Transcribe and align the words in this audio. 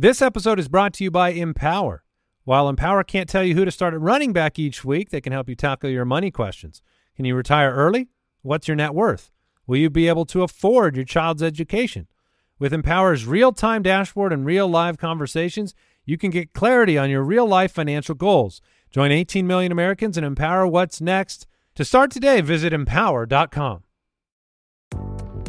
This 0.00 0.22
episode 0.22 0.60
is 0.60 0.68
brought 0.68 0.92
to 0.94 1.02
you 1.02 1.10
by 1.10 1.30
Empower. 1.30 2.04
While 2.44 2.68
Empower 2.68 3.02
can't 3.02 3.28
tell 3.28 3.42
you 3.42 3.56
who 3.56 3.64
to 3.64 3.72
start 3.72 3.94
at 3.94 4.00
running 4.00 4.32
back 4.32 4.56
each 4.56 4.84
week, 4.84 5.10
they 5.10 5.20
can 5.20 5.32
help 5.32 5.48
you 5.48 5.56
tackle 5.56 5.90
your 5.90 6.04
money 6.04 6.30
questions. 6.30 6.82
Can 7.16 7.24
you 7.24 7.34
retire 7.34 7.74
early? 7.74 8.06
What's 8.42 8.68
your 8.68 8.76
net 8.76 8.94
worth? 8.94 9.32
Will 9.66 9.78
you 9.78 9.90
be 9.90 10.06
able 10.06 10.24
to 10.26 10.44
afford 10.44 10.94
your 10.94 11.04
child's 11.04 11.42
education? 11.42 12.06
With 12.60 12.72
Empower's 12.72 13.26
real 13.26 13.50
time 13.50 13.82
dashboard 13.82 14.32
and 14.32 14.46
real 14.46 14.68
live 14.68 14.98
conversations, 14.98 15.74
you 16.04 16.16
can 16.16 16.30
get 16.30 16.52
clarity 16.52 16.96
on 16.96 17.10
your 17.10 17.24
real 17.24 17.48
life 17.48 17.72
financial 17.72 18.14
goals. 18.14 18.62
Join 18.92 19.10
18 19.10 19.48
million 19.48 19.72
Americans 19.72 20.16
and 20.16 20.24
empower 20.24 20.64
what's 20.64 21.00
next. 21.00 21.48
To 21.74 21.84
start 21.84 22.12
today, 22.12 22.40
visit 22.40 22.72
empower.com. 22.72 23.82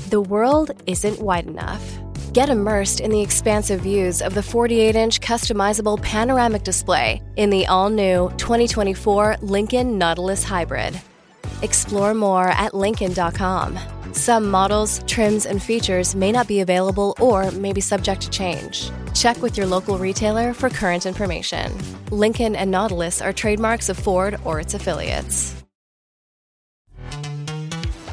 The 0.10 0.22
world 0.22 0.72
isn't 0.88 1.20
wide 1.20 1.46
enough. 1.46 2.00
Get 2.34 2.50
immersed 2.50 3.00
in 3.00 3.10
the 3.10 3.22
expansive 3.22 3.82
views 3.82 4.22
of 4.22 4.36
the 4.36 4.44
48 4.44 4.96
inch 4.96 5.20
customizable 5.20 6.02
panoramic 6.04 6.64
display 6.64 7.24
in 7.38 7.50
the 7.50 7.66
all 7.66 7.90
new 7.90 8.30
2024 8.38 9.38
Lincoln 9.42 9.98
Nautilus 9.98 10.44
Hybrid. 10.44 11.00
Explore 11.64 12.14
more 12.14 12.50
at 12.50 12.76
Lincoln.com. 12.76 13.80
Some 14.14 14.50
models, 14.50 15.02
trims, 15.08 15.48
and 15.48 15.62
features 15.62 16.14
may 16.14 16.32
not 16.32 16.48
be 16.48 16.60
available 16.60 17.16
or 17.20 17.50
may 17.52 17.74
be 17.74 17.82
subject 17.82 18.22
to 18.22 18.30
change. 18.30 18.92
Check 19.16 19.42
with 19.42 19.58
your 19.58 19.66
local 19.66 19.98
retailer 19.98 20.54
for 20.54 20.70
current 20.70 21.08
information. 21.08 21.76
Lincoln 22.12 22.56
and 22.56 22.70
Nautilus 22.70 23.24
are 23.24 23.34
trademarks 23.34 23.90
of 23.90 23.98
Ford 23.98 24.40
or 24.46 24.60
its 24.60 24.76
affiliates. 24.76 25.59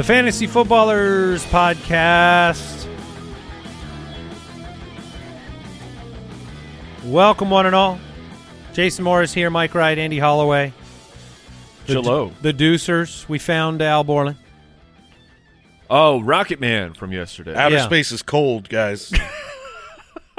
The 0.00 0.04
Fantasy 0.04 0.46
Footballers 0.46 1.44
Podcast. 1.44 2.88
Welcome, 7.04 7.50
one 7.50 7.66
and 7.66 7.74
all. 7.74 8.00
Jason 8.72 9.04
Morris 9.04 9.34
here, 9.34 9.50
Mike 9.50 9.74
Wright, 9.74 9.98
Andy 9.98 10.18
Holloway. 10.18 10.72
The, 11.84 11.92
Hello. 11.92 12.32
The 12.40 12.54
Deucers. 12.54 13.28
We 13.28 13.38
found 13.38 13.82
Al 13.82 14.02
Borland. 14.02 14.38
Oh, 15.90 16.22
Rocket 16.22 16.60
Man 16.60 16.94
from 16.94 17.12
yesterday. 17.12 17.54
Outer 17.54 17.74
Yeah. 17.74 17.84
space 17.84 18.10
is 18.10 18.22
cold, 18.22 18.70
guys. 18.70 19.12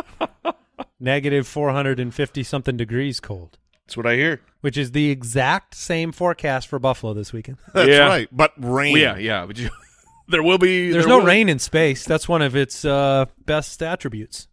Negative 1.00 1.47
450 1.47 2.41
something 2.41 2.78
degrees 2.78 3.19
cold, 3.19 3.59
That's 3.91 3.97
what 3.97 4.07
I 4.07 4.16
hear. 4.16 4.40
which 4.62 4.78
is 4.78 4.94
the 4.94 5.09
exact 5.09 5.75
same 5.75 6.13
forecast 6.13 6.69
for 6.69 6.79
Buffalo 6.79 7.13
this 7.13 7.34
weekend. 7.34 7.57
That's 7.74 7.90
Yeah. 7.90 8.07
right. 8.07 8.29
But 8.31 8.53
rain. 8.57 8.94
Well, 8.94 9.02
yeah, 9.02 9.18
yeah. 9.18 9.46
But 9.46 9.59
you, 9.59 9.69
there 10.29 10.41
will 10.41 10.57
be. 10.57 10.91
There's 10.91 11.03
there 11.03 11.09
no 11.09 11.19
will- 11.19 11.25
rain 11.25 11.50
in 11.50 11.59
space. 11.59 12.06
That's 12.06 12.25
one 12.29 12.41
of 12.41 12.56
its 12.56 12.85
uh, 12.85 13.25
best 13.46 13.84
attributes. 13.84 14.47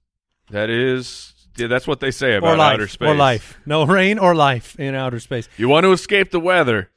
That 0.50 0.71
is. 0.71 1.34
Yeah, 1.56 1.69
that's 1.69 1.87
what 1.87 2.00
they 2.00 2.10
say 2.10 2.34
about 2.34 2.59
life. 2.59 2.75
outer 2.75 2.88
space. 2.88 3.09
Or 3.09 3.15
life. 3.15 3.60
No 3.65 3.84
rain 3.87 4.19
or 4.19 4.34
life 4.34 4.75
in 4.81 4.97
outer 4.97 5.21
space. 5.21 5.49
You 5.56 5.69
want 5.69 5.84
to 5.84 5.93
escape 5.93 6.32
the 6.32 6.41
weather? 6.41 6.91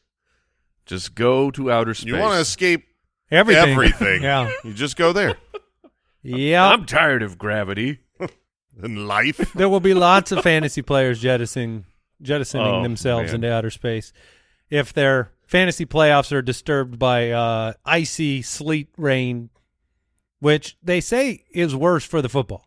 Just 0.88 1.14
go 1.14 1.52
to 1.52 1.72
outer 1.72 1.94
space. 1.94 2.08
You 2.08 2.18
want 2.18 2.34
to 2.34 2.40
escape 2.40 2.86
Everything. 3.30 3.70
everything. 3.70 4.24
yeah. 4.24 4.52
You 4.64 4.74
just 4.74 4.98
go 4.98 5.14
there. 5.14 5.36
Yeah. 6.24 6.68
I'm 6.70 6.88
tired 6.88 7.22
of 7.22 7.38
gravity. 7.38 8.00
and 8.82 9.08
life. 9.08 9.54
there 9.54 9.70
will 9.70 9.80
be 9.80 9.94
lots 9.94 10.32
of 10.32 10.42
fantasy 10.42 10.82
players 10.82 11.20
jettisoning 11.20 11.86
jettisoning 12.22 12.68
Oh, 12.68 12.84
themselves 12.84 13.28
man. 13.28 13.36
into 13.36 13.52
outer 13.52 13.70
space 13.70 14.14
if 14.70 14.94
their 14.94 15.32
fantasy 15.46 15.86
playoffs 15.86 16.32
are 16.32 16.42
disturbed 16.42 16.98
by 16.98 17.32
uh, 17.32 17.74
icy 17.86 18.42
sleet 18.42 18.90
rain, 18.98 19.50
which 20.40 20.78
they 20.82 21.02
say 21.02 21.44
is 21.52 21.76
worse 21.76 22.06
for 22.06 22.22
the 22.22 22.30
football. 22.30 22.66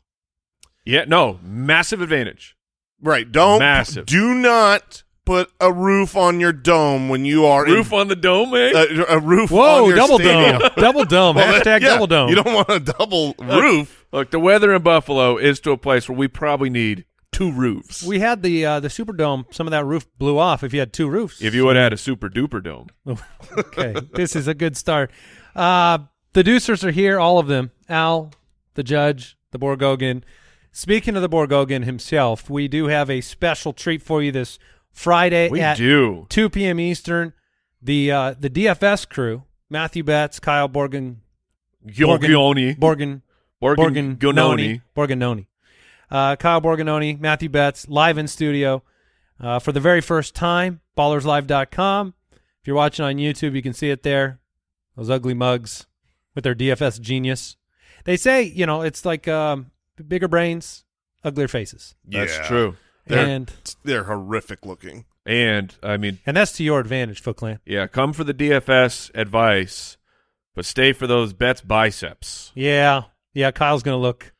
Yeah, 0.84 1.04
no, 1.06 1.38
massive 1.42 2.00
advantage. 2.02 2.56
Right. 3.00 3.30
Don't. 3.30 3.58
Massive. 3.58 4.06
Do 4.06 4.34
not 4.34 5.02
put 5.24 5.50
a 5.58 5.72
roof 5.72 6.14
on 6.16 6.38
your 6.40 6.52
dome 6.52 7.08
when 7.08 7.24
you 7.24 7.46
are 7.46 7.64
Roof 7.64 7.92
on 7.94 8.08
the 8.08 8.16
dome, 8.16 8.54
eh? 8.54 8.68
in, 8.68 9.00
uh, 9.00 9.04
a 9.08 9.18
roof. 9.18 9.50
Whoa, 9.50 9.82
on 9.84 9.88
your 9.88 9.96
double 9.96 10.18
stadium. 10.18 10.58
dome, 10.60 10.70
double 10.76 11.04
dome, 11.06 11.36
Well, 11.36 11.60
hashtag 11.60 11.80
yeah, 11.80 11.88
double 11.88 12.06
dome. 12.06 12.28
You 12.28 12.34
don't 12.36 12.52
want 12.54 12.68
a 12.68 12.80
double 12.80 13.34
roof. 13.38 14.04
Look, 14.12 14.30
the 14.30 14.38
weather 14.38 14.74
in 14.74 14.82
Buffalo 14.82 15.38
is 15.38 15.60
to 15.60 15.70
a 15.70 15.78
place 15.78 16.06
where 16.08 16.16
we 16.18 16.28
probably 16.28 16.68
need 16.68 17.06
two 17.34 17.52
roofs. 17.52 18.02
we 18.02 18.20
had 18.20 18.42
the 18.42 18.64
uh, 18.64 18.80
the 18.80 18.88
Superdome. 18.88 19.52
Some 19.52 19.66
of 19.66 19.72
that 19.72 19.84
roof 19.84 20.06
blew 20.18 20.38
off. 20.38 20.62
If 20.62 20.72
you 20.72 20.80
had 20.80 20.92
two 20.92 21.08
roofs, 21.08 21.42
if 21.42 21.54
you 21.54 21.64
would 21.64 21.76
have 21.76 21.84
had 21.84 21.92
a 21.92 21.96
super 21.96 22.28
duper 22.28 22.62
dome. 22.62 22.88
okay, 23.58 23.94
this 24.14 24.34
is 24.36 24.48
a 24.48 24.54
good 24.54 24.76
start. 24.76 25.10
Uh, 25.54 25.98
the 26.32 26.42
Deucers 26.42 26.82
are 26.84 26.90
here, 26.90 27.18
all 27.18 27.38
of 27.38 27.46
them. 27.46 27.70
Al, 27.88 28.32
the 28.74 28.82
judge, 28.82 29.36
the 29.50 29.58
Borgogan. 29.58 30.22
Speaking 30.72 31.14
of 31.14 31.22
the 31.22 31.28
Borgogan 31.28 31.84
himself, 31.84 32.50
we 32.50 32.66
do 32.66 32.86
have 32.86 33.08
a 33.08 33.20
special 33.20 33.72
treat 33.72 34.02
for 34.02 34.20
you 34.22 34.32
this 34.32 34.58
Friday 34.90 35.48
We 35.48 35.60
at 35.60 35.76
do. 35.76 36.26
2 36.30 36.50
p.m. 36.50 36.80
Eastern. 36.80 37.32
The 37.80 38.10
uh, 38.10 38.34
the 38.38 38.48
DFS 38.48 39.08
crew, 39.08 39.44
Matthew 39.68 40.02
Betts, 40.02 40.40
Kyle 40.40 40.68
Borgan, 40.68 41.16
Giorgioni. 41.86 42.76
Borgan, 42.78 43.20
Borgan 43.62 44.16
Borganoni, 44.16 44.80
Borganoni, 44.96 45.46
uh, 46.14 46.36
Kyle 46.36 46.60
Borgognoni, 46.60 47.18
Matthew 47.18 47.48
Betts, 47.48 47.88
live 47.88 48.18
in 48.18 48.28
studio 48.28 48.82
uh, 49.40 49.58
for 49.58 49.72
the 49.72 49.80
very 49.80 50.00
first 50.00 50.34
time. 50.34 50.80
Ballerslive.com. 50.96 52.14
If 52.30 52.68
you're 52.68 52.76
watching 52.76 53.04
on 53.04 53.16
YouTube, 53.16 53.54
you 53.54 53.62
can 53.62 53.72
see 53.72 53.90
it 53.90 54.04
there. 54.04 54.38
Those 54.96 55.10
ugly 55.10 55.34
mugs 55.34 55.86
with 56.36 56.44
their 56.44 56.54
DFS 56.54 57.00
genius. 57.00 57.56
They 58.04 58.16
say, 58.16 58.42
you 58.42 58.64
know, 58.64 58.82
it's 58.82 59.04
like 59.04 59.26
um, 59.26 59.72
bigger 60.06 60.28
brains, 60.28 60.84
uglier 61.24 61.48
faces, 61.48 61.96
That's 62.06 62.38
true. 62.46 62.76
They're, 63.06 63.26
and 63.26 63.52
they're 63.82 64.04
horrific 64.04 64.64
looking. 64.64 65.06
And 65.26 65.74
I 65.82 65.96
mean, 65.96 66.20
and 66.26 66.36
that's 66.36 66.52
to 66.52 66.62
your 66.64 66.80
advantage, 66.80 67.20
Foot 67.22 67.36
Clan. 67.36 67.58
yeah, 67.66 67.86
come 67.86 68.12
for 68.12 68.24
the 68.24 68.34
DFS 68.34 69.10
advice, 69.14 69.96
but 70.54 70.64
stay 70.64 70.92
for 70.92 71.06
those 71.06 71.32
bets 71.32 71.60
biceps. 71.60 72.52
Yeah, 72.54 73.04
yeah. 73.32 73.50
Kyle's 73.50 73.82
gonna 73.82 73.96
look. 73.96 74.33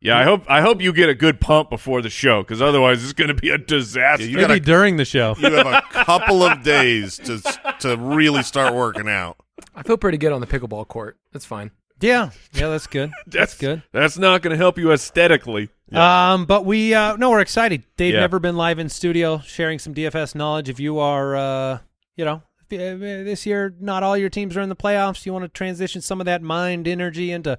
Yeah, 0.00 0.16
I 0.16 0.22
hope 0.22 0.44
I 0.48 0.60
hope 0.60 0.80
you 0.80 0.92
get 0.92 1.08
a 1.08 1.14
good 1.14 1.40
pump 1.40 1.70
before 1.70 2.02
the 2.02 2.10
show 2.10 2.42
because 2.42 2.62
otherwise 2.62 3.02
it's 3.02 3.12
going 3.12 3.28
to 3.28 3.34
be 3.34 3.50
a 3.50 3.58
disaster. 3.58 4.24
Yeah, 4.24 4.30
you 4.30 4.36
Maybe 4.36 4.46
gotta- 4.48 4.60
during 4.60 4.96
the 4.96 5.04
show. 5.04 5.34
You 5.38 5.52
have 5.54 5.66
a 5.66 5.82
couple 5.90 6.42
of 6.44 6.62
days 6.62 7.16
to 7.18 7.40
to 7.80 7.96
really 7.96 8.42
start 8.44 8.74
working 8.74 9.08
out. 9.08 9.36
I 9.74 9.82
feel 9.82 9.96
pretty 9.96 10.18
good 10.18 10.32
on 10.32 10.40
the 10.40 10.46
pickleball 10.46 10.86
court. 10.86 11.16
That's 11.32 11.44
fine. 11.44 11.72
Yeah, 12.00 12.30
yeah. 12.52 12.68
That's 12.68 12.86
good. 12.86 13.10
That's 13.26 13.56
good. 13.58 13.82
That's 13.92 14.16
not 14.16 14.40
going 14.42 14.52
to 14.52 14.56
help 14.56 14.78
you 14.78 14.92
aesthetically. 14.92 15.68
Um, 15.92 16.44
but 16.46 16.64
we 16.64 16.94
uh 16.94 17.16
no, 17.16 17.30
we're 17.30 17.40
excited. 17.40 17.82
They've 17.96 18.14
Yeah. 18.14 18.20
never 18.20 18.38
been 18.38 18.56
live 18.56 18.78
in 18.78 18.88
studio 18.88 19.38
sharing 19.38 19.80
some 19.80 19.94
DFS 19.94 20.34
knowledge. 20.36 20.68
If 20.68 20.78
you 20.78 20.98
are 21.00 21.34
uh 21.34 21.78
you 22.14 22.24
know, 22.24 22.42
uh, 22.70 22.94
this 22.98 23.46
year 23.46 23.74
not 23.80 24.04
all 24.04 24.16
your 24.16 24.28
teams 24.28 24.56
are 24.56 24.60
in 24.60 24.68
the 24.68 24.76
playoffs, 24.76 25.26
you 25.26 25.32
want 25.32 25.44
to 25.44 25.48
transition 25.48 26.00
some 26.02 26.20
of 26.20 26.26
that 26.26 26.40
mind 26.42 26.86
energy 26.86 27.32
into 27.32 27.58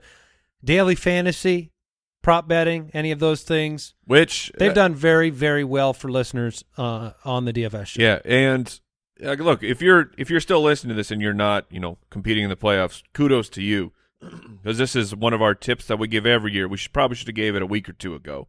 daily 0.63 0.95
fantasy, 0.95 1.71
prop 2.29 2.47
betting, 2.47 2.91
any 2.93 3.09
of 3.09 3.17
those 3.17 3.41
things. 3.41 3.95
Which 4.05 4.51
They've 4.59 4.69
uh, 4.69 4.75
done 4.75 4.93
very 4.93 5.31
very 5.31 5.63
well 5.63 5.93
for 5.93 6.11
listeners 6.11 6.63
uh 6.77 7.13
on 7.25 7.45
the 7.45 7.53
DFS 7.53 7.87
show. 7.87 8.01
Yeah, 8.03 8.19
and 8.23 8.79
uh, 9.25 9.31
look, 9.33 9.63
if 9.63 9.81
you're 9.81 10.11
if 10.15 10.29
you're 10.29 10.39
still 10.39 10.61
listening 10.61 10.89
to 10.89 10.95
this 10.95 11.09
and 11.09 11.23
you're 11.23 11.33
not, 11.33 11.65
you 11.71 11.79
know, 11.79 11.97
competing 12.11 12.43
in 12.43 12.51
the 12.51 12.55
playoffs, 12.55 13.01
kudos 13.13 13.49
to 13.49 13.63
you. 13.63 13.93
because 14.61 14.77
this 14.77 14.95
is 14.95 15.15
one 15.15 15.33
of 15.33 15.41
our 15.41 15.55
tips 15.55 15.87
that 15.87 15.97
we 15.97 16.07
give 16.07 16.27
every 16.27 16.53
year. 16.53 16.67
We 16.67 16.77
should 16.77 16.93
probably 16.93 17.15
should 17.15 17.29
have 17.29 17.35
gave 17.35 17.55
it 17.55 17.63
a 17.63 17.65
week 17.65 17.89
or 17.89 17.93
two 17.93 18.13
ago. 18.13 18.47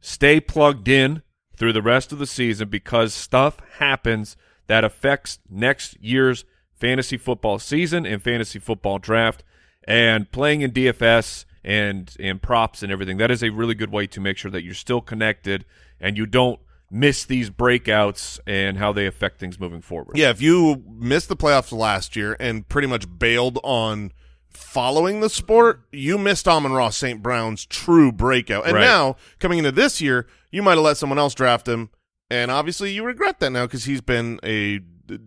Stay 0.00 0.38
plugged 0.38 0.88
in 0.88 1.22
through 1.56 1.72
the 1.72 1.80
rest 1.80 2.12
of 2.12 2.18
the 2.18 2.26
season 2.26 2.68
because 2.68 3.14
stuff 3.14 3.60
happens 3.78 4.36
that 4.66 4.84
affects 4.84 5.38
next 5.48 5.96
year's 6.02 6.44
fantasy 6.74 7.16
football 7.16 7.58
season 7.58 8.04
and 8.04 8.22
fantasy 8.22 8.58
football 8.58 8.98
draft 8.98 9.42
and 9.84 10.30
playing 10.32 10.60
in 10.60 10.72
DFS 10.72 11.44
and 11.64 12.14
and 12.18 12.40
props 12.42 12.82
and 12.82 12.90
everything. 12.90 13.18
That 13.18 13.30
is 13.30 13.42
a 13.42 13.50
really 13.50 13.74
good 13.74 13.90
way 13.92 14.06
to 14.08 14.20
make 14.20 14.36
sure 14.36 14.50
that 14.50 14.62
you're 14.64 14.74
still 14.74 15.00
connected 15.00 15.64
and 16.00 16.16
you 16.16 16.26
don't 16.26 16.60
miss 16.90 17.24
these 17.24 17.50
breakouts 17.50 18.40
and 18.46 18.78
how 18.78 18.92
they 18.92 19.06
affect 19.06 19.38
things 19.38 19.60
moving 19.60 19.80
forward. 19.80 20.16
Yeah, 20.16 20.30
if 20.30 20.42
you 20.42 20.82
missed 20.88 21.28
the 21.28 21.36
playoffs 21.36 21.70
last 21.72 22.16
year 22.16 22.36
and 22.40 22.68
pretty 22.68 22.88
much 22.88 23.06
bailed 23.18 23.58
on 23.62 24.12
following 24.48 25.20
the 25.20 25.28
sport, 25.30 25.82
you 25.92 26.18
missed 26.18 26.48
Amon-Ra 26.48 26.88
St. 26.90 27.22
Brown's 27.22 27.64
true 27.64 28.10
breakout. 28.10 28.64
And 28.66 28.74
Right. 28.74 28.80
now, 28.80 29.14
coming 29.38 29.58
into 29.58 29.70
this 29.70 30.00
year, 30.00 30.26
you 30.50 30.62
might 30.62 30.72
have 30.72 30.80
let 30.82 30.96
someone 30.96 31.18
else 31.20 31.34
draft 31.34 31.68
him, 31.68 31.90
and 32.28 32.50
obviously 32.50 32.90
you 32.92 33.04
regret 33.04 33.38
that 33.38 33.50
now 33.50 33.66
because 33.66 33.84
he's 33.84 34.00
been 34.00 34.40
a 34.42 34.80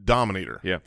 dominator. 0.03 0.59
Yeah. 0.63 0.79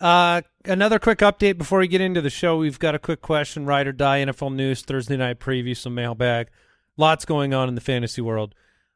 Uh, 0.00 0.40
another 0.64 0.98
quick 0.98 1.18
update 1.18 1.58
before 1.58 1.78
we 1.80 1.88
get 1.88 2.00
into 2.00 2.20
the 2.20 2.30
show. 2.30 2.56
We've 2.56 2.78
got 2.78 2.94
a 2.94 2.98
quick 2.98 3.20
question, 3.20 3.66
ride 3.66 3.86
or 3.86 3.92
die, 3.92 4.24
NFL 4.24 4.54
news, 4.54 4.82
Thursday 4.82 5.16
night 5.16 5.38
preview, 5.40 5.76
some 5.76 5.94
mailbag. 5.94 6.48
Lots 6.96 7.24
going 7.24 7.52
on 7.52 7.68
in 7.68 7.74
the 7.74 7.80
fantasy 7.80 8.20
world. 8.22 8.54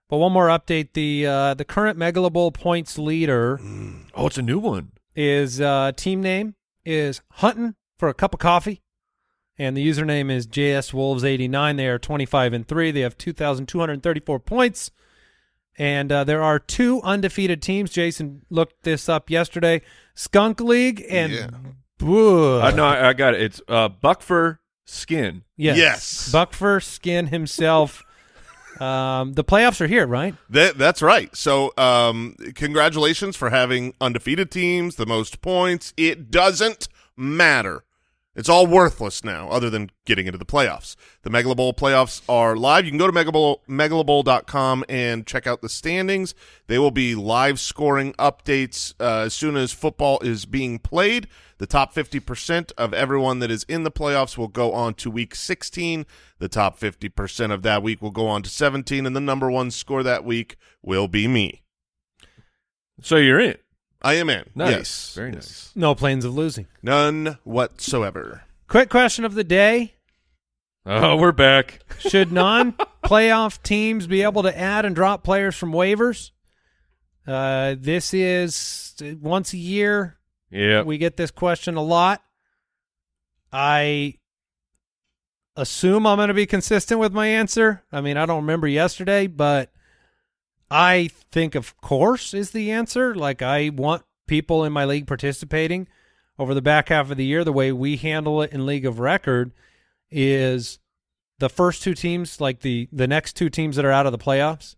But 0.08 0.18
one 0.18 0.32
more 0.32 0.48
update: 0.48 0.92
the 0.94 1.26
uh, 1.26 1.54
the 1.54 1.64
current 1.64 1.98
Megalo 1.98 2.32
Bowl 2.32 2.52
points 2.52 2.98
leader 2.98 3.58
Oh, 4.14 4.26
it's 4.26 4.38
a 4.38 4.42
new 4.42 4.58
one. 4.58 4.92
is 5.14 5.60
uh, 5.60 5.92
team 5.96 6.20
name 6.22 6.54
is 6.84 7.20
Hunting 7.32 7.74
for 7.98 8.08
a 8.08 8.14
cup 8.14 8.34
of 8.34 8.40
coffee, 8.40 8.82
and 9.58 9.76
the 9.76 9.86
username 9.86 10.30
is 10.30 10.46
JS 10.46 10.92
Wolves 10.92 11.24
eighty 11.24 11.48
nine. 11.48 11.76
They 11.76 11.88
are 11.88 11.98
twenty 11.98 12.26
five 12.26 12.52
and 12.52 12.66
three. 12.68 12.90
They 12.90 13.00
have 13.00 13.16
two 13.16 13.32
thousand 13.32 13.66
two 13.66 13.80
hundred 13.80 14.02
thirty 14.02 14.20
four 14.20 14.38
points, 14.38 14.90
and 15.78 16.10
uh, 16.12 16.24
there 16.24 16.42
are 16.42 16.58
two 16.58 17.00
undefeated 17.02 17.62
teams. 17.62 17.90
Jason 17.90 18.42
looked 18.50 18.82
this 18.82 19.08
up 19.08 19.30
yesterday: 19.30 19.82
Skunk 20.14 20.60
League 20.60 21.04
and 21.08 21.32
Yeah. 21.32 21.48
Uh, 22.00 22.70
no, 22.74 22.84
I, 22.84 23.08
I 23.08 23.12
got 23.12 23.34
it. 23.34 23.42
It's 23.42 23.62
uh, 23.68 23.88
Buckfur 23.88 24.58
Skin. 24.84 25.42
yes, 25.56 25.76
Yes. 25.76 26.32
Buckfur 26.32 26.82
Skin 26.82 27.28
himself. 27.28 28.02
um, 28.80 29.32
the 29.34 29.44
playoffs 29.44 29.80
are 29.80 29.86
here, 29.86 30.06
right? 30.06 30.34
That, 30.50 30.76
that's 30.76 31.00
right. 31.00 31.34
So, 31.36 31.72
um, 31.78 32.34
congratulations 32.54 33.36
for 33.36 33.50
having 33.50 33.94
undefeated 34.00 34.50
teams, 34.50 34.96
the 34.96 35.06
most 35.06 35.40
points. 35.40 35.94
It 35.96 36.30
doesn't 36.30 36.88
matter. 37.16 37.84
It's 38.36 38.48
all 38.48 38.66
worthless 38.66 39.22
now, 39.22 39.48
other 39.48 39.70
than 39.70 39.90
getting 40.04 40.26
into 40.26 40.38
the 40.38 40.44
playoffs. 40.44 40.96
The 41.22 41.30
Megalo 41.30 41.56
Bowl 41.56 41.72
playoffs 41.72 42.20
are 42.28 42.56
live. 42.56 42.84
You 42.84 42.90
can 42.90 42.98
go 42.98 43.06
to 43.06 43.12
Megalobowl, 43.12 44.84
and 44.88 45.26
check 45.26 45.46
out 45.46 45.62
the 45.62 45.68
standings. 45.68 46.34
They 46.66 46.78
will 46.78 46.90
be 46.90 47.14
live 47.14 47.60
scoring 47.60 48.12
updates 48.14 48.94
uh, 48.98 49.26
as 49.26 49.34
soon 49.34 49.56
as 49.56 49.72
football 49.72 50.18
is 50.20 50.46
being 50.46 50.80
played. 50.80 51.28
The 51.58 51.66
top 51.66 51.94
50% 51.94 52.72
of 52.76 52.92
everyone 52.92 53.38
that 53.38 53.52
is 53.52 53.62
in 53.68 53.84
the 53.84 53.92
playoffs 53.92 54.36
will 54.36 54.48
go 54.48 54.72
on 54.72 54.94
to 54.94 55.10
week 55.10 55.36
16. 55.36 56.04
The 56.38 56.48
top 56.48 56.78
50% 56.78 57.52
of 57.52 57.62
that 57.62 57.84
week 57.84 58.02
will 58.02 58.10
go 58.10 58.26
on 58.26 58.42
to 58.42 58.50
17, 58.50 59.06
and 59.06 59.14
the 59.14 59.20
number 59.20 59.48
one 59.48 59.70
score 59.70 60.02
that 60.02 60.24
week 60.24 60.56
will 60.82 61.06
be 61.06 61.28
me. 61.28 61.62
So 63.00 63.16
you're 63.16 63.40
in. 63.40 63.56
I 64.04 64.14
am 64.14 64.28
in. 64.28 64.44
Nice. 64.54 64.70
Yes. 64.70 65.14
Very 65.14 65.30
nice. 65.30 65.72
No 65.74 65.94
planes 65.94 66.26
of 66.26 66.34
losing. 66.34 66.66
None 66.82 67.38
whatsoever. 67.42 68.42
Quick 68.68 68.90
question 68.90 69.24
of 69.24 69.34
the 69.34 69.42
day: 69.42 69.94
Oh, 70.84 71.16
we're 71.16 71.32
back. 71.32 71.80
Should 71.98 72.30
non-playoff 72.32 73.62
teams 73.62 74.06
be 74.06 74.22
able 74.22 74.42
to 74.42 74.56
add 74.56 74.84
and 74.84 74.94
drop 74.94 75.24
players 75.24 75.56
from 75.56 75.72
waivers? 75.72 76.32
Uh, 77.26 77.76
this 77.78 78.12
is 78.12 78.94
once 79.22 79.54
a 79.54 79.58
year. 79.58 80.18
Yeah. 80.50 80.82
We 80.82 80.98
get 80.98 81.16
this 81.16 81.30
question 81.30 81.76
a 81.76 81.82
lot. 81.82 82.22
I 83.50 84.18
assume 85.56 86.06
I'm 86.06 86.18
going 86.18 86.28
to 86.28 86.34
be 86.34 86.44
consistent 86.46 87.00
with 87.00 87.14
my 87.14 87.28
answer. 87.28 87.82
I 87.90 88.02
mean, 88.02 88.18
I 88.18 88.26
don't 88.26 88.42
remember 88.42 88.68
yesterday, 88.68 89.26
but 89.28 89.72
I 90.70 91.10
think, 91.30 91.54
of 91.54 91.76
course, 91.80 92.34
is 92.34 92.50
the 92.50 92.70
answer. 92.70 93.14
Like, 93.14 93.42
I 93.42 93.70
want 93.70 94.02
people 94.26 94.64
in 94.64 94.72
my 94.72 94.84
league 94.84 95.06
participating 95.06 95.88
over 96.38 96.54
the 96.54 96.62
back 96.62 96.88
half 96.88 97.10
of 97.10 97.16
the 97.16 97.24
year. 97.24 97.44
The 97.44 97.52
way 97.52 97.72
we 97.72 97.96
handle 97.96 98.42
it 98.42 98.52
in 98.52 98.66
League 98.66 98.86
of 98.86 98.98
Record 98.98 99.52
is 100.10 100.78
the 101.38 101.48
first 101.48 101.82
two 101.82 101.94
teams, 101.94 102.40
like 102.40 102.60
the 102.60 102.88
the 102.92 103.08
next 103.08 103.34
two 103.34 103.50
teams 103.50 103.76
that 103.76 103.84
are 103.84 103.92
out 103.92 104.06
of 104.06 104.12
the 104.12 104.18
playoffs, 104.18 104.76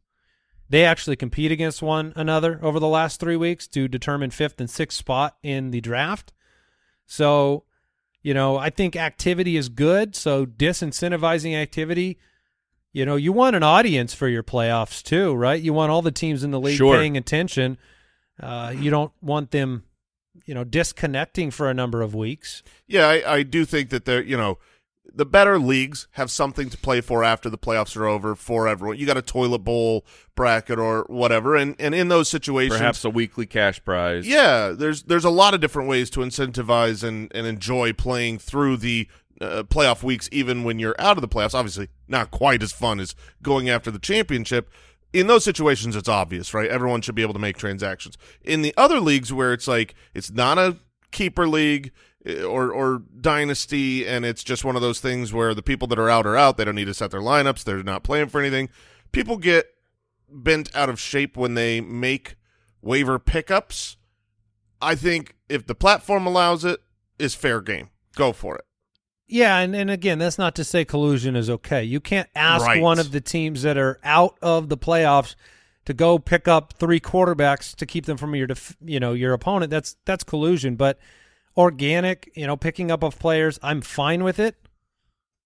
they 0.69 0.85
actually 0.85 1.17
compete 1.17 1.53
against 1.53 1.83
one 1.83 2.13
another 2.17 2.59
over 2.63 2.81
the 2.81 2.89
last 2.89 3.21
three 3.21 3.37
weeks 3.37 3.67
to 3.69 3.89
determine 3.89 4.31
fifth 4.31 4.61
and 4.61 4.71
sixth 4.71 4.99
spot 4.99 5.37
in 5.43 5.71
the 5.71 5.81
draft. 5.81 6.33
So, 7.07 7.65
you 8.23 8.35
know, 8.35 8.57
I 8.57 8.71
think 8.71 8.97
activity 8.97 9.57
is 9.57 9.69
good. 9.69 10.17
So 10.17 10.45
disincentivizing 10.45 11.55
activity, 11.55 12.19
you 12.97 13.05
know, 13.05 13.17
you 13.17 13.31
want 13.31 13.55
an 13.55 13.63
audience 13.63 14.15
for 14.15 14.27
your 14.27 14.43
playoffs 14.43 15.03
too, 15.03 15.35
right? 15.35 15.61
You 15.61 15.75
want 15.75 15.93
all 15.93 16.01
the 16.01 16.11
teams 16.11 16.43
in 16.43 16.51
the 16.51 16.59
league 16.59 16.79
Sure. 16.79 16.97
paying 16.97 17.15
attention. 17.15 17.77
Uh, 18.43 18.73
you 18.75 18.91
don't 18.91 19.13
want 19.21 19.51
them, 19.51 19.85
you 20.47 20.55
know, 20.55 20.65
disconnecting 20.65 21.51
for 21.51 21.69
a 21.69 21.75
number 21.75 22.01
of 22.01 22.15
weeks. 22.15 22.63
Yeah, 22.87 23.07
I, 23.07 23.35
I 23.35 23.43
do 23.43 23.67
think 23.67 23.91
that 23.91 24.07
they're, 24.07 24.23
you 24.23 24.39
know, 24.39 24.57
the 25.15 25.27
better 25.27 25.59
leagues 25.59 26.09
have 26.13 26.31
something 26.31 26.71
to 26.71 26.79
play 26.79 27.03
for 27.03 27.23
after 27.23 27.51
the 27.51 27.59
playoffs 27.59 27.99
are 27.99 28.07
over 28.07 28.35
for 28.35 28.67
everyone. 28.67 28.97
You 28.97 29.05
got 29.05 29.19
a 29.19 29.23
toilet 29.23 29.59
bowl 29.59 30.07
bracket 30.35 30.79
or 30.79 31.05
whatever, 31.09 31.55
and, 31.55 31.77
and 31.79 31.95
in 31.95 32.09
those 32.09 32.31
situations, 32.31 32.79
Perhaps 32.79 33.05
a 33.05 33.11
weekly 33.11 33.45
cash 33.45 33.85
prize. 33.85 34.27
Yeah, 34.27 34.71
there's 34.71 35.03
there's 35.03 35.25
a 35.27 35.31
lot 35.31 35.53
of 35.53 35.61
different 35.61 35.91
ways 35.91 36.09
to 36.11 36.21
incentivize 36.21 37.05
and, 37.07 37.31
and 37.35 37.47
enjoy 37.47 37.93
playing 37.93 38.39
through 38.39 38.79
the 38.79 39.07
uh, 39.41 39.63
playoff 39.65 40.03
weeks, 40.03 40.29
even 40.33 40.65
when 40.65 40.79
you're 40.79 40.95
out 40.99 41.17
of 41.17 41.21
the 41.21 41.29
playoffs. 41.29 41.55
Obviously, 41.55 41.89
not 42.09 42.31
quite 42.31 42.63
as 42.63 42.73
fun 42.73 43.01
as 43.01 43.15
going 43.43 43.69
after 43.69 43.91
the 43.91 43.99
championship. 43.99 44.71
In 45.13 45.27
those 45.29 45.45
situations, 45.45 45.97
it's 45.97 46.09
obvious, 46.09 46.53
right? 46.53 46.69
Everyone 46.69 47.01
should 47.01 47.15
be 47.15 47.23
able 47.23 47.35
to 47.35 47.41
make 47.41 47.57
transactions. 47.57 48.19
In 48.43 48.63
the 48.63 48.75
other 48.77 49.01
leagues 49.01 49.33
where 49.33 49.53
it's 49.53 49.69
like 49.69 49.95
it's 50.15 50.31
not 50.31 50.59
a 50.59 50.77
keeper 51.11 51.49
league 51.49 51.93
eh, 52.25 52.43
or 52.43 52.71
or 52.71 53.03
dynasty, 53.21 54.07
and 54.07 54.25
it's 54.25 54.45
just 54.45 54.65
one 54.65 54.77
of 54.77 54.83
those 54.83 55.01
things 55.01 55.33
where 55.33 55.55
the 55.55 55.63
people 55.63 55.89
that 55.89 55.99
are 55.99 56.11
out 56.11 56.27
are 56.27 56.37
out. 56.37 56.57
They 56.57 56.65
don't 56.65 56.75
need 56.75 56.87
to 56.87 56.95
set 56.95 57.11
their 57.11 57.21
lineups. 57.21 57.65
They're 57.65 57.83
not 57.83 58.05
playing 58.05 58.29
for 58.29 58.41
anything. 58.41 58.69
People 59.13 59.37
get 59.37 59.67
bent 60.29 60.75
out 60.75 60.89
of 60.89 61.01
shape 61.01 61.37
when 61.37 61.55
they 61.55 61.81
make 61.81 62.37
waiver 62.83 63.19
pickups. 63.19 63.97
I 64.83 64.95
think 64.95 65.37
if 65.49 65.67
the 65.67 65.75
platform 65.75 66.27
allows 66.27 66.65
it, 66.65 66.81
is 67.19 67.35
fair 67.35 67.61
game. 67.63 67.89
Go 68.15 68.33
for 68.33 68.57
it. 68.57 68.66
Yeah, 69.29 69.59
and, 69.59 69.75
and 69.75 69.91
again, 69.91 70.19
that's 70.19 70.39
not 70.39 70.55
to 70.55 70.65
say 70.65 70.85
collusion 70.85 71.35
is 71.35 71.51
okay. 71.51 71.83
You 71.83 72.01
can't 72.01 72.29
ask 72.37 72.65
Right. 72.65 72.81
one 72.81 72.99
of 73.01 73.11
the 73.11 73.21
teams 73.21 73.63
that 73.63 73.77
are 73.77 73.99
out 74.05 74.37
of 74.41 74.69
the 74.69 74.77
playoffs 74.79 75.35
to 75.85 75.95
go 75.95 76.19
pick 76.19 76.47
up 76.47 76.75
three 76.79 77.01
quarterbacks 77.01 77.75
to 77.77 77.87
keep 77.87 78.07
them 78.07 78.17
from 78.17 78.35
your 78.35 78.47
def- 78.47 78.77
you 78.85 79.01
know 79.01 79.13
your 79.15 79.33
opponent. 79.33 79.71
That's 79.71 79.97
that's 80.05 80.23
collusion. 80.25 80.77
But 80.77 80.99
organic, 81.57 82.31
you 82.37 82.47
know, 82.47 82.57
picking 82.57 82.91
up 82.91 83.03
of 83.03 83.19
players, 83.19 83.59
I'm 83.63 83.81
fine 83.81 84.23
with 84.23 84.39
it. 84.39 84.57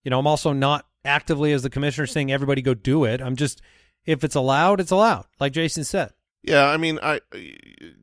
You 0.04 0.10
know, 0.10 0.18
I'm 0.18 0.26
also 0.26 0.52
not 0.52 0.86
actively 1.04 1.52
as 1.52 1.62
the 1.62 1.70
commissioner 1.70 2.06
saying 2.06 2.30
everybody 2.32 2.62
go 2.62 2.74
do 2.74 3.04
it. 3.04 3.20
I'm 3.22 3.36
just 3.36 3.62
if 4.04 4.24
it's 4.24 4.34
allowed, 4.34 4.80
it's 4.80 4.90
allowed. 4.90 5.26
Like 5.38 5.52
Jason 5.52 5.84
said. 5.84 6.12
Yeah, 6.42 6.66
I 6.66 6.78
mean, 6.78 6.98
I 7.02 7.20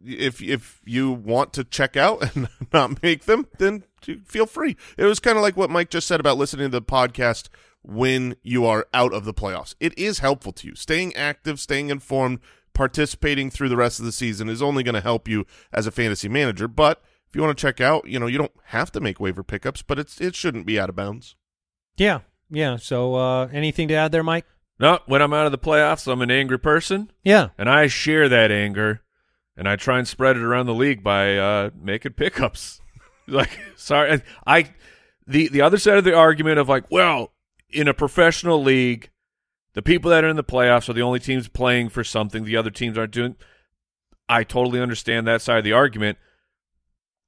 if 0.06 0.42
if 0.42 0.80
you 0.86 1.12
want 1.12 1.54
to 1.54 1.64
check 1.64 1.98
out 1.98 2.24
and 2.36 2.48
not 2.72 3.02
make 3.04 3.26
them, 3.26 3.48
then 3.58 3.84
feel 4.26 4.46
free. 4.46 4.76
It 4.98 5.06
was 5.06 5.20
kind 5.20 5.38
of 5.38 5.42
like 5.44 5.58
what 5.58 5.70
Mike 5.70 5.90
just 5.90 6.08
said 6.08 6.20
about 6.20 6.38
listening 6.38 6.72
to 6.72 6.80
the 6.80 6.82
podcast 6.82 7.50
when 7.84 8.36
you 8.44 8.66
are 8.66 8.88
out 8.94 9.14
of 9.14 9.24
the 9.26 9.34
playoffs. 9.34 9.76
It 9.80 9.98
is 9.98 10.20
helpful 10.20 10.52
to 10.54 10.68
you. 10.68 10.76
Staying 10.76 11.16
active, 11.16 11.60
staying 11.60 11.90
informed, 11.90 12.40
participating 12.74 13.50
through 13.50 13.70
the 13.70 13.78
rest 13.78 14.00
of 14.00 14.06
the 14.06 14.12
season 14.12 14.50
is 14.50 14.62
only 14.62 14.84
going 14.84 14.96
to 14.96 15.02
help 15.02 15.28
you 15.28 15.46
as 15.74 15.88
a 15.88 15.92
fantasy 15.92 16.30
manager. 16.30 16.68
But 16.68 17.02
if 17.30 17.36
you 17.36 17.42
want 17.42 17.58
to 17.58 17.62
check 17.62 17.82
out, 17.82 18.08
you 18.08 18.20
know, 18.20 18.28
you 18.28 18.38
don't 18.38 18.52
have 18.66 18.92
to 18.94 19.00
make 19.00 19.20
waiver 19.20 19.44
pickups, 19.44 19.82
but 19.82 19.98
it's 20.00 20.22
it 20.22 20.36
shouldn't 20.36 20.66
be 20.66 20.80
out 20.80 20.90
of 20.90 20.96
bounds. 20.96 21.36
Yeah, 21.98 22.20
yeah. 22.50 22.78
So 22.78 23.16
uh 23.16 23.48
anything 23.48 23.88
to 23.90 23.94
add 23.96 24.12
there, 24.12 24.24
Mike? 24.24 24.46
No, 24.80 25.00
when 25.08 25.22
I'm 25.24 25.34
out 25.34 25.48
of 25.48 25.52
the 25.52 25.58
playoffs, 25.58 26.12
I'm 26.12 26.22
an 26.22 26.30
angry 26.30 26.60
person, 26.60 27.12
Yeah. 27.24 27.50
and 27.58 27.68
I 27.68 27.88
share 27.88 28.30
that 28.30 28.52
anger, 28.52 29.02
and 29.58 29.68
I 29.68 29.76
try 29.76 29.98
and 29.98 30.08
spread 30.08 30.38
it 30.38 30.44
around 30.44 30.68
the 30.68 30.74
league 30.76 31.04
by 31.04 31.36
uh, 31.36 31.70
making 31.82 32.14
pickups. 32.14 32.80
Like, 33.28 33.60
sorry, 33.76 34.22
I 34.46 34.74
the 35.26 35.48
the 35.50 35.62
other 35.62 35.78
side 35.78 35.98
of 35.98 36.04
the 36.04 36.16
argument 36.16 36.60
of 36.60 36.70
like, 36.70 36.90
well, 36.90 37.34
in 37.70 37.88
a 37.88 37.94
professional 37.94 38.62
league, 38.62 39.10
the 39.74 39.82
people 39.82 40.12
that 40.12 40.24
are 40.24 40.30
in 40.30 40.38
the 40.38 40.44
playoffs 40.44 40.90
are 40.90 40.94
the 40.94 41.02
only 41.02 41.20
teams 41.20 41.48
playing 41.48 41.90
for 41.90 42.04
something. 42.04 42.46
The 42.46 42.58
other 42.58 42.72
teams 42.72 42.98
aren't 42.98 43.12
doing. 43.12 43.36
I 44.30 44.44
totally 44.44 44.82
understand 44.82 45.28
that 45.28 45.42
side 45.42 45.60
of 45.60 45.64
the 45.64 45.74
argument. 45.74 46.18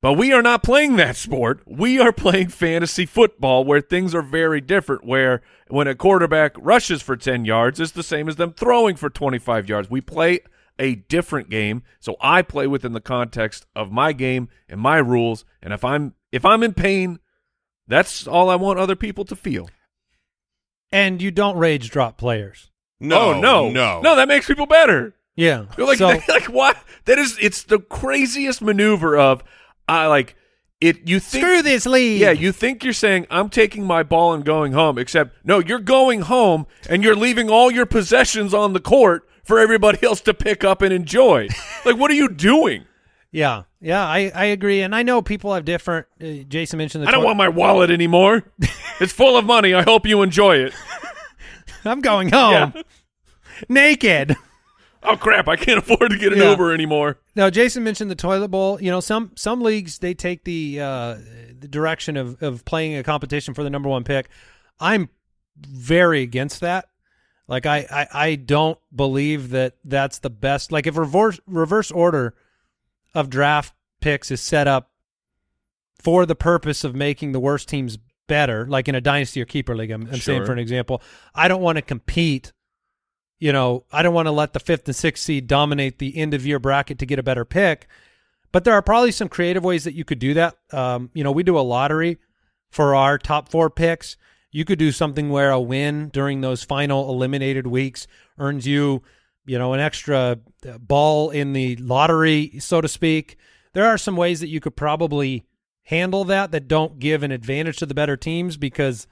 But 0.02 0.14
we 0.14 0.32
are 0.32 0.42
not 0.42 0.64
playing 0.64 0.96
that 0.96 1.18
sport. 1.18 1.62
We 1.66 2.00
are 2.00 2.14
playing 2.14 2.50
fantasy 2.50 3.06
football 3.06 3.66
where 3.66 3.82
things 3.82 4.16
are 4.16 4.22
very 4.22 4.62
different. 4.62 5.04
Where 5.04 5.42
when 5.68 5.88
a 5.88 5.96
quarterback 5.96 6.56
rushes 6.58 7.02
for 7.02 7.18
10 7.18 7.44
yards, 7.44 7.82
it's 7.82 7.92
the 7.92 8.04
same 8.04 8.30
as 8.30 8.38
them 8.38 8.54
throwing 8.54 8.96
for 8.96 9.10
25 9.10 9.68
yards. 9.68 9.90
We 9.90 10.00
play 10.00 10.40
a 10.80 10.96
different 10.96 11.50
game. 11.50 11.84
So 12.00 12.16
I 12.22 12.42
play 12.42 12.66
within 12.66 12.94
the 12.94 13.02
context 13.02 13.68
of 13.76 13.92
my 13.92 14.14
game 14.14 14.50
and 14.68 14.80
my 14.80 14.98
rules. 14.98 15.46
And 15.62 15.74
if 15.74 15.84
I'm 15.84 16.16
if 16.32 16.46
I'm 16.46 16.64
in 16.64 16.74
pain, 16.74 17.20
that's 17.88 18.26
all 18.26 18.50
I 18.50 18.56
want 18.56 18.80
other 18.80 18.96
people 18.96 19.26
to 19.26 19.36
feel. 19.36 19.70
And 20.92 21.22
you 21.22 21.30
don't 21.30 21.58
rage 21.58 21.92
drop 21.92 22.18
players. 22.18 22.72
No, 23.00 23.34
oh, 23.34 23.40
no, 23.40 23.70
no, 23.70 24.02
no. 24.02 24.16
That 24.16 24.28
makes 24.28 24.48
people 24.48 24.66
better. 24.66 25.14
Yeah. 25.36 25.66
You're 25.78 25.88
like, 25.88 26.00
so, 26.00 26.08
like 26.28 26.46
what? 26.46 26.78
That 27.06 27.18
is, 27.18 27.38
it's 27.40 27.64
the 27.64 27.80
craziest 27.80 28.62
maneuver 28.62 29.18
of, 29.18 29.44
I 29.88 30.08
like 30.08 30.36
it. 30.82 31.08
You 31.08 31.20
think 31.20 31.46
screw 31.46 31.62
this 31.62 31.86
league. 31.86 32.20
Yeah, 32.20 32.32
you 32.32 32.52
think 32.52 32.84
you're 32.84 32.92
saying 32.92 33.26
I'm 33.30 33.50
taking 33.50 33.86
my 33.86 34.04
ball 34.04 34.34
and 34.34 34.44
going 34.44 34.74
home, 34.74 34.98
except 34.98 35.46
no, 35.46 35.60
you're 35.60 35.80
going 35.80 36.22
home 36.22 36.68
and 36.90 37.04
you're 37.04 37.16
leaving 37.16 37.50
all 37.50 37.72
your 37.72 37.86
possessions 37.86 38.54
on 38.54 38.74
the 38.74 38.82
court 38.82 39.29
for 39.50 39.60
everybody 39.60 40.00
else 40.06 40.22
to 40.22 40.34
pick 40.34 40.64
up 40.64 40.82
and 40.82 40.94
enjoy. 40.94 41.50
like, 41.84 41.98
what 41.98 42.10
are 42.10 42.14
you 42.16 42.30
doing? 42.30 42.86
Yeah, 43.32 43.64
yeah, 43.82 44.04
I, 44.08 44.32
I 44.34 44.46
agree, 44.46 44.82
and 44.82 44.96
I 44.96 45.04
know 45.04 45.22
people 45.22 45.54
have 45.54 45.64
different. 45.66 46.08
Uh, 46.20 46.44
Jason 46.48 46.78
mentioned 46.78 47.04
the. 47.04 47.08
I 47.10 47.12
don't 47.12 47.22
toy- 47.22 47.26
want 47.28 47.38
my 47.38 47.50
wallet 47.50 47.92
anymore. 47.92 48.44
it's 49.00 49.14
full 49.14 49.38
of 49.38 49.46
money. 49.46 49.74
I 49.74 49.84
hope 49.84 50.08
you 50.08 50.22
enjoy 50.24 50.58
it. 50.58 50.74
I'm 51.86 52.02
going 52.02 52.30
home 52.30 52.74
Yeah. 52.76 52.82
naked. 53.68 54.36
Oh 55.04 55.16
crap! 55.16 55.48
I 55.48 55.56
can't 55.56 55.78
afford 55.80 56.10
to 56.12 56.18
get 56.18 56.34
an 56.34 56.40
Yeah. 56.40 56.50
Uber 56.52 56.74
anymore. 56.74 57.20
Now, 57.36 57.50
Jason 57.50 57.84
mentioned 57.84 58.12
the 58.12 58.16
toilet 58.16 58.50
bowl. 58.50 58.82
You 58.82 58.92
know, 58.92 59.00
some 59.00 59.32
some 59.36 59.62
leagues 59.62 60.00
they 60.00 60.14
take 60.14 60.44
the 60.44 60.80
uh, 60.82 61.18
the 61.60 61.68
direction 61.70 62.18
of 62.18 62.42
of 62.42 62.66
playing 62.66 62.96
a 62.98 63.04
competition 63.04 63.54
for 63.54 63.64
the 63.64 63.70
number 63.70 63.88
one 63.90 64.04
pick. 64.04 64.28
I'm 64.80 65.08
very 65.58 66.22
against 66.22 66.62
that. 66.62 66.90
Like, 67.50 67.66
I 67.66 67.86
I, 67.92 68.08
I 68.14 68.36
don't 68.36 68.78
believe 68.96 69.50
that 69.50 69.76
that's 69.84 70.20
the 70.20 70.30
best. 70.30 70.72
Like, 70.72 70.88
if 70.88 70.98
reverse 70.98 71.40
reverse 71.46 71.92
order 71.92 72.36
of 73.14 73.30
draft 73.30 73.74
picks 74.00 74.32
is 74.32 74.40
set 74.40 74.68
up 74.68 74.92
for 76.02 76.26
the 76.26 76.36
purpose 76.36 76.86
of 76.86 76.96
making 76.96 77.34
the 77.34 77.40
worst 77.40 77.68
teams 77.68 77.98
better, 78.28 78.66
like 78.68 78.88
in 78.88 78.96
a 78.96 79.02
dynasty 79.02 79.42
or 79.42 79.46
keeper 79.46 79.76
league, 79.76 79.92
I'm, 79.92 80.08
I'm 80.08 80.20
saying 80.20 80.46
for 80.46 80.54
an 80.54 80.60
example, 80.60 81.02
I 81.36 81.50
don't 81.50 81.62
want 81.62 81.78
to 81.78 81.82
compete 81.82 82.54
you 83.40 83.54
know, 83.54 83.86
I 83.92 84.04
don't 84.04 84.14
want 84.14 84.28
to 84.28 84.32
let 84.32 84.54
the 84.54 84.60
fifth 84.60 84.88
and 84.88 84.96
sixth 84.96 85.24
seed 85.24 85.48
dominate 85.48 85.98
the 85.98 86.18
end 86.18 86.34
of 86.34 86.46
year 86.46 86.60
bracket 86.60 87.00
to 87.00 87.06
get 87.06 87.20
a 87.20 87.24
better 87.24 87.46
pick. 87.46 87.88
But 88.52 88.64
there 88.64 88.74
are 88.74 88.82
probably 88.82 89.12
some 89.12 89.30
creative 89.30 89.64
ways 89.64 89.86
that 89.86 89.94
you 89.94 90.04
could 90.04 90.20
do 90.20 90.34
that. 90.34 90.58
Um, 90.72 91.10
you 91.14 91.24
know, 91.24 91.32
we 91.32 91.44
do 91.44 91.58
a 91.58 91.62
lottery 91.62 92.18
for 92.70 92.96
our 92.96 93.18
top 93.18 93.50
four 93.50 93.70
picks. 93.70 94.18
You 94.52 94.66
could 94.66 94.80
do 94.80 94.92
something 94.92 95.30
where 95.30 95.52
a 95.52 95.60
win 95.60 96.10
during 96.10 96.42
those 96.42 96.64
final 96.64 97.10
eliminated 97.10 97.68
weeks 97.68 98.08
earns 98.38 98.66
you, 98.66 99.04
you 99.46 99.58
know, 99.60 99.74
an 99.74 99.80
extra 99.80 100.40
uh, 100.68 100.78
ball 100.80 101.30
in 101.30 101.54
the 101.54 101.76
lottery, 101.78 102.60
so 102.60 102.82
to 102.82 102.88
speak. 102.88 103.38
There 103.74 103.86
are 103.86 103.98
some 103.98 104.16
ways 104.16 104.40
that 104.40 104.48
you 104.48 104.60
could 104.60 104.76
probably 104.76 105.46
handle 105.84 106.24
that 106.26 106.52
that 106.52 106.68
don't 106.68 107.00
give 107.00 107.24
an 107.24 107.32
advantage 107.32 107.78
to 107.78 107.86
the 107.86 107.94
better 107.94 108.16
teams 108.18 108.58
because, 108.58 109.08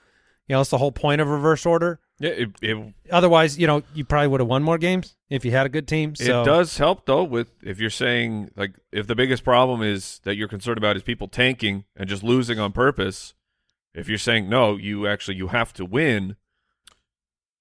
you 0.47 0.55
know, 0.55 0.61
it's 0.61 0.69
the 0.69 0.77
whole 0.77 0.91
point 0.91 1.21
of 1.21 1.27
reverse 1.27 1.65
order 1.65 1.99
Yeah, 2.19 2.31
it, 2.31 2.49
it 2.61 2.93
otherwise, 3.11 3.57
you 3.57 3.67
know, 3.67 3.83
you 3.93 4.05
probably 4.05 4.27
would 4.27 4.39
have 4.39 4.47
won 4.47 4.63
more 4.63 4.77
games 4.77 5.15
if 5.29 5.43
you 5.43 5.51
had 5.51 5.65
a 5.65 5.69
good 5.69 5.87
team. 5.87 6.15
So 6.15 6.41
It 6.41 6.45
does 6.45 6.77
help 6.77 7.05
though 7.05 7.23
with 7.23 7.49
if 7.63 7.79
you're 7.79 7.89
saying 7.89 8.51
like 8.55 8.73
if 8.91 9.07
the 9.07 9.15
biggest 9.15 9.43
problem 9.43 9.81
is 9.81 10.19
that 10.23 10.35
you're 10.35 10.47
concerned 10.47 10.77
about 10.77 10.95
is 10.95 11.03
people 11.03 11.27
tanking 11.27 11.85
and 11.95 12.07
just 12.07 12.23
losing 12.23 12.59
on 12.59 12.71
purpose. 12.71 13.33
If 13.97 14.07
you're 14.07 14.17
saying 14.17 14.47
no, 14.49 14.77
you 14.77 15.07
actually 15.07 15.37
you 15.37 15.47
have 15.47 15.73
to 15.73 15.83
win 15.85 16.35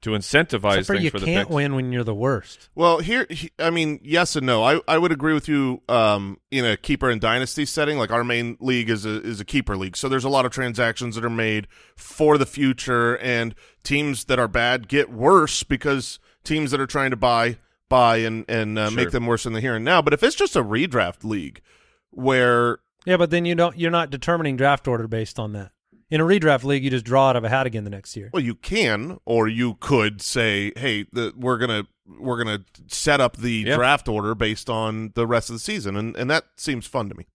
to 0.03 0.11
incentivize 0.11 0.79
Except 0.81 0.87
for 0.87 0.93
things 0.95 1.05
you 1.05 1.11
for 1.11 1.19
the 1.19 1.25
can't 1.27 1.49
picks. 1.49 1.55
win 1.55 1.75
when 1.75 1.91
you're 1.91 2.05
the 2.05 2.15
worst. 2.15 2.69
Well, 2.75 2.99
here, 2.99 3.27
he- 3.31 3.51
I 3.59 3.71
mean, 3.71 3.99
yes 4.03 4.37
and 4.37 4.47
no. 4.47 4.63
I, 4.63 4.81
I 4.87 4.99
would 4.99 5.11
agree 5.11 5.33
with 5.33 5.49
you 5.49 5.81
um, 5.89 6.39
in 6.51 6.65
a 6.67 6.77
keeper 6.77 7.09
and 7.11 7.21
dynasty 7.21 7.65
setting. 7.65 7.97
Like 7.99 8.11
our 8.13 8.23
main 8.23 8.57
league 8.61 8.91
is 8.91 9.05
a 9.07 9.21
is 9.23 9.41
a 9.41 9.45
keeper 9.45 9.77
league, 9.77 9.97
so 9.97 10.09
there's 10.09 10.25
a 10.25 10.29
lot 10.29 10.45
of 10.45 10.53
transactions 10.53 11.15
that 11.17 11.25
are 11.25 11.31
made 11.31 11.67
for 11.97 12.37
the 12.39 12.47
future, 12.47 13.17
and 13.19 13.55
teams 13.83 14.27
that 14.27 14.39
are 14.39 14.49
bad 14.49 14.87
get 14.89 15.11
worse 15.11 15.63
because 15.63 16.19
teams 16.45 16.71
that 16.71 16.81
are 16.81 16.87
trying 16.87 17.11
to 17.11 17.17
buy 17.17 17.57
buy 17.89 18.19
and 18.19 18.45
and 18.49 18.79
uh, 18.79 18.91
Sure. 18.91 18.97
make 18.97 19.11
them 19.13 19.27
worse 19.27 19.47
in 19.47 19.55
the 19.55 19.61
here 19.63 19.77
and 19.77 19.85
now. 19.85 20.03
But 20.03 20.13
if 20.13 20.23
it's 20.23 20.37
just 20.37 20.55
a 20.57 20.63
redraft 20.63 21.25
league 21.25 21.63
where 22.11 22.79
Yeah, 23.07 23.17
but 23.17 23.31
then 23.31 23.47
you 23.47 23.55
don't. 23.55 23.79
You're 23.79 23.91
not 23.91 24.11
determining 24.11 24.57
draft 24.59 24.87
order 24.87 25.09
based 25.09 25.39
on 25.39 25.53
that. 25.55 25.73
In 26.09 26.21
a 26.21 26.25
redraft 26.25 26.63
league, 26.63 26.85
you 26.85 26.91
just 26.91 27.05
draw 27.05 27.31
out 27.31 27.37
of 27.37 27.43
a 27.43 27.49
hat 27.49 27.67
again 27.67 27.83
the 27.83 27.91
next 27.91 28.17
year. 28.17 28.31
Well, 28.33 28.43
you 28.43 28.55
can, 28.55 29.19
or 29.25 29.49
you 29.49 29.75
could 29.81 30.23
say, 30.23 30.73
"Hey, 30.77 31.07
the, 31.13 31.33
we're 31.37 31.59
gonna 31.59 31.85
we're 32.07 32.39
gonna 32.43 32.61
set 32.87 33.21
up 33.21 33.37
the 33.37 33.65
Yeah. 33.67 33.75
draft 33.75 34.07
order 34.09 34.37
based 34.37 34.71
on 34.71 35.11
the 35.17 35.27
rest 35.27 35.51
of 35.51 35.55
the 35.57 35.61
season," 35.61 35.97
and 35.97 36.17
and 36.17 36.31
that 36.31 36.45
seems 36.57 36.87
fun 36.87 37.09
to 37.09 37.17
me. 37.17 37.27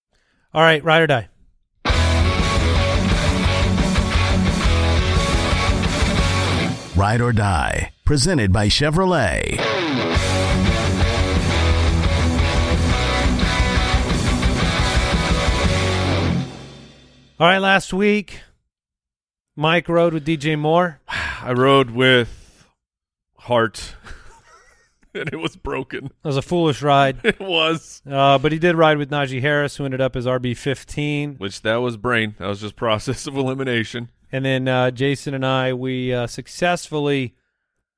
All 0.53 0.61
right, 0.61 0.81
ride 0.85 1.01
or 1.01 1.07
die. 1.07 1.27
Ride 6.95 7.21
or 7.21 7.33
Die, 7.33 7.91
presented 8.05 8.51
by 8.53 8.67
Chevrolet. 8.67 9.59
All 17.39 17.47
right, 17.47 17.57
last 17.57 17.91
week, 17.91 18.41
Mike 19.55 19.89
rode 19.89 20.13
with 20.13 20.25
DJ 20.25 20.57
Moore. 20.57 20.99
I 21.07 21.53
rode 21.53 21.91
with 21.91 22.65
heart 23.37 23.95
and 25.13 25.29
it 25.31 25.37
was 25.37 25.55
broken. 25.55 26.05
It 26.05 26.11
was 26.23 26.37
a 26.37 26.41
foolish 26.41 26.81
ride, 26.81 27.19
It 27.23 27.39
was. 27.39 28.01
uh, 28.09 28.37
but 28.37 28.51
he 28.51 28.59
did 28.59 28.75
ride 28.75 28.97
with 28.97 29.09
Najee 29.09 29.41
Harris, 29.41 29.75
who 29.75 29.85
ended 29.85 30.01
up 30.01 30.15
as 30.15 30.25
RB 30.25 30.55
15. 30.55 31.35
Which 31.35 31.61
that 31.61 31.77
was 31.77 31.97
brain. 31.97 32.35
That 32.39 32.47
was 32.47 32.61
just 32.61 32.75
process 32.75 33.27
of 33.27 33.35
elimination. 33.35 34.09
And 34.31 34.45
then 34.45 34.67
uh, 34.67 34.91
Jason 34.91 35.33
and 35.33 35.45
I, 35.45 35.73
we 35.73 36.13
uh, 36.13 36.27
successfully 36.27 37.35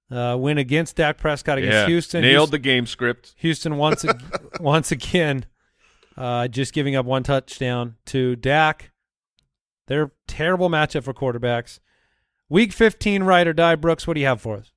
uh, 0.10 0.36
went 0.40 0.60
against 0.60 0.96
Dak 0.96 1.18
Prescott 1.18 1.58
against 1.60 1.74
yeah. 1.74 1.86
Houston. 1.88 2.22
Nailed 2.22 2.50
Houston, 2.50 2.52
the 2.52 2.60
game 2.60 2.88
script. 2.88 3.34
Houston 3.38 3.78
once 3.78 4.04
ag- 4.04 4.22
once 4.60 4.92
again, 4.92 5.46
uh, 6.18 6.48
just 6.48 6.74
giving 6.74 6.96
up 6.96 7.06
one 7.06 7.24
touchdown 7.24 7.96
to 8.08 8.36
Dak. 8.36 8.92
They're 9.88 10.12
terrible 10.28 10.70
matchup 10.70 11.04
for 11.04 11.14
quarterbacks. 11.14 11.80
Week 12.50 12.72
15, 12.72 13.24
ride 13.24 13.48
or 13.48 13.54
die. 13.54 13.76
Brooks, 13.76 14.06
what 14.06 14.14
do 14.14 14.20
you 14.20 14.28
have 14.28 14.42
for 14.42 14.58
us? 14.58 14.72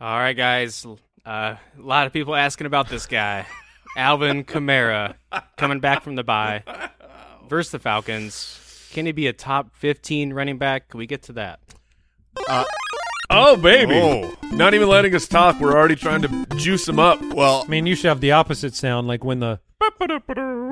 All 0.00 0.18
right, 0.18 0.36
guys. 0.36 0.86
Uh, 1.24 1.28
a 1.28 1.58
lot 1.76 2.06
of 2.06 2.12
people 2.12 2.34
asking 2.34 2.66
about 2.66 2.88
this 2.88 3.06
guy, 3.06 3.46
Alvin 3.96 4.44
Kamara, 4.44 5.14
coming 5.56 5.80
back 5.80 6.02
from 6.02 6.14
the 6.14 6.24
bye 6.24 6.64
versus 7.48 7.72
the 7.72 7.78
Falcons. 7.78 8.88
Can 8.92 9.06
he 9.06 9.12
be 9.12 9.26
a 9.26 9.32
top 9.32 9.76
15 9.76 10.32
running 10.32 10.58
back? 10.58 10.88
Can 10.88 10.98
we 10.98 11.06
get 11.06 11.22
to 11.24 11.32
that? 11.34 11.60
Oh 13.28 13.56
baby. 13.56 13.94
Oh. 13.94 14.34
Not 14.50 14.74
even 14.74 14.88
letting 14.88 15.14
us 15.14 15.28
talk. 15.28 15.60
We're 15.60 15.76
already 15.76 15.94
trying 15.94 16.22
to 16.22 16.46
juice 16.56 16.88
him 16.88 16.98
up. 16.98 17.22
Well, 17.22 17.62
I 17.64 17.70
mean, 17.70 17.86
you 17.86 17.94
should 17.94 18.08
have 18.08 18.20
the 18.20 18.32
opposite 18.32 18.74
sound, 18.74 19.06
like 19.06 19.22
when 19.22 19.38
the 19.38 19.60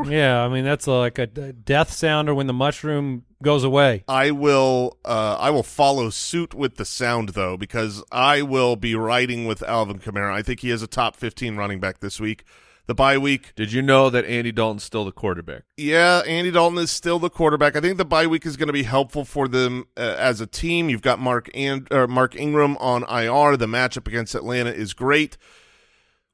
yeah. 0.09 0.43
I 0.43 0.49
mean, 0.49 0.65
that's 0.65 0.87
like 0.87 1.19
a, 1.19 1.23
a 1.23 1.53
death 1.53 1.93
sound, 1.93 2.29
or 2.29 2.35
when 2.35 2.49
the 2.49 2.53
mushroom 2.53 3.25
goes 3.43 3.65
away. 3.65 4.05
I 4.09 4.31
will 4.31 4.99
uh, 5.05 5.37
I 5.39 5.51
will 5.51 5.63
follow 5.63 6.11
suit 6.11 6.55
with 6.55 6.77
the 6.77 6.85
sound 6.85 7.31
though 7.31 7.57
because 7.57 8.03
I 8.11 8.43
will 8.43 8.77
be 8.77 8.95
riding 8.95 9.47
with 9.47 9.63
Alvin 9.63 9.99
Kamara. 9.99 10.33
I 10.33 10.43
think 10.43 10.61
he 10.61 10.71
is 10.71 10.83
a 10.83 10.87
top 10.87 11.17
15 11.17 11.57
running 11.57 11.81
back 11.81 12.01
this 12.01 12.19
week. 12.21 12.45
The 12.87 12.95
bye 12.95 13.19
week, 13.19 13.53
Did 13.55 13.71
you 13.71 13.83
know 13.83 14.09
that 14.09 14.25
Andy 14.25 14.51
Dalton's 14.51 14.83
still 14.83 15.05
the 15.05 15.13
quarterback? 15.13 15.65
yeah, 15.77 16.23
Andy 16.27 16.51
Dalton 16.51 16.79
is 16.79 16.91
still 16.91 17.19
the 17.19 17.29
quarterback. 17.29 17.77
I 17.77 17.81
think 17.83 17.99
the 17.99 18.05
bye 18.07 18.27
week 18.27 18.47
is 18.47 18.57
going 18.57 18.69
to 18.69 18.73
be 18.73 18.85
helpful 18.85 19.27
for 19.27 19.47
them 19.47 19.85
uh, 19.95 20.17
as 20.19 20.41
a 20.41 20.47
team. 20.47 20.89
You've 20.89 21.03
got 21.03 21.19
Mark 21.19 21.51
and 21.53 21.87
uh, 21.93 22.07
Mark 22.07 22.35
Ingram 22.35 22.79
on 22.79 23.03
IR. 23.03 23.59
The 23.59 23.67
matchup 23.67 24.09
against 24.09 24.35
Atlanta 24.35 24.71
is 24.71 24.95
great. 24.95 25.37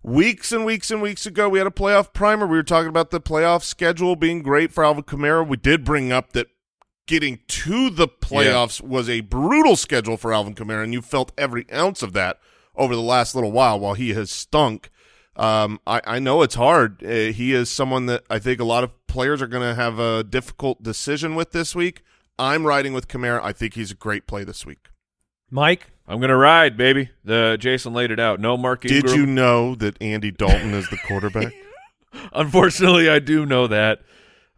Weeks 0.04 0.52
and 0.52 0.64
weeks 0.64 0.90
and 0.92 1.02
weeks 1.02 1.26
ago, 1.26 1.48
we 1.48 1.58
had 1.58 1.66
a 1.66 1.70
playoff 1.70 2.12
primer. 2.12 2.46
We 2.46 2.56
were 2.58 2.62
talking 2.62 2.90
about 2.90 3.10
the 3.10 3.20
playoff 3.20 3.62
schedule 3.64 4.14
being 4.16 4.42
great 4.42 4.70
for 4.70 4.84
Alvin 4.84 5.02
Kamara. 5.02 5.44
We 5.48 5.56
did 5.56 5.82
bring 5.82 6.12
up 6.12 6.34
that 6.34 6.48
getting 7.06 7.40
to 7.48 7.90
the 7.90 8.08
playoffs 8.08 8.80
was 8.80 9.08
a 9.08 9.20
brutal 9.20 9.76
schedule 9.76 10.16
for 10.16 10.32
Alvin 10.32 10.54
Kamara, 10.54 10.84
and 10.84 10.92
you 10.92 11.02
felt 11.02 11.32
every 11.36 11.66
ounce 11.72 12.02
of 12.02 12.12
that 12.14 12.38
over 12.74 12.94
the 12.94 13.02
last 13.02 13.34
little 13.34 13.52
while 13.52 13.78
while 13.78 13.94
he 13.94 14.14
has 14.14 14.30
stunk. 14.30 14.90
Um, 15.36 15.80
I, 15.86 16.00
I 16.04 16.18
know 16.18 16.42
it's 16.42 16.54
hard. 16.54 17.02
Uh, 17.04 17.32
he 17.32 17.52
is 17.52 17.68
someone 17.70 18.06
that 18.06 18.24
I 18.30 18.38
think 18.38 18.60
a 18.60 18.64
lot 18.64 18.84
of 18.84 19.06
players 19.06 19.42
are 19.42 19.46
going 19.46 19.68
to 19.68 19.74
have 19.74 19.98
a 19.98 20.22
difficult 20.22 20.82
decision 20.82 21.34
with 21.34 21.50
this 21.50 21.74
week. 21.74 22.02
I'm 22.38 22.66
riding 22.66 22.92
with 22.92 23.08
Kamara. 23.08 23.40
I 23.42 23.52
think 23.52 23.74
he's 23.74 23.90
a 23.90 23.96
great 23.96 24.26
play 24.26 24.44
this 24.44 24.64
week. 24.66 24.88
Mike, 25.50 25.90
I'm 26.08 26.20
gonna 26.20 26.36
ride, 26.36 26.76
baby. 26.76 27.10
The 27.24 27.56
Jason 27.60 27.92
laid 27.92 28.10
it 28.10 28.18
out. 28.18 28.40
No 28.40 28.56
Mark 28.56 28.84
Ingram. 28.84 29.02
Did 29.02 29.16
you 29.16 29.24
know 29.24 29.76
that 29.76 30.00
Andy 30.02 30.32
Dalton 30.32 30.74
is 30.74 30.88
the 30.90 30.96
quarterback? 31.06 31.52
Unfortunately, 32.32 33.08
I 33.08 33.20
do 33.20 33.46
know 33.46 33.68
that. 33.68 34.00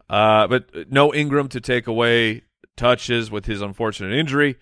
Uh, 0.09 0.47
but 0.47 0.91
no 0.91 1.13
Ingram 1.13 1.49
to 1.49 1.61
take 1.61 1.87
away 1.87 2.43
touches 2.75 3.29
with 3.29 3.45
his 3.45 3.61
unfortunate 3.61 4.17
injury. 4.17 4.57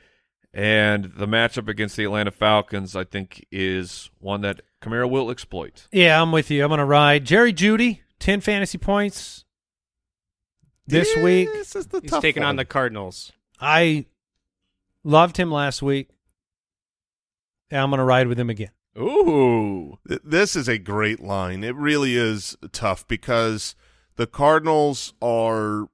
And 0.53 1.11
the 1.17 1.27
matchup 1.27 1.67
against 1.67 1.97
the 1.97 2.05
Atlanta 2.05 2.31
Falcons, 2.31 2.95
I 2.95 3.03
think, 3.03 3.45
is 3.51 4.09
one 4.19 4.41
that 4.41 4.61
Kamara 4.81 5.09
will 5.09 5.29
exploit. 5.29 5.87
Yeah, 5.91 6.21
I'm 6.21 6.31
with 6.31 6.49
you. 6.49 6.63
I'm 6.63 6.69
going 6.69 6.79
to 6.79 6.85
ride 6.85 7.25
Jerry 7.25 7.51
Jeudy, 7.51 7.99
10 8.19 8.39
fantasy 8.39 8.77
points 8.77 9.43
this 10.87 11.13
week. 11.17 11.51
This 11.51 11.75
is 11.75 11.87
the 11.87 11.99
He's 11.99 12.09
tough 12.09 12.21
taking 12.21 12.43
on 12.43 12.55
the 12.55 12.63
Cardinals. 12.63 13.33
I 13.59 14.05
loved 15.03 15.35
him 15.35 15.51
last 15.51 15.81
week. 15.81 16.09
And 17.69 17.81
I'm 17.81 17.89
going 17.89 17.97
to 17.97 18.05
ride 18.05 18.27
with 18.27 18.39
him 18.39 18.49
again. 18.49 18.69
Ooh. 18.97 19.97
This 20.05 20.55
is 20.55 20.69
a 20.69 20.77
great 20.77 21.19
line. 21.19 21.63
It 21.65 21.75
really 21.75 22.15
is 22.15 22.55
tough 22.71 23.05
because 23.07 23.75
the 24.15 24.27
Cardinals 24.27 25.13
are 25.21 25.87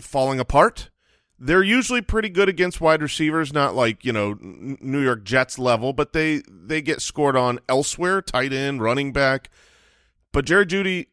falling 0.00 0.40
apart. 0.40 0.90
They're 1.38 1.62
usually 1.62 2.02
pretty 2.02 2.28
good 2.30 2.48
against 2.48 2.80
wide 2.80 3.00
receivers, 3.00 3.52
not 3.52 3.74
like 3.74 4.04
you 4.04 4.12
know 4.12 4.36
New 4.40 5.00
York 5.00 5.24
Jets 5.24 5.58
level, 5.58 5.92
but 5.92 6.12
they 6.12 6.42
they 6.48 6.82
get 6.82 7.00
scored 7.00 7.36
on 7.36 7.60
elsewhere, 7.68 8.20
tight 8.20 8.52
end, 8.52 8.82
running 8.82 9.12
back. 9.12 9.50
But 10.32 10.44
Jared 10.44 10.70
Jeudy 10.70 11.06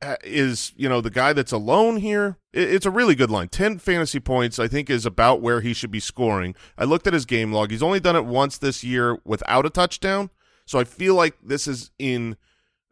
uh, 0.00 0.16
is 0.22 0.72
you 0.76 0.88
know 0.88 1.00
the 1.00 1.10
guy 1.10 1.32
that's 1.32 1.50
alone 1.50 1.96
here. 1.96 2.38
It's 2.52 2.86
a 2.86 2.90
really 2.90 3.14
good 3.16 3.30
line. 3.30 3.48
Ten 3.48 3.78
fantasy 3.78 4.20
points, 4.20 4.58
I 4.58 4.68
think, 4.68 4.90
is 4.90 5.06
about 5.06 5.40
where 5.40 5.60
he 5.60 5.72
should 5.72 5.90
be 5.90 6.00
scoring. 6.00 6.54
I 6.78 6.84
looked 6.84 7.06
at 7.06 7.12
his 7.12 7.24
game 7.24 7.52
log. 7.52 7.70
He's 7.70 7.82
only 7.82 8.00
done 8.00 8.14
it 8.14 8.26
once 8.26 8.58
this 8.58 8.84
year 8.84 9.18
without 9.24 9.66
a 9.66 9.70
touchdown. 9.70 10.30
So 10.66 10.78
I 10.78 10.84
feel 10.84 11.14
like 11.14 11.36
this 11.42 11.66
is 11.66 11.90
in, 11.98 12.36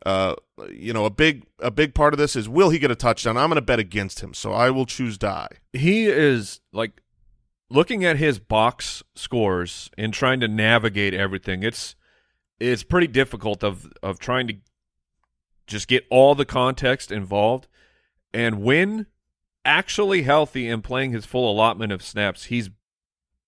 uh, 0.05 0.35
you 0.71 0.93
know, 0.93 1.05
a 1.05 1.11
big 1.11 1.45
a 1.59 1.71
big 1.71 1.95
part 1.95 2.15
of 2.15 2.19
this 2.19 2.37
is 2.37 2.49
will 2.49 2.71
he 2.71 2.79
get 2.79 2.91
a 2.91 2.97
touchdown? 2.97 3.37
I'm 3.37 3.49
going 3.49 3.57
to 3.57 3.63
bet 3.63 3.79
against 3.79 4.21
him, 4.21 4.35
so 4.35 4.53
I 4.53 4.71
will 4.71 4.87
choose 4.87 5.19
die. 5.19 5.49
he 5.73 6.07
is 6.07 6.61
like 6.73 7.03
looking 7.71 8.05
at 8.05 8.17
his 8.17 8.39
box 8.39 9.03
scores 9.15 9.91
and 9.97 10.13
trying 10.13 10.41
to 10.41 10.49
navigate 10.49 11.15
everything. 11.15 11.63
It's 11.63 11.97
it's 12.61 12.83
pretty 12.83 13.07
difficult 13.07 13.65
of 13.65 13.93
of 14.03 14.19
trying 14.19 14.47
to 14.49 14.55
just 15.67 15.89
get 15.89 16.05
all 16.11 16.35
the 16.35 16.45
context 16.45 17.11
involved. 17.11 17.69
And 18.35 18.63
when 18.63 19.07
actually 19.65 20.23
healthy 20.23 20.69
and 20.69 20.83
playing 20.83 21.13
his 21.13 21.27
full 21.27 21.51
allotment 21.51 21.93
of 21.93 22.03
snaps, 22.03 22.45
he's 22.45 22.71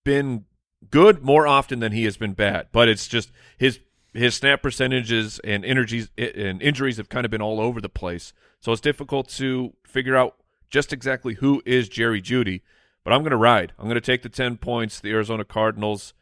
been 0.03 0.45
good 0.89 1.23
more 1.23 1.47
often 1.47 1.79
than 1.79 1.91
he 1.91 2.03
has 2.05 2.17
been 2.17 2.33
bad. 2.33 2.67
But 2.71 2.89
it's 2.89 3.07
just 3.07 3.31
his 3.57 3.79
his 4.15 4.35
snap 4.35 4.61
percentages 4.61 5.39
and 5.43 5.65
energies 5.65 6.09
and 6.17 6.61
injuries 6.61 6.97
have 6.97 7.09
kind 7.09 7.25
of 7.25 7.31
been 7.31 7.41
all 7.41 7.59
over 7.59 7.81
the 7.81 7.89
place. 7.89 8.33
So 8.59 8.71
it's 8.71 8.81
difficult 8.81 9.27
to 9.29 9.73
figure 9.85 10.15
out 10.15 10.37
just 10.69 10.93
exactly 10.93 11.35
who 11.35 11.61
is 11.65 11.89
Jerry 11.89 12.21
Jeudy. 12.21 12.61
But 13.03 13.13
I'm 13.13 13.21
going 13.21 13.31
to 13.31 13.37
ride. 13.37 13.73
I'm 13.77 13.85
going 13.85 13.95
to 13.95 14.01
take 14.01 14.23
the 14.23 14.29
10 14.29 14.57
points. 14.57 14.99
The 14.99 15.11
Arizona 15.11 15.45
Cardinals 15.45 16.13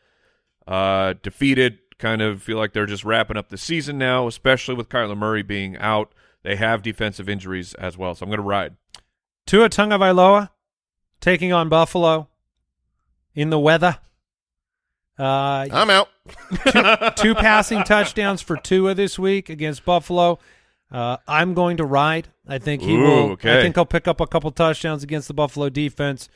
uh, 0.68 1.14
defeated, 1.22 1.80
kind 1.98 2.22
of 2.22 2.44
feel 2.44 2.58
like 2.58 2.74
they're 2.74 2.86
just 2.86 3.06
wrapping 3.06 3.38
up 3.38 3.50
the 3.50 3.58
season 3.58 3.98
now, 3.98 4.28
especially 4.28 4.76
with 4.76 4.90
Kyler 4.90 5.18
Murray 5.18 5.44
being 5.44 5.78
out. 5.78 6.14
They 6.42 6.58
have 6.58 6.82
defensive 6.82 7.30
injuries 7.30 7.74
as 7.76 7.98
well. 7.98 8.16
So 8.16 8.24
I'm 8.26 8.30
going 8.30 8.40
to 8.40 8.44
ride. 8.44 8.76
Tua 9.46 9.70
Tagovailoa 9.70 10.50
taking 11.22 11.54
on 11.54 11.70
Buffalo 11.70 12.28
in 13.34 13.50
the 13.50 13.60
weather. 13.60 14.00
Uh, 15.17 15.67
I'm 15.72 15.89
out. 15.89 16.10
two 17.17 17.36
passing 17.36 17.84
touchdowns 17.84 18.41
for 18.41 18.58
Tua 18.58 18.93
this 18.96 19.20
week 19.20 19.50
against 19.50 19.86
Buffalo. 19.86 20.39
Uh, 20.91 21.17
I'm 21.27 21.53
going 21.53 21.77
to 21.77 21.86
ride. 21.86 22.29
I 22.48 22.58
think 22.60 22.82
he 22.82 22.96
Ooh, 22.96 23.00
will. 23.01 23.32
okay. 23.32 23.60
I 23.60 23.62
think 23.62 23.75
he'll 23.75 23.86
pick 23.86 24.08
up 24.08 24.20
a 24.20 24.27
couple 24.27 24.51
touchdowns 24.51 25.03
against 25.03 25.27
the 25.27 25.34
Buffalo 25.34 25.70
defense. 25.70 26.29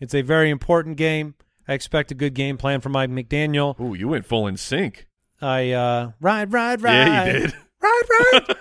It's 0.00 0.14
a 0.14 0.22
very 0.22 0.50
important 0.50 0.96
game. 0.96 1.34
I 1.68 1.74
expect 1.74 2.10
a 2.10 2.14
good 2.14 2.34
game 2.34 2.56
plan 2.58 2.80
from 2.80 2.92
Mike 2.92 3.10
McDaniel. 3.10 3.78
Ooh, 3.80 3.94
you 3.94 4.08
went 4.08 4.26
full 4.26 4.46
in 4.46 4.56
sync. 4.56 5.06
I 5.40 5.70
uh, 5.70 6.12
ride, 6.20 6.52
ride, 6.52 6.82
ride. 6.82 6.94
Yeah, 6.94 7.26
you 7.26 7.32
did. 7.32 7.54
Ride, 7.82 8.02
ride. 8.32 8.56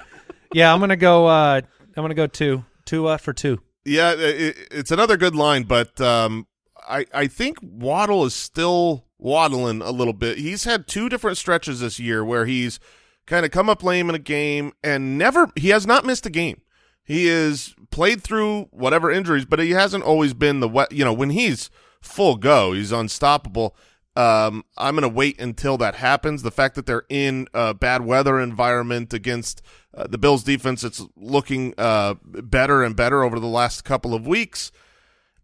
yeah, 0.51 0.73
I'm 0.73 0.79
gonna 0.79 0.95
go. 0.95 1.27
Uh, 1.27 1.61
I'm 1.95 2.03
gonna 2.03 2.15
go 2.15 2.25
two. 2.25 2.65
Tua 2.85 3.19
for 3.19 3.33
two. 3.33 3.61
Yeah, 3.85 4.13
it, 4.17 4.55
it's 4.71 4.89
another 4.89 5.15
good 5.15 5.35
line, 5.35 5.63
but 5.63 6.01
um, 6.01 6.47
I 6.87 7.05
I 7.13 7.27
think 7.27 7.57
Waddle 7.61 8.25
is 8.25 8.35
still 8.35 9.05
waddling 9.17 9.81
a 9.81 9.91
little 9.91 10.13
bit. 10.13 10.37
He's 10.37 10.63
had 10.63 10.87
two 10.87 11.09
different 11.09 11.37
stretches 11.37 11.79
this 11.79 11.99
year 11.99 12.25
where 12.25 12.45
he's 12.45 12.79
kind 13.27 13.45
of 13.45 13.51
come 13.51 13.69
up 13.69 13.83
lame 13.83 14.09
in 14.09 14.15
a 14.15 14.19
game 14.19 14.73
and 14.83 15.17
never 15.17 15.51
he 15.55 15.69
has 15.69 15.85
not 15.85 16.05
missed 16.05 16.25
a 16.25 16.29
game. 16.29 16.61
He 17.03 17.27
is 17.27 17.75
played 17.89 18.21
through 18.21 18.69
whatever 18.71 19.11
injuries, 19.11 19.45
but 19.45 19.59
he 19.59 19.71
hasn't 19.71 20.03
always 20.03 20.33
been 20.33 20.59
the 20.59 20.69
wet. 20.69 20.91
You 20.91 21.05
know, 21.05 21.13
when 21.13 21.31
he's 21.31 21.69
full 22.01 22.35
go, 22.35 22.73
he's 22.73 22.91
unstoppable. 22.91 23.75
Um, 24.15 24.65
I'm 24.77 24.95
going 24.95 25.09
to 25.09 25.15
wait 25.15 25.39
until 25.39 25.77
that 25.77 25.95
happens. 25.95 26.43
The 26.43 26.51
fact 26.51 26.75
that 26.75 26.85
they're 26.85 27.05
in 27.09 27.47
a 27.53 27.73
bad 27.73 28.05
weather 28.05 28.39
environment 28.39 29.13
against 29.13 29.61
uh, 29.93 30.07
the 30.07 30.17
Bills 30.17 30.43
defense, 30.43 30.83
it's 30.83 31.01
looking 31.15 31.73
uh, 31.77 32.15
better 32.23 32.83
and 32.83 32.95
better 32.95 33.23
over 33.23 33.39
the 33.39 33.47
last 33.47 33.83
couple 33.83 34.13
of 34.13 34.27
weeks. 34.27 34.71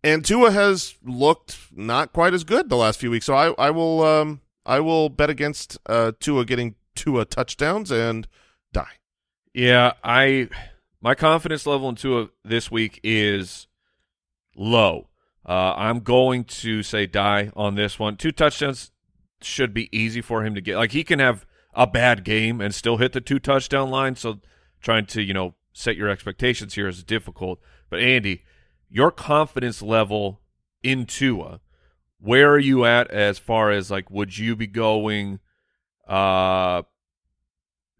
And 0.03 0.23
Tua 0.23 0.51
has 0.51 0.95
looked 1.03 1.57
not 1.75 2.13
quite 2.13 2.33
as 2.33 2.43
good 2.43 2.69
the 2.69 2.77
last 2.77 2.99
few 2.99 3.12
weeks. 3.12 3.25
So 3.25 3.33
I, 3.33 3.53
I 3.57 3.71
will 3.71 4.03
um, 4.03 4.41
I 4.65 4.79
will 4.79 5.10
bet 5.10 5.29
against 5.29 5.77
uh, 5.88 6.12
Tua 6.19 6.45
getting 6.45 6.75
Tua 6.95 7.25
touchdowns 7.25 7.91
and 7.91 8.27
die. 8.71 8.97
Yeah, 9.53 9.93
I 10.03 10.49
my 11.01 11.15
confidence 11.15 11.65
level 11.65 11.89
in 11.89 11.95
Tua 11.95 12.29
this 12.43 12.69
week 12.69 12.99
is 13.03 13.67
low. 14.55 15.10
Uh, 15.45 15.73
I'm 15.77 16.01
going 16.01 16.43
to 16.43 16.83
say 16.83 17.05
die 17.05 17.51
on 17.55 17.75
this 17.75 17.97
one. 17.97 18.17
Two 18.17 18.31
touchdowns 18.31 18.91
should 19.41 19.73
be 19.73 19.95
easy 19.97 20.21
for 20.21 20.45
him 20.45 20.53
to 20.55 20.62
get. 20.62 20.77
Like 20.77 20.91
he 20.91 21.03
can 21.03 21.19
have 21.19 21.45
a 21.73 21.88
bad 21.88 22.23
game 22.23 22.60
and 22.60 22.73
still 22.75 22.97
hit 22.97 23.13
the 23.13 23.21
two 23.21 23.39
touchdown 23.39 23.89
line. 23.89 24.15
So 24.15 24.39
trying 24.81 25.05
to 25.07 25.21
you 25.21 25.33
know 25.33 25.55
set 25.73 25.95
your 25.95 26.10
expectations 26.10 26.73
here 26.73 26.88
is 26.88 27.03
difficult. 27.03 27.60
But 27.89 27.99
Andy, 27.99 28.43
your 28.89 29.12
confidence 29.12 29.82
level 29.82 30.39
in 30.84 31.06
Tua, 31.06 31.60
where 32.19 32.52
are 32.52 32.60
you 32.60 32.86
at 32.86 33.10
as 33.12 33.38
far 33.39 33.71
as 33.71 33.91
like 33.91 34.10
would 34.10 34.38
you 34.38 34.56
be 34.56 34.67
going? 34.67 35.39
Uh, 36.08 36.84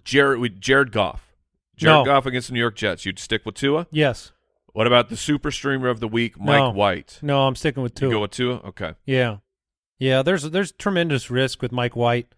Jared 0.04 0.40
with 0.40 0.60
Jared 0.62 0.92
Goff. 0.92 1.34
Jared 1.76 2.00
No. 2.00 2.06
Goff 2.06 2.26
against 2.26 2.48
the 2.48 2.54
New 2.54 2.60
York 2.60 2.76
Jets. 2.76 3.06
You'd 3.06 3.20
stick 3.20 3.46
with 3.46 3.56
Tua. 3.56 3.88
Yes. 3.92 4.32
What 4.74 4.88
about 4.88 5.10
the 5.10 5.18
super 5.18 5.52
streamer 5.52 5.90
of 5.90 6.00
the 6.00 6.08
week, 6.08 6.40
Mike 6.40 6.60
No. 6.60 6.70
White? 6.70 7.20
No, 7.22 7.48
I'm 7.48 7.56
sticking 7.56 7.84
with 7.84 7.94
You 8.02 8.08
Tua. 8.08 8.12
go 8.12 8.22
with 8.22 8.32
Tua. 8.32 8.56
Okay. 8.66 8.94
Yeah, 9.06 9.38
yeah. 10.00 10.22
There's 10.22 10.44
there's 10.44 10.72
tremendous 10.72 11.30
risk 11.30 11.62
with 11.62 11.72
Mike 11.72 11.96
White 11.96 12.34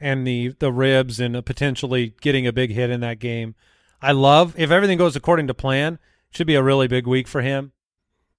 and 0.00 0.26
the 0.26 0.54
the 0.58 0.72
ribs 0.72 1.20
and 1.20 1.36
uh, 1.36 1.42
potentially 1.42 2.14
getting 2.20 2.46
a 2.46 2.52
big 2.52 2.70
hit 2.70 2.90
in 2.90 3.00
that 3.00 3.18
game. 3.18 3.54
I 4.00 4.12
love 4.12 4.54
if 4.56 4.70
everything 4.70 4.98
goes 4.98 5.14
according 5.16 5.46
to 5.48 5.54
plan. 5.54 5.94
it 6.30 6.36
Should 6.36 6.46
be 6.46 6.54
a 6.54 6.62
really 6.62 6.88
big 6.88 7.06
week 7.06 7.28
for 7.28 7.42
him 7.42 7.72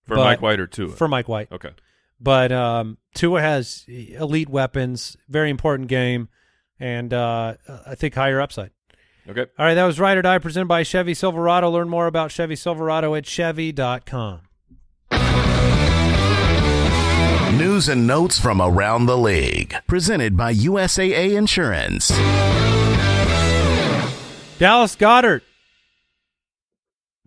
For 0.08 0.16
But- 0.16 0.24
Mike 0.26 0.42
White 0.42 0.60
or 0.60 0.68
Tua? 0.68 0.90
for 0.90 1.08
Mike 1.08 1.28
White. 1.30 1.52
okay. 1.52 1.70
But 2.20 2.52
um, 2.54 2.98
Tua 3.16 3.42
has 3.42 3.84
elite 3.88 4.48
weapons, 4.50 5.18
very 5.28 5.50
important 5.50 5.90
game, 5.90 6.30
and 6.80 7.14
uh, 7.14 7.56
I 7.86 7.96
think 7.96 8.14
higher 8.16 8.40
upside. 8.40 8.72
Okay. 9.28 9.46
All 9.58 9.66
right, 9.66 9.74
that 9.74 9.84
was 9.86 10.00
Ride 10.00 10.18
or 10.18 10.22
Die 10.22 10.38
presented 10.40 10.68
by 10.68 10.84
Chevy 10.84 11.14
Silverado. 11.14 11.70
Learn 11.70 11.90
more 11.90 12.08
about 12.08 12.32
Chevy 12.32 12.56
Silverado 12.56 13.14
at 13.16 13.26
Chevy.com. 13.26 14.42
News 17.58 17.88
and 17.88 18.08
notes 18.08 18.40
from 18.40 18.62
around 18.62 19.06
the 19.06 19.18
league. 19.18 19.76
Presented 19.88 20.36
by 20.36 20.54
USAA 20.54 21.36
Insurance. 21.38 22.10
Dallas 24.60 24.96
Goedert 24.96 25.42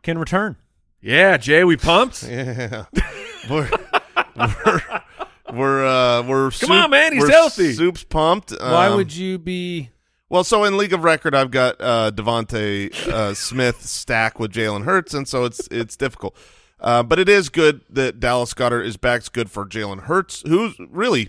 can 0.03 0.19
return. 0.19 0.57
Yeah, 1.07 1.37
Jay, 1.37 1.63
we 1.63 1.77
pumped. 1.77 2.23
Yeah, 2.29 2.87
we're 3.49 3.71
we're 4.37 4.83
we're 5.53 5.87
uh, 5.87 6.23
we're 6.23 6.51
Come 6.51 6.73
on, 6.73 6.91
man, 6.91 7.13
he's 7.13 7.29
healthy. 7.29 7.73
Soup's 7.75 8.03
pumped. 8.03 8.53
Why 8.61 8.89
Um, 8.89 8.97
would 8.97 9.15
you 9.15 9.39
be? 9.39 9.91
Well, 10.29 10.43
so 10.43 10.65
in 10.65 10.77
League 10.77 10.93
of 10.93 11.05
Record, 11.05 11.33
I've 11.37 11.53
got 11.53 11.77
uh, 11.81 12.11
DeVonta 12.13 12.93
uh, 13.07 13.35
Smith 13.35 13.83
stack 13.83 14.41
with 14.41 14.53
Jalen 14.53 14.85
Hurts, 14.85 15.15
and 15.15 15.29
so 15.29 15.45
it's 15.45 15.69
it's 15.71 15.97
difficult. 15.97 16.37
Uh, 16.81 17.05
but 17.05 17.21
it 17.21 17.29
is 17.29 17.49
good 17.51 17.83
that 17.89 18.19
Dallas 18.19 18.53
Goedert 18.53 18.85
is 18.85 18.97
back. 18.97 19.21
It's 19.21 19.29
good 19.29 19.49
for 19.49 19.65
Jalen 19.65 20.01
Hurts, 20.03 20.43
who's 20.45 20.77
really 20.91 21.29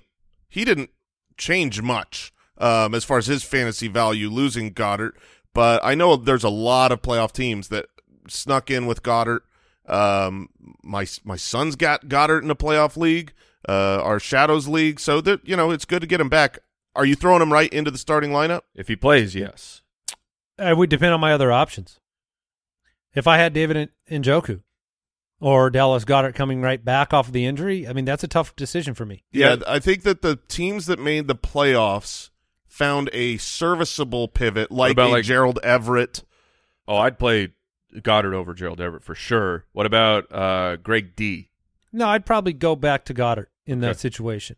he 0.49 0.65
didn't 0.65 0.89
change 1.37 1.83
much 1.83 2.33
um, 2.57 2.95
as 2.95 3.03
far 3.03 3.19
as 3.19 3.27
his 3.27 3.43
fantasy 3.43 3.87
value 3.87 4.29
losing 4.31 4.73
Goedert. 4.73 5.11
But 5.53 5.79
I 5.85 5.93
know 5.93 6.15
there's 6.15 6.43
a 6.43 6.49
lot 6.49 6.91
of 6.91 7.03
playoff 7.03 7.31
teams 7.31 7.67
that 7.67 7.85
snuck 8.27 8.71
in 8.71 8.87
with 8.87 9.03
Goedert. 9.03 9.41
Um, 9.87 10.49
my 10.83 11.07
my 11.23 11.35
son's 11.35 11.75
got 11.75 12.07
Goedert 12.07 12.43
in 12.43 12.51
a 12.51 12.55
playoff 12.55 12.97
league, 12.97 13.33
uh, 13.67 14.01
our 14.01 14.19
Shadows 14.19 14.67
league. 14.67 14.99
So 14.99 15.21
that 15.21 15.47
you 15.47 15.55
know 15.55 15.71
it's 15.71 15.85
good 15.85 16.01
to 16.01 16.07
get 16.07 16.21
him 16.21 16.29
back. 16.29 16.59
Are 16.95 17.05
you 17.05 17.15
throwing 17.15 17.41
him 17.41 17.53
right 17.53 17.71
into 17.71 17.91
the 17.91 17.97
starting 17.97 18.31
lineup? 18.31 18.61
If 18.73 18.87
he 18.87 18.95
plays, 18.95 19.35
yes. 19.35 19.81
It 20.57 20.75
would 20.75 20.89
depend 20.89 21.13
on 21.13 21.19
my 21.19 21.33
other 21.33 21.51
options. 21.51 21.99
If 23.13 23.27
I 23.27 23.37
had 23.37 23.53
David 23.53 23.91
and 24.09 24.23
Njoku, 24.25 24.61
or 25.39 25.69
Dallas 25.69 26.05
Goedert 26.05 26.35
coming 26.35 26.61
right 26.61 26.83
back 26.83 27.13
off 27.13 27.27
of 27.27 27.33
the 27.33 27.45
injury. 27.45 27.87
I 27.87 27.93
mean, 27.93 28.05
that's 28.05 28.23
a 28.23 28.27
tough 28.27 28.55
decision 28.55 28.93
for 28.93 29.05
me. 29.05 29.23
Yeah, 29.31 29.57
I 29.67 29.79
think 29.79 30.03
that 30.03 30.21
the 30.21 30.39
teams 30.47 30.87
that 30.87 30.99
made 30.99 31.27
the 31.27 31.35
playoffs 31.35 32.29
found 32.67 33.09
a 33.13 33.37
serviceable 33.37 34.27
pivot 34.27 34.71
like 34.71 34.93
about, 34.93 35.09
a 35.09 35.13
like- 35.13 35.23
Gerald 35.25 35.59
Everett. 35.63 36.23
Oh, 36.87 36.97
I'd 36.97 37.19
play 37.19 37.49
Goedert 37.95 38.33
over 38.33 38.53
Gerald 38.53 38.81
Everett 38.81 39.03
for 39.03 39.15
sure. 39.15 39.65
What 39.71 39.85
about 39.85 40.31
uh, 40.31 40.75
Greg 40.77 41.15
D? 41.15 41.49
No, 41.93 42.07
I'd 42.09 42.25
probably 42.25 42.53
go 42.53 42.75
back 42.75 43.05
to 43.05 43.13
Goedert 43.13 43.47
in 43.65 43.79
that 43.79 43.91
Okay. 43.91 43.99
situation. 43.99 44.55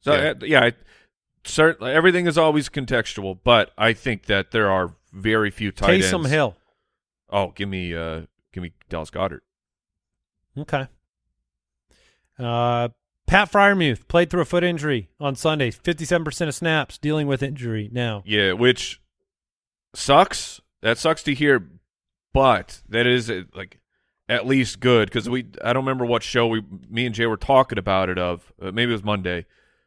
So 0.00 0.14
Yeah. 0.14 0.30
uh, 0.30 0.34
yeah, 0.42 0.64
I, 0.64 0.72
certainly 1.44 1.92
everything 1.92 2.26
is 2.26 2.36
always 2.38 2.68
contextual, 2.68 3.38
but 3.42 3.72
I 3.78 3.92
think 3.94 4.26
that 4.26 4.50
there 4.50 4.70
are 4.70 4.94
very 5.12 5.50
few 5.50 5.72
tight 5.72 6.00
Taysom 6.00 6.18
ends. 6.20 6.30
Hill. 6.30 6.56
Oh, 7.30 7.52
give 7.54 7.68
me 7.68 7.94
uh, 7.94 8.22
give 8.52 8.62
me 8.62 8.72
Dallas 8.88 9.10
Goedert. 9.10 9.40
Okay. 10.56 10.86
Uh, 12.38 12.88
Pat 13.26 13.50
Freiermuth 13.50 14.06
played 14.08 14.30
through 14.30 14.40
a 14.42 14.44
foot 14.46 14.64
injury 14.64 15.10
on 15.20 15.34
Sunday. 15.34 15.70
Fifty-seven 15.70 16.24
percent 16.24 16.48
of 16.48 16.54
snaps 16.54 16.96
dealing 16.98 17.26
with 17.26 17.42
injury 17.42 17.88
now. 17.92 18.22
Yeah, 18.24 18.52
which 18.52 19.00
sucks. 19.94 20.60
That 20.80 20.96
sucks 20.98 21.22
to 21.24 21.34
hear, 21.34 21.68
but 22.32 22.82
that 22.88 23.06
is 23.06 23.30
uh, 23.30 23.42
like 23.54 23.80
at 24.28 24.46
least 24.46 24.80
good 24.80 25.08
because 25.08 25.28
we. 25.28 25.46
I 25.62 25.72
don't 25.72 25.84
remember 25.84 26.04
what 26.04 26.22
show 26.22 26.46
we, 26.46 26.62
me 26.88 27.06
and 27.06 27.14
Jay 27.14 27.26
were 27.26 27.36
talking 27.36 27.78
about 27.78 28.08
it 28.08 28.18
of. 28.18 28.52
Uh, 28.60 28.70
maybe 28.72 28.90
it 28.90 28.94
was 28.94 29.04
Monday. 29.04 29.46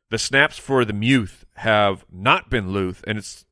The 0.09 0.17
snaps 0.17 0.57
for 0.57 0.83
the 0.83 0.93
Muth 0.93 1.45
have 1.55 2.05
not 2.11 2.49
been 2.49 2.73
Luth, 2.73 3.03
and 3.07 3.17
it's 3.17 3.45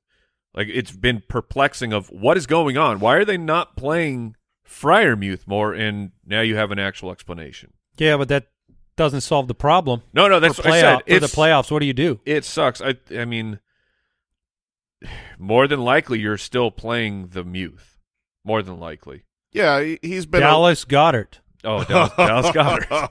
like 0.54 0.68
it's 0.70 0.92
been 0.92 1.24
perplexing 1.28 1.94
of 1.94 2.10
what 2.10 2.38
is 2.38 2.48
going 2.48 2.78
on. 2.78 3.00
Why 3.00 3.16
are 3.16 3.26
they 3.26 3.38
not 3.38 3.78
playing 3.78 4.36
Friar 4.64 5.16
Freiermuth 5.16 5.48
more? 5.48 5.74
And 5.74 6.12
now 6.26 6.42
you 6.42 6.56
have 6.56 6.72
an 6.72 6.80
actual 6.80 7.12
explanation. 7.12 7.74
Yeah, 7.98 8.18
but 8.18 8.28
that 8.30 8.48
doesn't 8.96 9.22
solve 9.22 9.48
the 9.48 9.56
problem. 9.56 10.02
No, 10.14 10.28
no, 10.28 10.40
that's 10.40 10.56
for, 10.56 10.64
what 10.64 10.74
I 10.74 10.82
said. 10.82 11.00
for 11.08 11.20
the 11.20 11.28
playoffs. 11.28 11.72
What 11.72 11.80
do 11.80 11.86
you 11.86 11.94
do? 11.94 12.20
it 12.26 12.44
sucks. 12.44 12.82
I 12.82 12.96
I 13.16 13.26
mean, 13.26 13.60
more 15.38 15.68
than 15.68 15.82
likely 15.82 16.20
you're 16.20 16.38
still 16.38 16.72
playing 16.72 17.28
the 17.30 17.44
Muth. 17.44 17.99
More 18.44 18.62
than 18.62 18.80
likely. 18.80 19.24
Yeah, 19.52 19.82
he- 19.82 20.00
he's 20.02 20.26
been 20.26 20.42
a- 20.42 20.46
Dallas 20.46 20.86
Goedert. 20.86 21.40
Oh, 21.64 21.84
Dallas, 21.84 22.12
Dallas 22.16 22.46
Goedert. 22.56 23.10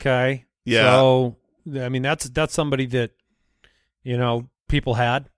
Okay. 0.00 0.44
Yeah. 0.64 0.90
So 0.90 1.36
I 1.80 1.88
mean, 1.88 2.02
that's 2.02 2.28
that's 2.30 2.54
somebody 2.54 2.86
that 2.86 3.12
you 4.02 4.16
know 4.16 4.48
people 4.68 4.94
had. 4.94 5.28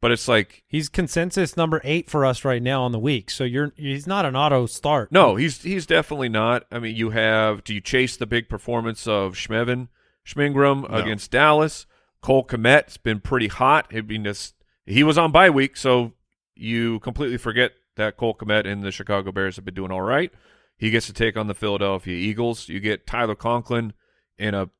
But 0.00 0.12
it's 0.12 0.28
like 0.28 0.64
He's 0.68 0.90
consensus 0.90 1.56
number 1.56 1.80
eight 1.82 2.10
for 2.10 2.26
us 2.26 2.44
right 2.44 2.62
now 2.62 2.82
on 2.82 2.92
the 2.92 2.98
week. 2.98 3.30
So 3.30 3.42
you're 3.44 3.72
he's 3.76 4.06
not 4.06 4.26
an 4.26 4.36
auto 4.36 4.66
start. 4.66 5.10
no, 5.10 5.36
he's 5.36 5.62
he's 5.62 5.86
definitely 5.86 6.28
not. 6.28 6.64
I 6.70 6.78
mean, 6.78 6.94
you 6.94 7.10
have 7.10 7.64
do 7.64 7.72
you 7.72 7.80
chase 7.80 8.16
the 8.18 8.26
big 8.26 8.48
performance 8.50 9.06
of 9.06 9.34
Schmevin 9.34 9.88
Schmingram 10.26 10.90
No. 10.90 10.96
against 10.98 11.30
Dallas? 11.30 11.86
Cole 12.20 12.44
Kmet's 12.46 12.96
been 12.98 13.20
pretty 13.20 13.48
hot. 13.48 13.86
I 13.94 14.00
mean, 14.00 14.22
this, 14.24 14.54
he 14.86 15.02
was 15.02 15.16
on 15.18 15.30
bye 15.32 15.50
week, 15.50 15.76
so 15.76 16.12
you 16.54 16.98
completely 17.00 17.36
forget 17.38 17.72
that 17.96 18.16
Cole 18.16 18.34
Kmet 18.34 18.66
and 18.66 18.82
the 18.82 18.90
Chicago 18.90 19.32
Bears 19.32 19.56
have 19.56 19.64
been 19.64 19.74
doing 19.74 19.90
all 19.90 20.02
right. 20.02 20.32
He 20.76 20.90
gets 20.90 21.06
to 21.06 21.12
take 21.12 21.36
on 21.36 21.46
the 21.46 21.54
Philadelphia 21.54 22.16
Eagles. 22.16 22.68
You 22.68 22.80
get 22.80 23.06
Tyler 23.06 23.34
Conklin 23.34 23.92
in 24.38 24.54
a 24.54 24.70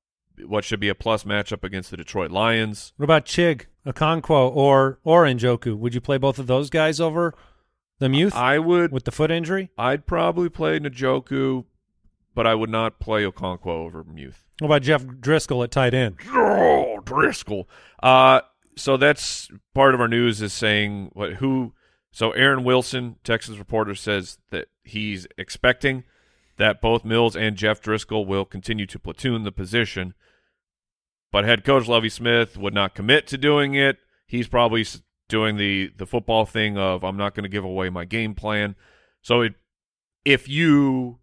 what 0.46 0.64
should 0.64 0.80
be 0.80 0.88
a 0.88 0.94
plus 0.94 1.24
matchup 1.24 1.62
against 1.62 1.90
the 1.90 1.96
Detroit 1.96 2.30
Lions. 2.30 2.92
What 2.96 3.04
about 3.04 3.24
Chig, 3.24 3.66
Okonkwo, 3.86 4.54
or 4.54 4.98
or 5.04 5.24
Njoku? 5.24 5.76
Would 5.76 5.94
you 5.94 6.00
play 6.00 6.18
both 6.18 6.38
of 6.38 6.46
those 6.46 6.70
guys 6.70 7.00
over 7.00 7.34
the 8.00 8.08
Muth 8.08 8.34
I 8.34 8.58
would 8.58 8.90
with 8.90 9.04
the 9.04 9.12
foot 9.12 9.30
injury? 9.30 9.70
I'd 9.78 10.06
probably 10.06 10.48
play 10.48 10.78
Njoku, 10.80 11.64
but 12.34 12.46
I 12.46 12.54
would 12.54 12.70
not 12.70 12.98
play 12.98 13.22
Okonkwo 13.24 13.68
over 13.68 14.02
Muth. 14.02 14.44
What 14.58 14.66
about 14.66 14.82
Jeff 14.82 15.04
Driskel 15.04 15.62
at 15.62 15.70
tight 15.70 15.94
end? 15.94 16.16
Oh, 16.28 17.00
Driskel. 17.04 17.66
Uh, 18.02 18.40
so 18.76 18.96
that's 18.96 19.48
part 19.72 19.94
of 19.94 20.00
our 20.00 20.08
news 20.08 20.42
is 20.42 20.52
saying 20.52 21.10
what 21.12 21.34
who. 21.34 21.72
So 22.14 22.30
Aaron 22.30 22.62
Wilson, 22.62 23.16
Texas 23.24 23.58
reporter, 23.58 23.96
says 23.96 24.38
that 24.50 24.68
he's 24.84 25.26
expecting 25.36 26.04
that 26.58 26.80
both 26.80 27.04
Mills 27.04 27.34
and 27.34 27.56
Jeff 27.56 27.82
Driskel 27.82 28.24
will 28.24 28.44
continue 28.44 28.86
to 28.86 29.00
platoon 29.00 29.42
the 29.42 29.50
position. 29.50 30.14
But 31.32 31.44
head 31.44 31.64
coach 31.64 31.88
Lovie 31.88 32.08
Smith 32.08 32.56
would 32.56 32.72
not 32.72 32.94
commit 32.94 33.26
to 33.26 33.36
doing 33.36 33.74
it. 33.74 33.96
He's 34.28 34.46
probably 34.46 34.86
doing 35.28 35.56
the 35.56 35.90
the 35.96 36.06
football 36.06 36.46
thing 36.46 36.78
of 36.78 37.02
I'm 37.02 37.16
not 37.16 37.34
going 37.34 37.42
to 37.42 37.48
give 37.48 37.64
away 37.64 37.90
my 37.90 38.04
game 38.04 38.36
plan. 38.36 38.76
So 39.20 39.40
it, 39.40 39.54
if 40.24 40.48
you 40.48 41.18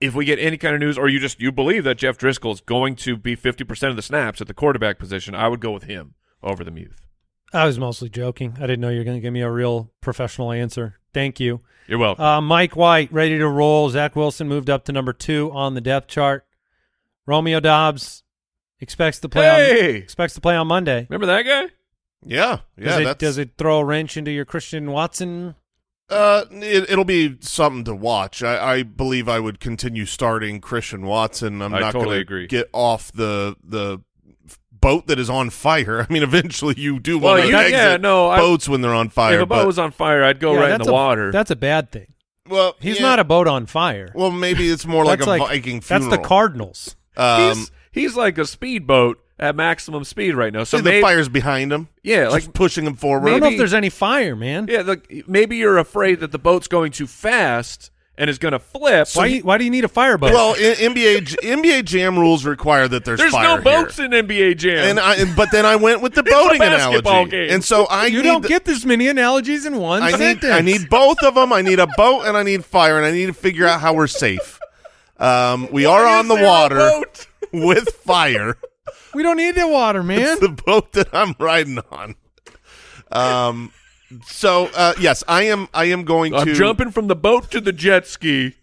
if 0.00 0.14
we 0.14 0.24
get 0.24 0.38
any 0.38 0.58
kind 0.58 0.76
of 0.76 0.80
news 0.80 0.96
or 0.96 1.08
you 1.08 1.18
just 1.18 1.40
you 1.40 1.50
believe 1.50 1.82
that 1.82 1.98
Jeff 1.98 2.16
Driskel 2.16 2.52
is 2.52 2.60
going 2.60 2.94
to 2.96 3.16
be 3.16 3.36
50% 3.36 3.90
of 3.90 3.96
the 3.96 4.02
snaps 4.02 4.40
at 4.40 4.46
the 4.46 4.54
quarterback 4.54 5.00
position, 5.00 5.34
I 5.34 5.48
would 5.48 5.60
go 5.60 5.72
with 5.72 5.84
him 5.84 6.14
over 6.40 6.62
the 6.62 6.70
Muth. 6.70 7.09
I 7.52 7.64
was 7.66 7.78
mostly 7.78 8.08
joking. 8.08 8.54
I 8.58 8.62
didn't 8.62 8.80
know 8.80 8.90
you 8.90 8.98
were 8.98 9.04
going 9.04 9.16
to 9.16 9.20
give 9.20 9.32
me 9.32 9.42
a 9.42 9.50
real 9.50 9.90
professional 10.00 10.52
answer. 10.52 10.98
Thank 11.12 11.40
you. 11.40 11.60
You're 11.88 11.98
welcome. 11.98 12.24
Uh, 12.24 12.40
Mike 12.40 12.76
White 12.76 13.12
ready 13.12 13.38
to 13.38 13.48
roll. 13.48 13.90
Zach 13.90 14.14
Wilson 14.14 14.48
moved 14.48 14.70
up 14.70 14.84
to 14.84 14.92
number 14.92 15.12
two 15.12 15.50
on 15.52 15.74
the 15.74 15.80
depth 15.80 16.06
chart. 16.06 16.46
Romeo 17.26 17.58
Doubs 17.60 18.22
expects 18.80 19.18
to 19.20 19.28
play. 19.28 19.44
Hey! 19.44 19.90
on, 19.90 19.96
expects 19.96 20.34
to 20.34 20.40
play 20.40 20.54
on 20.54 20.68
Monday. 20.68 21.06
Remember 21.08 21.26
that 21.26 21.42
guy? 21.42 21.72
Yeah, 22.24 22.60
yeah. 22.76 22.84
Does 22.84 22.98
it, 22.98 23.04
that's, 23.04 23.18
does 23.18 23.38
it 23.38 23.50
throw 23.56 23.78
a 23.78 23.84
wrench 23.84 24.16
into 24.16 24.30
your 24.30 24.44
Christian 24.44 24.90
Watson? 24.92 25.54
Uh, 26.08 26.44
it, 26.50 26.90
it'll 26.90 27.04
be 27.04 27.36
something 27.40 27.84
to 27.84 27.94
watch. 27.94 28.42
I, 28.42 28.72
I 28.74 28.82
believe 28.82 29.28
I 29.28 29.38
would 29.38 29.60
continue 29.60 30.04
starting 30.06 30.60
Christian 30.60 31.06
Watson. 31.06 31.62
I'm 31.62 31.72
I 31.72 31.80
not 31.80 31.92
totally 31.92 32.16
going 32.16 32.20
agree. 32.20 32.42
to 32.42 32.48
get 32.48 32.68
off 32.72 33.12
the 33.12 33.56
the 33.62 34.00
boat 34.80 35.06
that 35.08 35.18
is 35.18 35.28
on 35.30 35.50
fire. 35.50 36.06
I 36.08 36.12
mean, 36.12 36.22
eventually 36.22 36.74
you 36.78 36.98
do 37.00 37.18
Well, 37.18 37.34
want 37.34 37.42
to 37.44 37.48
you- 37.50 37.56
exit 37.56 37.72
yeah, 37.72 37.96
no, 37.96 38.28
I- 38.28 38.38
boats 38.38 38.68
when 38.68 38.80
they're 38.80 38.94
on 38.94 39.08
fire. 39.08 39.34
if 39.36 39.42
a 39.42 39.46
boat 39.46 39.56
but, 39.60 39.66
was 39.66 39.78
on 39.78 39.90
fire, 39.92 40.24
I'd 40.24 40.40
go 40.40 40.54
Yeah, 40.54 40.60
right 40.60 40.72
in 40.72 40.82
the 40.82 40.90
a- 40.90 40.92
water. 40.92 41.30
That's 41.32 41.50
a 41.50 41.56
bad 41.56 41.90
thing. 41.90 42.14
well, 42.48 42.76
He's 42.80 42.96
yeah, 42.96 43.02
not 43.02 43.18
a 43.18 43.24
boat 43.24 43.46
on 43.46 43.66
fire. 43.66 44.10
Well, 44.14 44.30
maybe 44.30 44.68
it's 44.68 44.86
more 44.86 45.04
like 45.04 45.20
That's 45.20 45.30
a 45.30 45.38
Viking 45.38 45.80
funeral. 45.80 46.10
That's 46.10 46.22
the 46.22 46.26
Cardinals. 46.28 46.96
Um, 47.16 47.56
he's, 47.56 47.70
he's 47.92 48.16
like 48.16 48.38
a 48.38 48.46
speedboat 48.46 49.18
at 49.38 49.56
maximum 49.56 50.04
speed 50.04 50.34
right 50.34 50.52
now. 50.52 50.64
So 50.64 50.78
see, 50.78 50.82
the 50.84 51.00
fire's 51.00 51.28
behind 51.28 51.72
him. 51.72 51.88
Yeah, 52.02 52.24
just 52.24 52.32
like- 52.46 52.52
pushing 52.54 52.86
him 52.86 52.94
forward. 52.94 53.28
I 53.28 53.30
don't 53.32 53.40
know 53.40 53.48
if 53.48 53.58
there's 53.58 53.74
any 53.74 53.88
fire, 53.90 54.36
man. 54.36 54.66
yeah, 54.68 54.82
like 54.82 55.24
maybe 55.26 55.56
you're 55.56 55.78
afraid 55.78 56.20
that 56.20 56.32
the 56.32 56.38
boat's 56.38 56.68
going 56.68 56.92
too 56.92 57.06
fast 57.06 57.90
and 58.20 58.30
is 58.30 58.38
going 58.38 58.52
to 58.52 58.58
flip. 58.60 59.08
why, 59.14 59.26
you- 59.26 59.42
why 59.42 59.58
do 59.58 59.64
you 59.64 59.70
need 59.70 59.82
a 59.84 59.88
fireboat? 59.88 60.30
Well, 60.32 60.54
in, 60.54 60.92
NBA 60.92 61.36
NBA 61.42 61.84
Jam 61.86 62.18
rules 62.18 62.44
require 62.44 62.86
that 62.86 63.04
there's, 63.04 63.18
fire. 63.18 63.30
There's 63.30 63.32
fire 63.32 63.56
no 63.58 63.64
boats 63.84 63.96
here. 63.96 64.04
in 64.06 64.10
NBA 64.12 64.58
Jam. 64.58 64.78
And 64.90 65.00
I, 65.00 65.16
and- 65.16 65.34
but 65.34 65.50
then 65.50 65.64
I 65.66 65.74
went 65.76 66.02
with 66.02 66.14
the 66.14 66.20
It's 66.26 66.30
a 66.30 66.34
boating 66.34 66.58
basketball 66.60 67.12
analogy, 67.14 67.30
game. 67.30 67.50
and 67.50 67.64
so 67.64 67.86
I 67.86 68.06
you 68.06 68.18
need 68.18 68.28
don't 68.28 68.42
the- 68.42 68.48
get 68.48 68.64
this 68.66 68.84
many 68.84 69.08
analogies 69.08 69.64
in 69.66 69.78
one 69.78 70.02
I 70.02 70.10
need. 70.12 70.44
I 70.44 70.60
need 70.60 70.88
both 70.90 71.22
of 71.24 71.34
them. 71.34 71.52
I 71.52 71.62
need 71.62 71.80
a 71.80 71.88
boat 71.96 72.26
and 72.26 72.36
I 72.36 72.42
need 72.44 72.64
fire, 72.64 72.96
and 72.98 73.06
I 73.06 73.10
need 73.10 73.26
to 73.26 73.32
figure 73.32 73.66
out 73.66 73.80
how 73.80 73.94
we're 73.94 74.06
safe. 74.06 74.60
Um, 75.18 75.68
we 75.72 75.86
are 75.86 76.06
on 76.06 76.28
the 76.28 76.36
water 76.36 77.00
with 77.52 77.88
fire. 77.88 78.56
We 79.14 79.22
don't 79.22 79.36
need 79.38 79.54
the 79.54 79.66
water, 79.66 80.02
man. 80.02 80.20
It's 80.20 80.40
the 80.40 80.48
boat 80.50 80.92
that 80.92 81.08
I'm 81.14 81.34
riding 81.38 81.78
on. 81.90 82.14
Um, 83.12 83.72
so 84.26 84.66
uh, 84.74 84.94
yes, 85.00 85.22
I 85.28 85.42
am. 85.44 85.68
I 85.74 85.86
am 85.86 86.04
going 86.04 86.34
I'm 86.34 86.46
to 86.46 86.54
jumping 86.54 86.90
from 86.90 87.06
the 87.08 87.16
boat 87.16 87.50
to 87.52 87.60
the 87.60 87.72
jet 87.72 88.06
ski, 88.06 88.54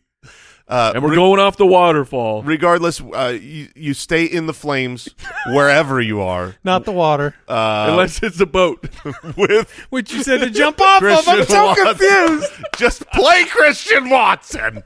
uh, 0.67 0.91
and 0.95 1.03
we're 1.03 1.11
re- 1.11 1.15
going 1.15 1.39
off 1.39 1.57
the 1.57 1.65
waterfall. 1.65 2.43
regardless. 2.43 2.99
Uh, 3.01 3.37
you, 3.39 3.69
you 3.75 3.93
stay 3.93 4.25
in 4.25 4.45
the 4.47 4.53
flames 4.53 5.07
wherever 5.47 6.01
you 6.01 6.21
are. 6.21 6.55
Not 6.63 6.85
the 6.85 6.91
water, 6.91 7.33
Uh, 7.47 7.87
Unless 7.89 8.23
it's 8.23 8.39
a 8.41 8.45
boat. 8.45 8.87
with 9.37 9.69
which 9.89 10.11
you 10.13 10.23
said 10.23 10.39
to 10.41 10.49
jump 10.49 10.81
off 10.81 11.01
of. 11.01 11.09
I'm 11.27 11.35
Christian 11.37 11.45
so 11.47 11.65
Watson. 11.67 11.85
confused. 11.85 12.51
Just 12.77 13.07
play 13.11 13.45
Christian 13.45 14.09
Watson. 14.09 14.83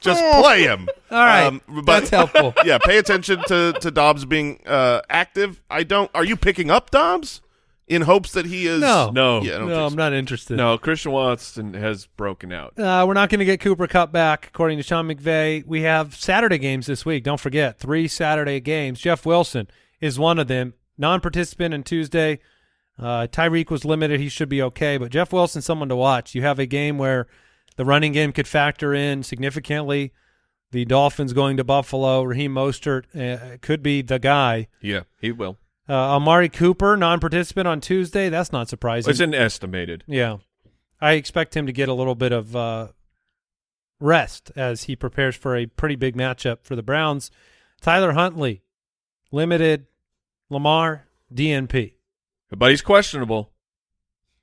Just 0.00 0.24
play 0.40 0.62
him. 0.62 0.88
All 1.10 1.18
right, 1.18 1.44
Um, 1.46 1.60
but- 1.68 1.84
that's 1.84 2.08
helpful. 2.10 2.54
yeah, 2.64 2.78
pay 2.78 2.96
attention 2.98 3.42
to 3.48 3.74
to 3.80 3.90
Doubs 3.90 4.24
being 4.24 4.60
uh, 4.66 5.02
active. 5.10 5.60
I 5.70 5.82
don't. 5.82 6.10
Are 6.14 6.24
you 6.24 6.36
picking 6.36 6.70
up 6.70 6.90
Doubs 6.90 7.42
in 7.90 8.02
hopes 8.02 8.32
that 8.32 8.46
he 8.46 8.66
is? 8.66 8.80
No. 8.80 9.10
No. 9.12 9.42
Yeah, 9.42 9.56
I 9.56 9.58
don't 9.58 9.68
No, 9.68 9.74
think 9.82 9.92
I'm 9.92 9.96
not 9.98 10.12
interested. 10.14 10.56
no, 10.56 10.78
Christian 10.78 11.12
Watson 11.12 11.74
has 11.74 12.06
broken 12.06 12.52
out. 12.52 12.78
Uh, 12.78 13.04
we're 13.06 13.14
not 13.14 13.28
going 13.28 13.40
to 13.40 13.44
get 13.44 13.60
Cooper 13.60 13.86
Kupp 13.86 14.12
back, 14.12 14.46
according 14.46 14.78
to 14.78 14.82
Sean 14.82 15.08
McVay. 15.08 15.66
We 15.66 15.82
have 15.82 16.14
Saturday 16.14 16.58
games 16.58 16.86
this 16.86 17.04
week. 17.04 17.24
Don't 17.24 17.40
forget, 17.40 17.78
three 17.78 18.08
Saturday 18.08 18.60
games. 18.60 19.00
Jeff 19.00 19.26
Wilson 19.26 19.68
is 20.00 20.18
one 20.18 20.38
of 20.38 20.46
them. 20.48 20.74
Non-participant 20.96 21.74
on 21.74 21.82
Tuesday. 21.82 22.38
Uh, 22.98 23.26
Tyreek 23.26 23.70
was 23.70 23.84
limited. 23.84 24.20
He 24.20 24.28
should 24.28 24.48
be 24.50 24.60
okay. 24.62 24.96
But 24.98 25.10
Jeff 25.10 25.32
Wilson, 25.32 25.62
someone 25.62 25.88
to 25.88 25.96
watch. 25.96 26.34
You 26.34 26.42
have 26.42 26.58
a 26.58 26.66
game 26.66 26.98
where 26.98 27.26
the 27.76 27.84
running 27.84 28.12
game 28.12 28.32
could 28.32 28.46
factor 28.46 28.92
in 28.94 29.22
significantly. 29.22 30.12
The 30.72 30.84
Dolphins 30.84 31.32
going 31.32 31.56
to 31.56 31.64
Buffalo. 31.64 32.22
Raheem 32.22 32.54
Mostert 32.54 33.04
uh, 33.16 33.56
could 33.62 33.82
be 33.82 34.02
the 34.02 34.18
guy. 34.18 34.68
Yeah, 34.80 35.00
he 35.20 35.32
will. 35.32 35.56
Uh, 35.90 36.14
Amari 36.14 36.48
Cooper, 36.48 36.96
non-participant 36.96 37.66
on 37.66 37.80
Tuesday. 37.80 38.28
That's 38.28 38.52
not 38.52 38.68
surprising. 38.68 39.10
It's 39.10 39.18
an 39.18 39.34
estimated. 39.34 40.04
Yeah, 40.06 40.36
I 41.00 41.14
expect 41.14 41.56
him 41.56 41.66
to 41.66 41.72
get 41.72 41.88
a 41.88 41.94
little 41.94 42.14
bit 42.14 42.30
of 42.30 42.54
uh, 42.54 42.88
rest 43.98 44.52
as 44.54 44.84
he 44.84 44.94
prepares 44.94 45.34
for 45.34 45.56
a 45.56 45.66
pretty 45.66 45.96
big 45.96 46.16
matchup 46.16 46.58
for 46.62 46.76
the 46.76 46.82
Browns. 46.84 47.32
Tyler 47.80 48.12
Huntley, 48.12 48.62
limited. 49.32 49.86
Lamar, 50.48 51.06
DNP. 51.32 51.94
But 52.50 52.70
he's 52.70 52.82
questionable. 52.82 53.52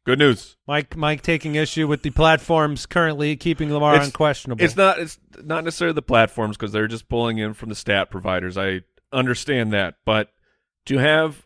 Good 0.06 0.20
news. 0.20 0.56
Mike, 0.66 0.96
Mike 0.96 1.22
taking 1.22 1.56
issue 1.56 1.86
with 1.86 2.02
the 2.02 2.12
platforms 2.12 2.86
currently 2.86 3.36
keeping 3.36 3.74
Lamar 3.74 3.96
It's- 3.96 4.08
unquestionable. 4.08 4.64
It's 4.64 4.78
not. 4.78 5.00
It's 5.00 5.20
not 5.44 5.66
necessarily 5.66 5.96
the 5.96 6.02
platforms 6.02 6.56
because 6.56 6.72
they're 6.72 6.88
just 6.88 7.10
pulling 7.10 7.38
in 7.38 7.54
from 7.54 7.70
the 7.70 7.76
stat 7.76 8.10
providers. 8.10 8.58
I 8.58 8.82
understand 9.12 9.74
that, 9.74 9.96
but 10.06 10.32
to 10.88 10.98
have 10.98 11.46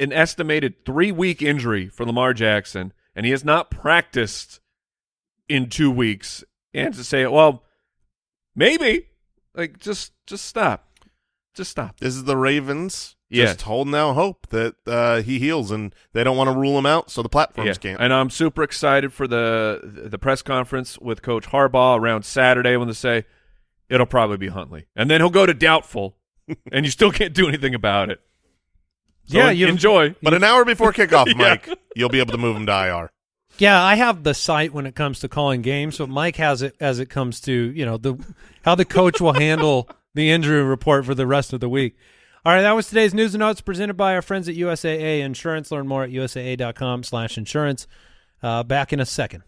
an 0.00 0.12
estimated 0.12 0.84
three 0.84 1.10
week 1.12 1.42
injury 1.42 1.88
for 1.88 2.04
Lamar 2.04 2.34
Jackson, 2.34 2.92
and 3.14 3.24
he 3.26 3.32
has 3.32 3.44
not 3.44 3.70
practiced 3.70 4.60
in 5.48 5.68
two 5.70 5.90
weeks, 5.90 6.44
and 6.74 6.92
to 6.94 7.02
say, 7.02 7.26
well, 7.26 7.64
maybe, 8.54 9.06
like, 9.54 9.78
just 9.78 10.12
just 10.26 10.44
stop, 10.44 10.88
just 11.54 11.70
stop. 11.70 11.98
This 12.00 12.14
is 12.14 12.24
the 12.24 12.36
Ravens 12.36 13.14
Yes. 13.30 13.50
just 13.50 13.62
holding 13.62 13.94
out 13.94 14.14
hope 14.14 14.46
that 14.48 14.74
uh, 14.86 15.20
he 15.22 15.38
heals, 15.38 15.70
and 15.70 15.94
they 16.14 16.22
don't 16.24 16.36
want 16.36 16.48
to 16.48 16.56
rule 16.56 16.78
him 16.78 16.86
out, 16.86 17.10
so 17.10 17.22
the 17.22 17.28
platforms 17.28 17.66
Yeah. 17.68 17.74
can't. 17.74 18.00
And 18.00 18.12
I'm 18.12 18.30
super 18.30 18.62
excited 18.62 19.12
for 19.12 19.26
the 19.26 19.80
the 19.82 20.18
press 20.18 20.40
conference 20.42 20.98
with 20.98 21.22
Coach 21.22 21.46
Harbaugh 21.46 21.98
around 21.98 22.24
Saturday 22.24 22.76
when 22.76 22.88
they 22.88 22.94
say 22.94 23.24
it'll 23.88 24.06
probably 24.06 24.36
be 24.38 24.48
Huntley, 24.48 24.86
and 24.94 25.10
then 25.10 25.20
he'll 25.20 25.28
go 25.30 25.44
to 25.46 25.54
doubtful, 25.54 26.16
and 26.72 26.84
you 26.84 26.90
still 26.90 27.10
can't 27.12 27.34
do 27.34 27.48
anything 27.48 27.74
about 27.74 28.10
it. 28.10 28.20
So 29.26 29.38
Yeah, 29.38 29.48
en- 29.48 29.56
you- 29.56 29.66
enjoy. 29.68 30.14
but 30.22 30.34
an 30.34 30.42
hour 30.44 30.64
before 30.64 30.92
kickoff, 30.92 31.26
Yeah. 31.28 31.34
Mike, 31.36 31.68
you'll 31.94 32.08
be 32.08 32.20
able 32.20 32.32
to 32.32 32.38
move 32.38 32.56
him 32.56 32.66
to 32.66 32.72
IR. 32.72 33.10
Yeah, 33.58 33.82
I 33.82 33.96
have 33.96 34.22
the 34.22 34.34
sight 34.34 34.72
when 34.72 34.86
it 34.86 34.94
comes 34.94 35.18
to 35.20 35.28
calling 35.28 35.62
games, 35.62 35.98
but 35.98 36.08
Mike 36.08 36.36
has 36.36 36.62
it 36.62 36.76
as 36.80 36.98
it 37.00 37.06
comes 37.10 37.40
to 37.42 37.52
you 37.52 37.84
know 37.84 37.96
the 37.96 38.14
how 38.62 38.74
the 38.74 38.84
coach 38.84 39.20
will 39.20 39.32
handle 39.32 39.88
the 40.14 40.30
injury 40.30 40.62
report 40.62 41.04
for 41.04 41.14
the 41.14 41.26
rest 41.26 41.52
of 41.52 41.60
the 41.60 41.68
week. 41.68 41.96
All 42.44 42.52
right, 42.54 42.62
that 42.62 42.72
was 42.72 42.88
today's 42.88 43.12
news 43.12 43.34
and 43.34 43.40
notes 43.40 43.60
presented 43.60 43.94
by 43.94 44.14
our 44.14 44.22
friends 44.22 44.48
at 44.48 44.54
USAA 44.54 45.20
Insurance. 45.22 45.70
Learn 45.72 45.88
more 45.88 46.04
at 46.04 46.10
usaa.com/insurance. 46.10 47.86
Uh, 48.42 48.62
back 48.62 48.92
in 48.92 49.00
a 49.00 49.04
second. 49.06 49.42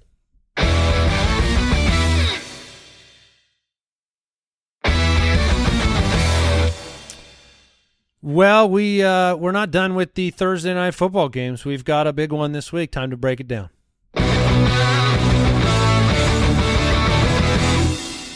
Well, 8.22 8.68
we 8.68 9.02
uh, 9.02 9.36
we're 9.36 9.52
not 9.52 9.70
done 9.70 9.94
with 9.94 10.14
the 10.14 10.30
Thursday 10.30 10.74
night 10.74 10.92
football 10.94 11.28
games. 11.30 11.64
We've 11.64 11.84
got 11.84 12.06
a 12.06 12.12
big 12.12 12.32
one 12.32 12.52
this 12.52 12.70
week. 12.72 12.90
Time 12.90 13.10
to 13.10 13.16
break 13.16 13.40
it 13.40 13.48
down. 13.48 13.70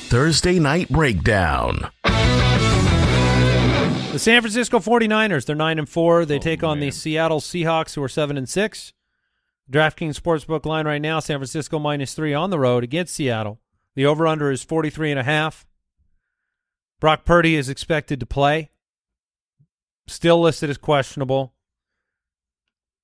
Thursday 0.08 0.58
Night 0.58 0.88
Breakdown. 0.88 1.90
The 4.12 4.18
San 4.18 4.40
Francisco 4.42 4.78
49ers, 4.78 5.44
they're 5.44 5.56
9 5.56 5.78
and 5.80 5.88
4. 5.88 6.24
They 6.24 6.36
Oh, 6.36 6.38
take 6.38 6.62
on 6.62 6.78
the. 6.78 6.92
Seattle 6.92 7.40
Seahawks 7.40 7.94
who 7.96 8.02
are 8.02 8.08
7 8.08 8.36
and 8.38 8.48
6. 8.48 8.92
DraftKings 9.68 10.20
Sportsbook 10.20 10.64
line 10.66 10.86
right 10.86 11.02
now, 11.02 11.18
San 11.18 11.38
Francisco 11.38 11.80
minus 11.80 12.14
3 12.14 12.32
on 12.32 12.50
the 12.50 12.58
road 12.60 12.84
against 12.84 13.14
Seattle. 13.14 13.60
The 13.96 14.06
over 14.06 14.26
under 14.26 14.52
is 14.52 14.62
43 14.62 15.10
and 15.10 15.18
a 15.20 15.24
half. 15.24 15.66
Brock 17.00 17.24
Purdy 17.24 17.56
is 17.56 17.68
expected 17.68 18.20
to 18.20 18.26
play. 18.26 18.70
Still 20.06 20.40
listed 20.40 20.70
as 20.70 20.78
questionable. 20.78 21.54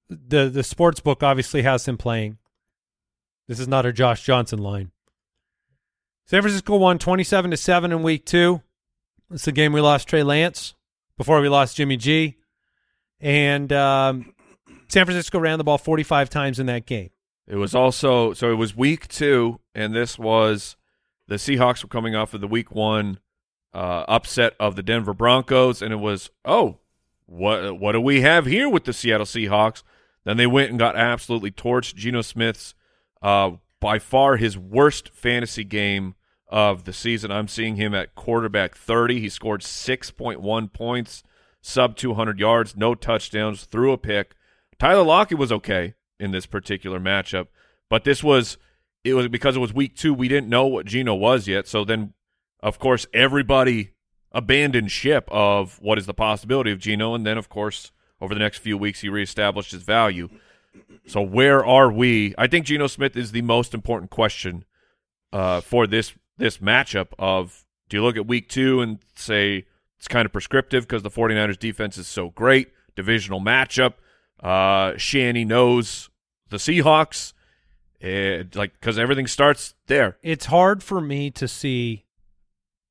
The 0.08 0.48
the 0.48 0.60
sportsbook 0.60 1.22
obviously 1.22 1.62
has 1.62 1.86
him 1.86 1.96
playing. 1.96 2.38
This 3.48 3.60
is 3.60 3.68
not 3.68 3.86
a 3.86 3.92
Josh 3.92 4.24
Johnson 4.24 4.58
line. 4.58 4.90
San 6.26 6.42
Francisco 6.42 6.76
won 6.76 6.98
27 6.98 7.50
to 7.50 7.56
7 7.56 7.90
in 7.90 8.02
week 8.04 8.24
2. 8.24 8.60
It's 9.32 9.44
the 9.44 9.52
game 9.52 9.72
we 9.72 9.80
lost 9.80 10.08
Trey 10.08 10.22
Lance 10.22 10.74
before 11.16 11.40
we 11.40 11.48
lost 11.48 11.76
Jimmy 11.76 11.96
G. 11.96 12.36
And 13.20 13.72
um, 13.72 14.32
San 14.88 15.04
Francisco 15.06 15.38
ran 15.38 15.58
the 15.58 15.64
ball 15.64 15.78
45 15.78 16.30
times 16.30 16.58
in 16.58 16.66
that 16.66 16.86
game. 16.86 17.10
It 17.46 17.56
was 17.56 17.74
also 17.74 18.32
so 18.32 18.52
it 18.52 18.54
was 18.54 18.76
week 18.76 19.08
two, 19.08 19.58
and 19.74 19.92
this 19.92 20.16
was 20.18 20.76
the 21.26 21.34
Seahawks 21.34 21.82
were 21.82 21.88
coming 21.88 22.14
off 22.14 22.32
of 22.32 22.40
the 22.40 22.46
week 22.46 22.70
one 22.70 23.18
uh, 23.74 24.04
upset 24.06 24.54
of 24.60 24.76
the 24.76 24.84
Denver 24.84 25.14
Broncos, 25.14 25.82
and 25.82 25.92
it 25.92 25.98
was 25.98 26.30
oh, 26.44 26.78
what 27.30 27.78
what 27.78 27.92
do 27.92 28.00
we 28.00 28.22
have 28.22 28.46
here 28.46 28.68
with 28.68 28.84
the 28.84 28.92
Seattle 28.92 29.26
Seahawks? 29.26 29.82
Then 30.24 30.36
they 30.36 30.46
went 30.46 30.70
and 30.70 30.78
got 30.78 30.96
absolutely 30.96 31.52
torched. 31.52 31.94
Geno 31.94 32.22
Smith's 32.22 32.74
uh, 33.22 33.52
by 33.80 33.98
far 33.98 34.36
his 34.36 34.58
worst 34.58 35.10
fantasy 35.14 35.64
game 35.64 36.16
of 36.48 36.84
the 36.84 36.92
season. 36.92 37.30
I'm 37.30 37.46
seeing 37.46 37.76
him 37.76 37.94
at 37.94 38.16
quarterback 38.16 38.76
30. 38.76 39.20
He 39.20 39.28
scored 39.28 39.60
6.1 39.60 40.72
points, 40.72 41.22
sub 41.62 41.96
200 41.96 42.40
yards, 42.40 42.76
no 42.76 42.96
touchdowns, 42.96 43.64
threw 43.64 43.92
a 43.92 43.98
pick. 43.98 44.34
Tyler 44.78 45.04
Lockett 45.04 45.38
was 45.38 45.52
okay 45.52 45.94
in 46.18 46.32
this 46.32 46.46
particular 46.46 46.98
matchup, 46.98 47.46
but 47.88 48.02
this 48.02 48.24
was 48.24 48.58
it 49.04 49.14
was 49.14 49.28
because 49.28 49.54
it 49.54 49.60
was 49.60 49.72
week 49.72 49.96
two. 49.96 50.12
We 50.12 50.28
didn't 50.28 50.48
know 50.48 50.66
what 50.66 50.86
Geno 50.86 51.14
was 51.14 51.46
yet, 51.46 51.68
so 51.68 51.84
then 51.84 52.12
of 52.60 52.80
course 52.80 53.06
everybody 53.14 53.92
abandoned 54.32 54.90
ship 54.90 55.28
of 55.30 55.78
what 55.80 55.98
is 55.98 56.06
the 56.06 56.14
possibility 56.14 56.70
of 56.70 56.78
Geno, 56.78 57.14
and 57.14 57.26
then 57.26 57.38
of 57.38 57.48
course 57.48 57.92
over 58.20 58.34
the 58.34 58.40
next 58.40 58.58
few 58.58 58.76
weeks 58.76 59.00
he 59.00 59.08
reestablished 59.08 59.72
his 59.72 59.82
value. 59.82 60.28
So 61.06 61.20
where 61.20 61.64
are 61.64 61.90
we? 61.90 62.34
I 62.38 62.46
think 62.46 62.66
Geno 62.66 62.86
Smith 62.86 63.16
is 63.16 63.32
the 63.32 63.42
most 63.42 63.74
important 63.74 64.10
question 64.10 64.64
uh, 65.32 65.60
for 65.60 65.86
this 65.86 66.12
this 66.38 66.58
matchup. 66.58 67.08
Of 67.18 67.64
do 67.88 67.96
you 67.96 68.02
look 68.02 68.16
at 68.16 68.26
week 68.26 68.48
two 68.48 68.80
and 68.80 68.98
say 69.16 69.66
it's 69.98 70.08
kind 70.08 70.26
of 70.26 70.32
prescriptive 70.32 70.84
because 70.84 71.02
the 71.02 71.10
49ers 71.10 71.58
defense 71.58 71.98
is 71.98 72.06
so 72.06 72.30
great, 72.30 72.68
divisional 72.96 73.40
matchup. 73.40 73.94
Uh, 74.42 74.96
Shanny 74.96 75.44
knows 75.44 76.08
the 76.48 76.56
Seahawks, 76.56 77.32
and 78.00 78.54
like 78.54 78.74
because 78.74 78.98
everything 78.98 79.26
starts 79.26 79.74
there. 79.86 80.16
It's 80.22 80.46
hard 80.46 80.82
for 80.82 81.00
me 81.00 81.30
to 81.32 81.48
see 81.48 82.04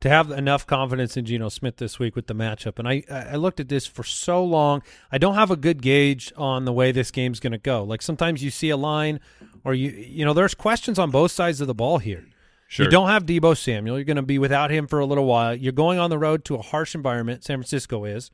to 0.02 0.10
have 0.10 0.32
enough 0.32 0.66
confidence 0.66 1.18
in 1.18 1.26
Geno 1.26 1.50
Smith 1.50 1.78
this 1.78 2.00
week 2.00 2.16
with 2.16 2.28
the 2.28 2.36
matchup. 2.36 2.80
And 2.80 2.88
I 2.88 3.04
I 3.10 3.36
looked 3.36 3.60
at 3.60 3.70
this 3.70 3.86
for 3.86 4.04
so 4.04 4.44
long. 4.44 4.82
I 5.12 5.18
don't 5.18 5.36
have 5.36 5.52
a 5.52 5.58
good 5.58 5.82
gauge 5.82 6.32
on 6.38 6.66
the 6.66 6.74
way 6.74 6.92
this 6.92 7.12
game's 7.12 7.40
going 7.40 7.52
to 7.52 7.58
go. 7.58 7.84
Like 7.84 8.02
sometimes 8.02 8.44
you 8.44 8.50
see 8.50 8.70
a 8.70 8.78
line 8.78 9.20
or 9.64 9.74
you 9.74 9.90
you 9.90 10.26
know 10.26 10.34
there's 10.34 10.56
questions 10.56 10.98
on 10.98 11.12
both 11.12 11.32
sides 11.32 11.60
of 11.62 11.68
the 11.68 11.74
ball 11.74 11.98
here. 11.98 12.26
Sure. 12.68 12.86
You 12.86 12.92
don't 12.92 13.10
have 13.10 13.26
Deebo 13.26 13.58
Samuel. 13.58 13.98
You're 13.98 14.06
going 14.06 14.18
to 14.18 14.22
be 14.22 14.38
without 14.38 14.70
him 14.70 14.86
for 14.86 15.00
a 15.00 15.06
little 15.06 15.26
while. 15.26 15.56
You're 15.56 15.74
going 15.74 15.98
on 15.98 16.12
the 16.12 16.20
road 16.20 16.46
to 16.46 16.56
a 16.56 16.62
harsh 16.62 16.94
environment, 16.94 17.44
San 17.44 17.58
Francisco 17.58 18.06
is, 18.06 18.30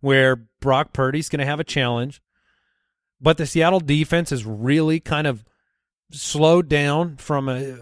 where 0.00 0.36
Brock 0.36 0.94
Purdy's 0.94 1.28
going 1.28 1.40
to 1.40 1.44
have 1.44 1.60
a 1.60 1.64
challenge. 1.64 2.22
But 3.20 3.36
the 3.36 3.44
Seattle 3.44 3.80
defense 3.80 4.32
is 4.32 4.46
really 4.46 5.00
kind 5.00 5.26
of 5.26 5.44
slowed 6.14 6.68
down 6.68 7.16
from 7.16 7.48
a, 7.48 7.74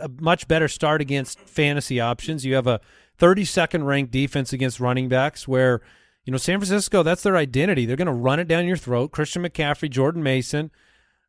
a 0.00 0.08
much 0.20 0.46
better 0.48 0.68
start 0.68 1.00
against 1.00 1.40
fantasy 1.40 2.00
options. 2.00 2.44
You 2.44 2.54
have 2.54 2.66
a 2.66 2.80
32nd 3.18 3.84
ranked 3.84 4.12
defense 4.12 4.52
against 4.52 4.78
running 4.80 5.08
backs 5.08 5.48
where, 5.48 5.80
you 6.24 6.30
know, 6.30 6.38
San 6.38 6.58
Francisco, 6.60 7.02
that's 7.02 7.22
their 7.22 7.36
identity. 7.36 7.86
They're 7.86 7.96
going 7.96 8.06
to 8.06 8.12
run 8.12 8.38
it 8.40 8.48
down 8.48 8.66
your 8.66 8.76
throat. 8.76 9.10
Christian 9.12 9.42
McCaffrey, 9.42 9.90
Jordan 9.90 10.22
Mason, 10.22 10.70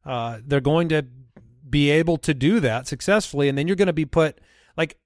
uh, 0.06 0.39
they're 0.45 0.62
going 0.62 0.89
to 0.89 1.06
be 1.69 1.89
able 1.89 2.17
to 2.17 2.34
do 2.34 2.60
that 2.60 2.88
successfully. 2.88 3.50
And 3.50 3.58
then 3.58 3.67
you're 3.67 3.76
going 3.76 3.88
to 3.88 3.93
be 3.93 4.06
put 4.06 4.39
like 4.78 4.98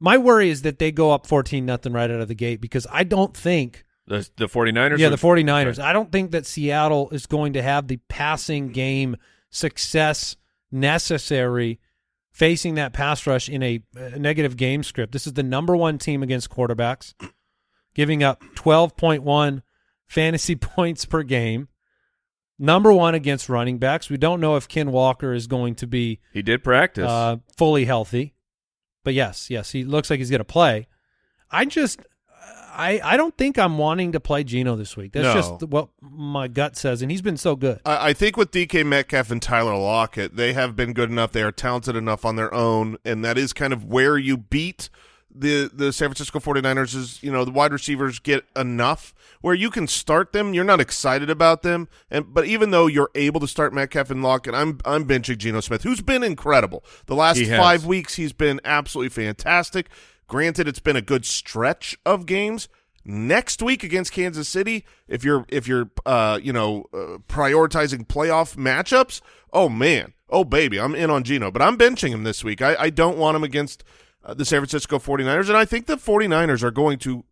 my 0.00 0.18
worry 0.18 0.50
is 0.50 0.62
that 0.62 0.78
they 0.78 0.92
go 0.92 1.12
up 1.12 1.26
14 1.26 1.64
nothing 1.64 1.92
right 1.92 2.10
out 2.10 2.20
of 2.20 2.28
the 2.28 2.34
gate 2.34 2.60
because 2.60 2.86
I 2.90 3.04
don't 3.04 3.36
think 3.36 3.84
The 4.06 4.28
the 4.36 4.46
49ers. 4.46 4.98
yeah, 4.98 5.08
the 5.08 5.16
49ers. 5.16 5.78
Right. 5.78 5.88
I 5.88 5.92
don't 5.92 6.10
think 6.12 6.32
that 6.32 6.46
Seattle 6.46 7.10
is 7.10 7.26
going 7.26 7.52
to 7.54 7.62
have 7.62 7.88
the 7.88 7.98
passing 8.08 8.68
game 8.68 9.16
success 9.50 10.36
necessary 10.74 11.78
facing 12.32 12.74
that 12.74 12.92
pass 12.92 13.26
rush 13.26 13.48
in 13.48 13.62
a, 13.62 13.80
a 13.96 14.18
negative 14.18 14.56
game 14.56 14.82
script. 14.82 15.12
This 15.12 15.26
is 15.26 15.34
the 15.34 15.42
number 15.42 15.76
one 15.76 15.98
team 15.98 16.22
against 16.22 16.50
quarterbacks, 16.50 17.14
giving 17.94 18.22
up 18.22 18.42
12.1 18.56 19.62
fantasy 20.06 20.56
points 20.56 21.04
per 21.04 21.22
game. 21.22 21.68
Number 22.58 22.92
one 22.92 23.14
against 23.14 23.48
running 23.48 23.78
backs. 23.78 24.08
We 24.08 24.16
don't 24.16 24.40
know 24.40 24.56
if 24.56 24.68
Ken 24.68 24.92
Walker 24.92 25.32
is 25.32 25.46
going 25.46 25.74
to 25.76 25.86
be 25.86 26.20
He 26.32 26.42
did 26.42 26.62
practice. 26.62 27.08
uh, 27.08 27.36
fully 27.56 27.84
healthy. 27.84 28.34
But 29.02 29.14
yes, 29.14 29.50
yes, 29.50 29.72
he 29.72 29.84
looks 29.84 30.08
like 30.08 30.18
he's 30.18 30.30
going 30.30 30.38
to 30.38 30.44
play. 30.44 30.86
I 31.50 31.64
just, 31.66 32.00
I, 32.76 33.00
I 33.02 33.16
don't 33.16 33.36
think 33.36 33.58
I'm 33.58 33.78
wanting 33.78 34.12
to 34.12 34.20
play 34.20 34.44
Geno 34.44 34.76
this 34.76 34.96
week. 34.96 35.12
That's 35.12 35.24
No. 35.24 35.34
just 35.34 35.68
what 35.70 35.88
my 36.00 36.48
gut 36.48 36.76
says, 36.76 37.02
and 37.02 37.10
he's 37.10 37.22
been 37.22 37.36
so 37.36 37.56
good. 37.56 37.80
I, 37.84 38.10
I 38.10 38.12
think 38.12 38.36
with 38.36 38.50
DK 38.50 38.84
Metcalf 38.84 39.30
and 39.30 39.40
Tyler 39.40 39.76
Lockett, 39.76 40.36
they 40.36 40.52
have 40.52 40.76
been 40.76 40.92
good 40.92 41.10
enough. 41.10 41.32
They 41.32 41.42
are 41.42 41.52
talented 41.52 41.96
enough 41.96 42.24
on 42.24 42.36
their 42.36 42.52
own, 42.52 42.98
and 43.04 43.24
that 43.24 43.38
is 43.38 43.52
kind 43.52 43.72
of 43.72 43.84
where 43.84 44.18
you 44.18 44.36
beat 44.36 44.90
the 45.34 45.68
the 45.74 45.92
San 45.92 46.08
Francisco 46.08 46.38
49ers 46.38 46.94
is, 46.94 47.20
you 47.22 47.32
know, 47.32 47.44
the 47.44 47.50
wide 47.50 47.72
receivers 47.72 48.20
get 48.20 48.44
enough 48.54 49.12
where 49.40 49.54
you 49.54 49.68
can 49.68 49.88
start 49.88 50.32
them. 50.32 50.54
You're 50.54 50.62
not 50.64 50.80
excited 50.80 51.28
about 51.28 51.62
them. 51.62 51.88
And 52.08 52.32
but 52.32 52.46
even 52.46 52.70
though 52.70 52.86
you're 52.86 53.10
able 53.16 53.40
to 53.40 53.48
start 53.48 53.74
Metcalf 53.74 54.10
and 54.10 54.22
Lockett, 54.22 54.54
I'm 54.54 54.78
I'm 54.84 55.06
benching 55.06 55.38
Geno 55.38 55.60
Smith, 55.60 55.82
who's 55.82 56.00
been 56.02 56.22
incredible. 56.22 56.84
The 57.06 57.16
last 57.16 57.44
five 57.46 57.84
weeks 57.84 58.14
he's 58.14 58.32
been 58.32 58.60
absolutely 58.64 59.08
fantastic. 59.08 59.88
Granted, 60.26 60.66
it's 60.68 60.80
been 60.80 60.96
a 60.96 61.02
good 61.02 61.24
stretch 61.24 61.96
of 62.06 62.26
games. 62.26 62.68
Next 63.04 63.60
week 63.62 63.84
against 63.84 64.12
Kansas 64.12 64.48
City, 64.48 64.86
if 65.08 65.24
you're 65.24 65.44
if 65.50 65.68
you're 65.68 65.90
uh 66.06 66.38
you 66.42 66.54
know 66.54 66.86
uh, 66.94 67.18
prioritizing 67.28 68.06
playoff 68.06 68.56
matchups, 68.56 69.20
oh 69.52 69.68
man, 69.68 70.14
oh 70.30 70.42
baby, 70.44 70.80
I'm 70.80 70.94
in 70.94 71.10
on 71.10 71.22
Geno, 71.22 71.50
but 71.50 71.60
I'm 71.60 71.76
benching 71.76 72.08
him 72.10 72.24
this 72.24 72.42
week. 72.42 72.62
I, 72.62 72.74
I 72.78 72.88
don't 72.90 73.18
want 73.18 73.36
him 73.36 73.44
against 73.44 73.84
uh, 74.24 74.32
the 74.32 74.46
San 74.46 74.60
Francisco 74.60 74.98
49ers, 74.98 75.48
and 75.48 75.56
I 75.58 75.66
think 75.66 75.84
the 75.84 75.98
49ers 75.98 76.62
are 76.62 76.70
going 76.70 76.98
to, 77.00 77.24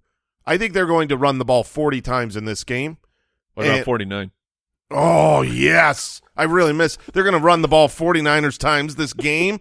I 0.45 0.59
think 0.59 0.75
they're 0.75 0.85
going 0.85 1.09
to 1.09 1.17
run 1.17 1.39
the 1.39 1.45
ball 1.47 1.65
40 1.65 2.03
times 2.03 2.37
in 2.37 2.45
this 2.45 2.65
game. 2.65 2.99
What 3.55 3.65
about 3.65 3.77
And- 3.77 3.85
49? 3.87 4.31
Oh 4.91 5.41
yes, 5.41 6.21
I 6.37 6.43
really 6.43 6.75
miss. 6.75 6.99
They're 7.15 7.23
going 7.25 7.33
to 7.33 7.41
run 7.41 7.63
the 7.63 7.69
ball 7.69 7.89
49ers 7.89 8.59
times 8.59 8.97
this 8.97 9.15
game. 9.15 9.59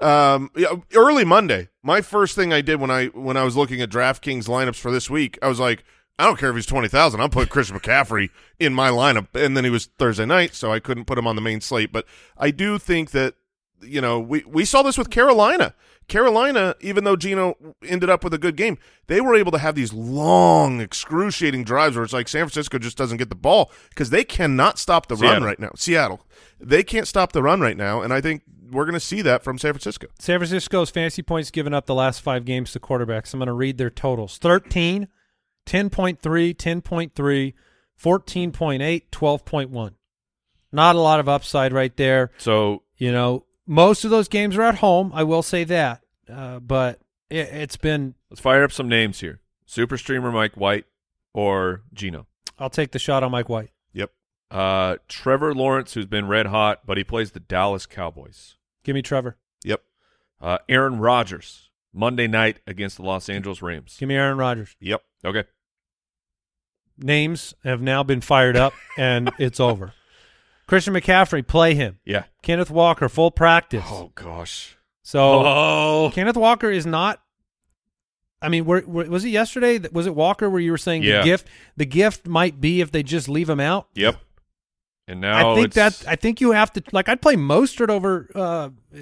Um, 0.00 0.50
yeah, 0.56 0.74
early 0.94 1.24
Monday, 1.24 1.68
my 1.82 2.00
first 2.00 2.34
thing 2.34 2.52
I 2.52 2.62
did 2.62 2.80
when 2.80 2.90
I 2.90 3.06
when 3.06 3.36
I 3.36 3.44
was 3.44 3.56
looking 3.56 3.80
at 3.80 3.90
DraftKings 3.90 4.44
lineups 4.48 4.76
for 4.76 4.90
this 4.90 5.10
week, 5.10 5.38
I 5.42 5.48
was 5.48 5.60
like, 5.60 5.84
I 6.18 6.24
don't 6.24 6.38
care 6.38 6.50
if 6.50 6.56
he's 6.56 6.66
twenty 6.66 6.88
thousand. 6.88 7.20
I'm 7.20 7.30
putting 7.30 7.50
Chris 7.50 7.70
McCaffrey 7.70 8.30
in 8.58 8.74
my 8.74 8.90
lineup, 8.90 9.28
and 9.34 9.56
then 9.56 9.64
he 9.64 9.70
was 9.70 9.86
Thursday 9.98 10.26
night, 10.26 10.54
so 10.54 10.72
I 10.72 10.80
couldn't 10.80 11.04
put 11.04 11.18
him 11.18 11.26
on 11.26 11.36
the 11.36 11.42
main 11.42 11.60
slate. 11.60 11.92
But 11.92 12.06
I 12.38 12.50
do 12.50 12.78
think 12.78 13.10
that 13.10 13.34
you 13.82 14.00
know 14.00 14.18
we 14.18 14.42
we 14.46 14.64
saw 14.64 14.82
this 14.82 14.96
with 14.98 15.10
Carolina. 15.10 15.74
Carolina, 16.08 16.74
even 16.80 17.04
though 17.04 17.14
Geno 17.14 17.56
ended 17.84 18.10
up 18.10 18.24
with 18.24 18.34
a 18.34 18.38
good 18.38 18.56
game, 18.56 18.78
they 19.06 19.20
were 19.20 19.36
able 19.36 19.52
to 19.52 19.58
have 19.58 19.76
these 19.76 19.92
long, 19.92 20.80
excruciating 20.80 21.62
drives 21.62 21.94
where 21.94 22.04
it's 22.04 22.12
like 22.12 22.26
San 22.26 22.40
Francisco 22.40 22.78
just 22.78 22.98
doesn't 22.98 23.18
get 23.18 23.28
the 23.28 23.36
ball 23.36 23.70
because 23.90 24.10
they 24.10 24.24
cannot 24.24 24.78
stop 24.78 25.06
the 25.06 25.14
run 25.14 25.44
right 25.44 25.60
now. 25.60 25.70
Seattle, 25.76 26.26
they 26.58 26.82
can't 26.82 27.06
stop 27.06 27.30
the 27.30 27.42
run 27.42 27.60
right 27.60 27.76
now, 27.76 28.02
and 28.02 28.12
I 28.12 28.20
think 28.20 28.42
we're 28.70 28.84
going 28.84 28.94
to 28.94 29.00
see 29.00 29.22
that 29.22 29.42
from 29.42 29.58
San 29.58 29.72
Francisco. 29.72 30.06
San 30.18 30.38
Francisco's 30.38 30.90
fantasy 30.90 31.22
points 31.22 31.50
given 31.50 31.74
up 31.74 31.86
the 31.86 31.94
last 31.94 32.20
five 32.20 32.44
games 32.44 32.72
to 32.72 32.80
quarterbacks. 32.80 33.32
I'm 33.34 33.40
going 33.40 33.46
to 33.48 33.52
read 33.52 33.78
their 33.78 33.90
totals 33.90 34.38
13, 34.38 35.08
10.3, 35.66 36.18
10.3, 36.20 37.54
14.8, 38.02 39.02
12.1. 39.10 39.94
Not 40.72 40.96
a 40.96 41.00
lot 41.00 41.20
of 41.20 41.28
upside 41.28 41.72
right 41.72 41.96
there. 41.96 42.30
So 42.38 42.82
You 42.96 43.12
know, 43.12 43.44
most 43.66 44.04
of 44.04 44.10
those 44.10 44.28
games 44.28 44.56
are 44.56 44.62
at 44.62 44.76
home. 44.76 45.10
I 45.14 45.22
will 45.24 45.42
say 45.42 45.64
that. 45.64 46.02
Uh, 46.30 46.60
but 46.60 47.00
it, 47.28 47.48
it's 47.48 47.76
been, 47.76 48.14
let's 48.30 48.40
fire 48.40 48.62
up 48.62 48.72
some 48.72 48.88
names 48.88 49.20
here. 49.20 49.40
Super 49.66 49.96
streamer 49.96 50.30
Mike 50.30 50.56
White 50.56 50.84
or 51.32 51.82
Geno. 51.92 52.26
I'll 52.58 52.70
take 52.70 52.92
the 52.92 52.98
shot 52.98 53.22
on 53.22 53.30
Mike 53.30 53.48
White. 53.48 53.70
Yep. 53.92 54.12
Uh, 54.50 54.96
Trevor 55.08 55.54
Lawrence, 55.54 55.94
who's 55.94 56.06
been 56.06 56.28
red 56.28 56.46
hot, 56.46 56.80
but 56.84 56.98
he 56.98 57.04
plays 57.04 57.32
the 57.32 57.40
Dallas 57.40 57.86
Cowboys. 57.86 58.56
Give 58.84 58.94
me 58.94 59.02
Trevor. 59.02 59.36
Yep. 59.64 59.82
Uh, 60.40 60.58
Aaron 60.68 60.98
Rodgers, 60.98 61.70
Monday 61.92 62.26
night 62.26 62.60
against 62.66 62.96
the 62.96 63.02
Los 63.02 63.28
Angeles 63.28 63.60
Rams. 63.62 63.96
Give 63.98 64.08
me 64.08 64.14
Aaron 64.16 64.38
Rodgers. 64.38 64.74
Yep. 64.80 65.02
Okay. 65.24 65.44
Names 66.98 67.54
have 67.64 67.80
now 67.80 68.02
been 68.02 68.20
fired 68.20 68.56
up, 68.56 68.72
and 68.98 69.30
it's 69.38 69.60
over. 69.60 69.92
Christian 70.66 70.94
McCaffrey, 70.94 71.46
play 71.46 71.74
him. 71.74 71.98
Yeah. 72.04 72.24
Kenneth 72.42 72.70
Walker, 72.70 73.08
full 73.08 73.30
practice. 73.30 73.84
Oh 73.88 74.12
gosh. 74.14 74.76
So 75.02 75.20
Oh. 75.44 76.10
Kenneth 76.14 76.36
Walker 76.36 76.70
is 76.70 76.86
not. 76.86 77.20
I 78.42 78.48
mean, 78.48 78.64
were, 78.64 78.82
were, 78.86 79.04
was 79.04 79.24
it 79.24 79.30
yesterday? 79.30 79.76
that- 79.78 79.92
Was 79.92 80.06
it 80.06 80.14
Walker 80.14 80.48
where 80.48 80.60
you 80.60 80.70
were 80.70 80.78
saying 80.78 81.02
Yeah. 81.02 81.18
the 81.18 81.24
gift? 81.24 81.48
The 81.76 81.84
gift 81.86 82.26
might 82.26 82.60
be 82.60 82.80
if 82.80 82.90
they 82.92 83.02
just 83.02 83.28
leave 83.28 83.50
him 83.50 83.60
out. 83.60 83.88
Yep. 83.94 84.16
And 85.10 85.20
now 85.20 85.52
I 85.52 85.54
think 85.56 85.72
that 85.74 86.04
I 86.06 86.14
think 86.14 86.40
you 86.40 86.52
have 86.52 86.72
to 86.74 86.82
like. 86.92 87.08
I'd 87.08 87.20
play 87.20 87.34
Mostert 87.34 87.88
over 87.88 88.30
uh, 88.32 88.70
uh, 88.94 88.98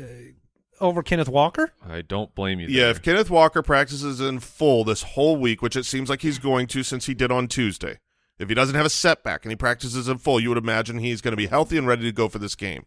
over 0.81 1.03
Kenneth 1.03 1.29
Walker. 1.29 1.71
I 1.87 2.01
don't 2.01 2.35
blame 2.35 2.61
you. 2.61 2.69
Yeah, 2.69 2.89
if 2.89 3.03
Kenneth 3.03 3.29
Walker 3.29 3.61
practices 3.63 4.19
in 4.19 4.41
full 4.41 4.85
this 4.85 5.03
whole 5.03 5.37
week, 5.37 5.61
which 5.61 5.77
it 5.77 5.85
seems 5.85 6.09
like 6.09 6.23
he's 6.23 6.39
going 6.39 6.67
to 6.69 6.83
since 6.83 7.05
he 7.05 7.13
did 7.13 7.31
on 7.31 7.47
Tuesday, 7.47 7.99
if 8.39 8.49
he 8.49 8.55
doesn't 8.55 8.75
have 8.75 8.87
a 8.87 8.91
setback 8.91 9.45
and 9.45 9.53
he 9.53 9.57
practices 9.57 10.09
in 10.09 10.17
full, 10.17 10.41
you 10.41 10.49
would 10.49 10.57
imagine 10.57 10.99
he's 10.99 11.21
going 11.21 11.33
to 11.33 11.37
be 11.37 11.47
healthy 11.47 11.77
and 11.77 11.87
ready 11.87 12.05
to 12.05 12.13
go 12.13 12.27
for 12.27 12.39
this 12.39 12.55
game. 12.55 12.87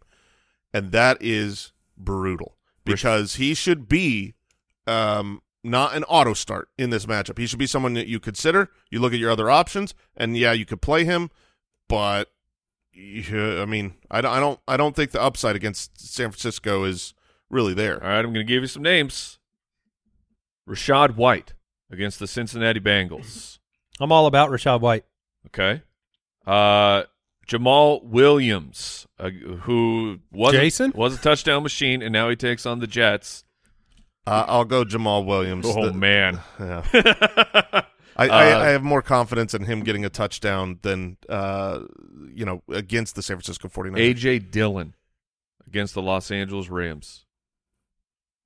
And 0.74 0.92
that 0.92 1.18
is 1.22 1.74
brutal 1.96 2.58
because 2.86 3.36
he 3.36 3.54
should 3.54 3.88
be 3.88 4.34
um, 4.88 5.44
not 5.64 5.94
an 5.94 6.06
auto 6.06 6.34
start 6.34 6.70
in 6.76 6.90
this 6.90 7.06
matchup. 7.06 7.38
He 7.38 7.46
should 7.46 7.60
be 7.60 7.68
someone 7.68 7.94
that 7.94 8.08
you 8.08 8.20
consider. 8.20 8.72
You 8.90 9.00
look 9.00 9.14
at 9.14 9.20
your 9.20 9.30
other 9.30 9.52
options, 9.52 9.94
and 10.18 10.36
yeah, 10.36 10.54
you 10.54 10.66
could 10.66 10.82
play 10.82 11.06
him, 11.06 11.30
but 11.88 12.30
yeah, 12.30 12.30
I 12.96 13.66
mean, 13.66 13.94
I 14.10 14.22
don't, 14.22 14.32
I 14.32 14.40
don't, 14.40 14.60
I 14.68 14.78
don't 14.78 14.96
think 14.96 15.12
the 15.12 15.22
upside 15.22 15.56
against 15.56 16.00
San 16.00 16.30
Francisco 16.30 16.84
is 16.84 17.14
really 17.50 17.74
there. 17.74 18.02
All 18.04 18.10
right, 18.10 18.20
I'm 18.20 18.34
going 18.34 18.46
to 18.46 18.52
give 18.52 18.62
you 18.64 18.68
some 18.68 18.84
names. 18.84 19.40
Rachaad 20.70 21.16
White 21.16 21.54
against 21.92 22.20
the 22.20 22.28
Cincinnati 22.28 22.80
Bengals. 22.80 23.60
I'm 24.00 24.12
all 24.12 24.26
about 24.26 24.50
Rachaad 24.50 24.82
White. 24.82 25.06
Okay. 25.48 25.82
Uh, 26.46 27.04
Jamaal 27.48 28.04
Williams, 28.04 29.08
uh, 29.20 29.30
who 29.30 30.20
was 30.32 30.54
Jason? 30.54 30.92
A, 30.94 30.98
was 30.98 31.16
a 31.16 31.22
touchdown 31.22 31.64
machine, 31.64 32.02
and 32.02 32.14
now 32.14 32.30
he 32.30 32.36
takes 32.36 32.66
on 32.66 32.80
the 32.80 32.88
Jets. 32.88 33.44
Uh, 34.26 34.46
I'll 34.48 34.66
go 34.66 34.84
Jamaal 34.86 35.26
Williams. 35.26 35.66
Oh 35.68 35.88
The- 35.88 35.94
man. 35.94 36.40
Yeah. 36.60 37.82
I, 38.18 38.28
I, 38.28 38.52
Uh, 38.52 38.60
I 38.60 38.68
have 38.70 38.84
more 38.84 39.02
confidence 39.02 39.54
in 39.54 39.64
him 39.66 39.82
getting 39.84 40.06
a 40.06 40.10
touchdown 40.10 40.80
than 40.82 41.18
uh, 41.30 41.82
you 42.34 42.46
know 42.46 42.62
against 42.70 43.16
the 43.16 43.22
San 43.22 43.38
Francisco 43.38 43.68
49ers. 43.68 44.16
AJ 44.16 44.52
Dillon 44.52 44.96
against 45.68 45.94
the 45.94 46.02
Los 46.02 46.32
Angeles 46.32 46.70
Rams. 46.70 47.26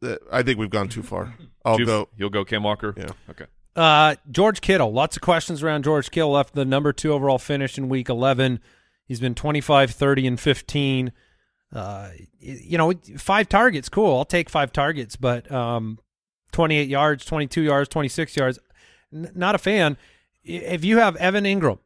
Uh, 0.03 0.15
I 0.31 0.43
think 0.43 0.59
we've 0.59 0.69
gone 0.69 0.89
too 0.89 1.03
far. 1.03 1.35
I'll 1.65 1.77
Two- 1.77 1.85
go. 1.85 2.09
You'll 2.17 2.29
go 2.29 2.45
Cam 2.45 2.63
Walker. 2.63 2.93
Yeah. 2.97 3.09
Okay. 3.29 3.45
Uh, 3.75 4.15
George 4.31 4.61
Kittle. 4.61 4.93
Lots 4.93 5.17
of 5.17 5.21
questions 5.21 5.61
around 5.61 5.83
George 5.83 6.09
Kittle. 6.11 6.31
Left 6.31 6.53
the 6.53 6.63
number 6.63 6.93
two 6.93 7.11
overall 7.11 7.39
finish 7.39 7.77
in 7.77 7.89
Week 7.89 8.07
11. 8.07 8.59
He's 9.05 9.19
been 9.19 9.35
25, 9.35 9.91
30, 9.91 10.27
and 10.27 10.39
15. 10.39 11.11
Uh, 11.73 12.09
you 12.39 12.77
know, 12.77 12.93
five 13.17 13.49
targets. 13.49 13.89
Cool. 13.89 14.17
I'll 14.17 14.23
take 14.25 14.49
five 14.49 14.71
targets, 14.71 15.17
but 15.17 15.51
um, 15.51 15.99
28 16.53 16.87
yards, 16.87 17.25
22 17.25 17.61
yards, 17.63 17.89
26 17.89 18.37
yards. 18.37 18.59
N- 19.15 19.31
not 19.33 19.55
a 19.55 19.57
fan. 19.57 19.97
If 20.43 20.83
you 20.85 20.97
have 20.99 21.15
Evan 21.15 21.45
Engram, 21.45 21.79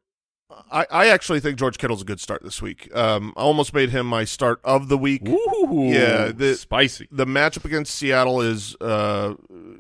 I, 0.71 0.85
I 0.91 1.07
actually 1.09 1.39
think 1.39 1.57
George 1.59 1.77
Kittle's 1.77 2.01
a 2.01 2.05
good 2.05 2.19
start 2.19 2.43
this 2.43 2.61
week. 2.61 2.93
Um, 2.95 3.33
I 3.37 3.41
almost 3.41 3.73
made 3.73 3.91
him 3.91 4.07
my 4.07 4.25
start 4.25 4.59
of 4.63 4.89
the 4.89 4.97
week. 4.97 5.21
Ooh, 5.27 5.89
Yeah, 5.93 6.31
the- 6.33 6.55
spicy. 6.55 7.07
The 7.11 7.25
matchup 7.25 7.65
against 7.65 7.93
Seattle 7.95 8.41
is, 8.41 8.75
uh, 8.81 9.35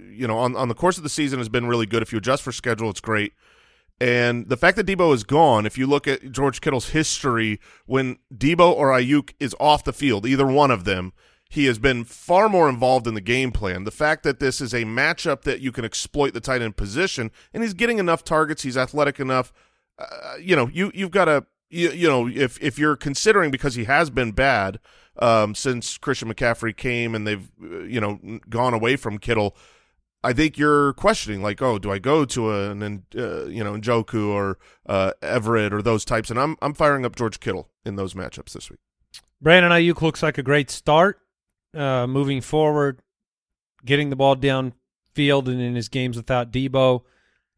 you 0.09 0.27
know, 0.27 0.37
on, 0.37 0.55
on 0.55 0.69
the 0.69 0.75
course 0.75 0.97
of 0.97 1.03
the 1.03 1.09
season 1.09 1.39
has 1.39 1.49
been 1.49 1.65
really 1.67 1.87
good. 1.87 2.03
If 2.03 2.11
you 2.11 2.19
adjust 2.19 2.43
for 2.43 2.51
schedule, 2.51 2.89
it's 2.89 3.01
great. 3.01 3.33
And 3.99 4.47
the 4.47 4.55
fact 4.55 4.77
that 4.77 4.85
Deebo 4.85 5.13
is 5.13 5.23
gone, 5.25 5.65
if 5.65 5.77
you 5.77 5.85
look 5.85 6.07
at 6.07 6.31
George 6.31 6.61
Kittle's 6.61 6.89
history, 6.89 7.59
when 7.85 8.17
Deebo 8.33 8.71
or 8.71 8.91
Aiyuk 8.91 9.33
is 9.41 9.53
off 9.59 9.83
the 9.83 9.91
field, 9.91 10.25
either 10.25 10.47
one 10.47 10.71
of 10.71 10.85
them, 10.85 11.11
he 11.49 11.65
has 11.65 11.79
been 11.79 12.05
far 12.05 12.47
more 12.47 12.69
involved 12.69 13.07
in 13.07 13.15
the 13.15 13.21
game 13.21 13.51
plan. 13.51 13.83
The 13.83 13.91
fact 13.91 14.23
that 14.23 14.39
this 14.39 14.61
is 14.61 14.71
a 14.71 14.83
matchup 14.83 15.41
that 15.41 15.61
you 15.61 15.71
can 15.71 15.83
exploit 15.83 16.33
the 16.33 16.39
tight 16.39 16.61
end 16.61 16.77
position, 16.77 17.31
and 17.53 17.63
he's 17.63 17.73
getting 17.73 17.97
enough 17.97 18.23
targets, 18.23 18.61
he's 18.61 18.77
athletic 18.77 19.19
enough. 19.19 19.51
Uh, 19.97 20.35
you 20.39 20.55
know, 20.55 20.69
you 20.71 20.91
you've 20.93 21.11
got 21.11 21.25
to, 21.25 21.45
you, 21.69 21.89
you 21.89 22.07
know, 22.07 22.27
if 22.27 22.61
if 22.61 22.77
you're 22.77 22.95
considering 22.95 23.49
because 23.49 23.73
he 23.73 23.85
has 23.85 24.11
been 24.11 24.31
bad 24.31 24.79
um, 25.17 25.55
since 25.55 25.97
Christian 25.97 26.31
McCaffrey 26.31 26.77
came 26.77 27.15
and 27.15 27.25
they've 27.25 27.49
uh, 27.61 27.79
you 27.79 27.99
know 27.99 28.39
gone 28.47 28.75
away 28.75 28.95
from 28.95 29.17
Kittle. 29.17 29.57
I 30.21 30.33
think 30.33 30.57
you're 30.57 30.91
questioning, 30.93 31.41
like, 31.41 31.61
oh, 31.61 31.79
do 31.79 31.89
I 31.93 31.97
go 31.97 32.25
to 32.25 32.51
an, 32.51 33.05
uh, 33.15 33.45
you 33.45 33.63
know, 33.63 33.75
Njoku 33.75 34.27
or 34.27 34.57
uh, 34.85 35.13
Everett 35.21 35.73
or 35.73 35.81
those 35.81 36.03
types? 36.03 36.29
And 36.29 36.37
I'm 36.37 36.57
I'm 36.61 36.73
firing 36.73 37.05
up 37.05 37.15
George 37.15 37.39
Kittle 37.39 37.69
in 37.85 37.95
those 37.95 38.13
matchups 38.13 38.51
this 38.51 38.69
week. 38.69 38.79
Brandon 39.41 39.71
Aiyuk 39.71 40.01
looks 40.01 40.21
like 40.21 40.37
a 40.37 40.43
great 40.43 40.69
start 40.69 41.21
uh, 41.75 42.07
moving 42.07 42.41
forward, 42.41 43.01
getting 43.85 44.09
the 44.09 44.15
ball 44.15 44.35
downfield 44.35 45.47
and 45.47 45.61
in 45.61 45.75
his 45.75 45.89
games 45.89 46.17
without 46.17 46.51
Deebo, 46.51 47.03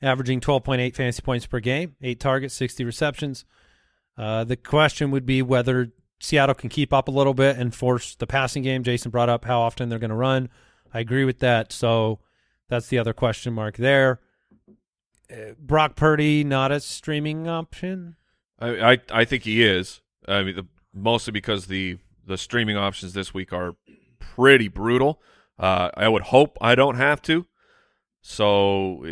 averaging 0.01 0.41
12.8 0.41 0.95
fantasy 0.95 1.21
points 1.21 1.45
per 1.45 1.59
game, 1.59 1.95
eight 2.01 2.19
targets, 2.19 2.53
60 2.55 2.83
receptions. 2.83 3.45
Uh, 4.17 4.43
the 4.43 4.55
question 4.55 5.11
would 5.11 5.25
be 5.25 5.41
whether 5.41 5.91
Seattle 6.19 6.55
can 6.55 6.69
keep 6.69 6.93
up 6.93 7.07
a 7.07 7.11
little 7.11 7.33
bit 7.33 7.57
and 7.57 7.73
force 7.73 8.15
the 8.15 8.27
passing 8.27 8.63
game. 8.63 8.83
Jason 8.83 9.11
brought 9.11 9.29
up 9.29 9.45
how 9.45 9.61
often 9.61 9.89
they're 9.89 9.99
going 9.99 10.09
to 10.09 10.15
run. 10.15 10.49
I 10.93 10.99
agree 10.99 11.25
with 11.25 11.39
that. 11.39 11.71
So 11.71 12.19
that's 12.69 12.87
the 12.87 12.99
other 12.99 13.13
question 13.13 13.53
mark 13.53 13.77
there. 13.77 14.19
Uh, 15.31 15.53
Brock 15.57 15.95
Purdy, 15.95 16.43
not 16.43 16.71
a 16.71 16.79
streaming 16.79 17.47
option. 17.47 18.15
I, 18.59 18.93
I 18.93 18.97
I 19.11 19.25
think 19.25 19.43
he 19.43 19.63
is. 19.63 20.01
I 20.27 20.43
mean, 20.43 20.55
the, 20.55 20.67
mostly 20.93 21.31
because 21.31 21.67
the 21.67 21.97
the 22.25 22.37
streaming 22.37 22.77
options 22.77 23.13
this 23.13 23.33
week 23.33 23.51
are 23.53 23.75
pretty 24.21 24.67
brutal. 24.69 25.21
Uh, 25.59 25.89
I 25.95 26.07
would 26.07 26.23
hope 26.23 26.57
I 26.61 26.73
don't 26.75 26.95
have 26.95 27.21
to, 27.23 27.45
So, 28.21 29.05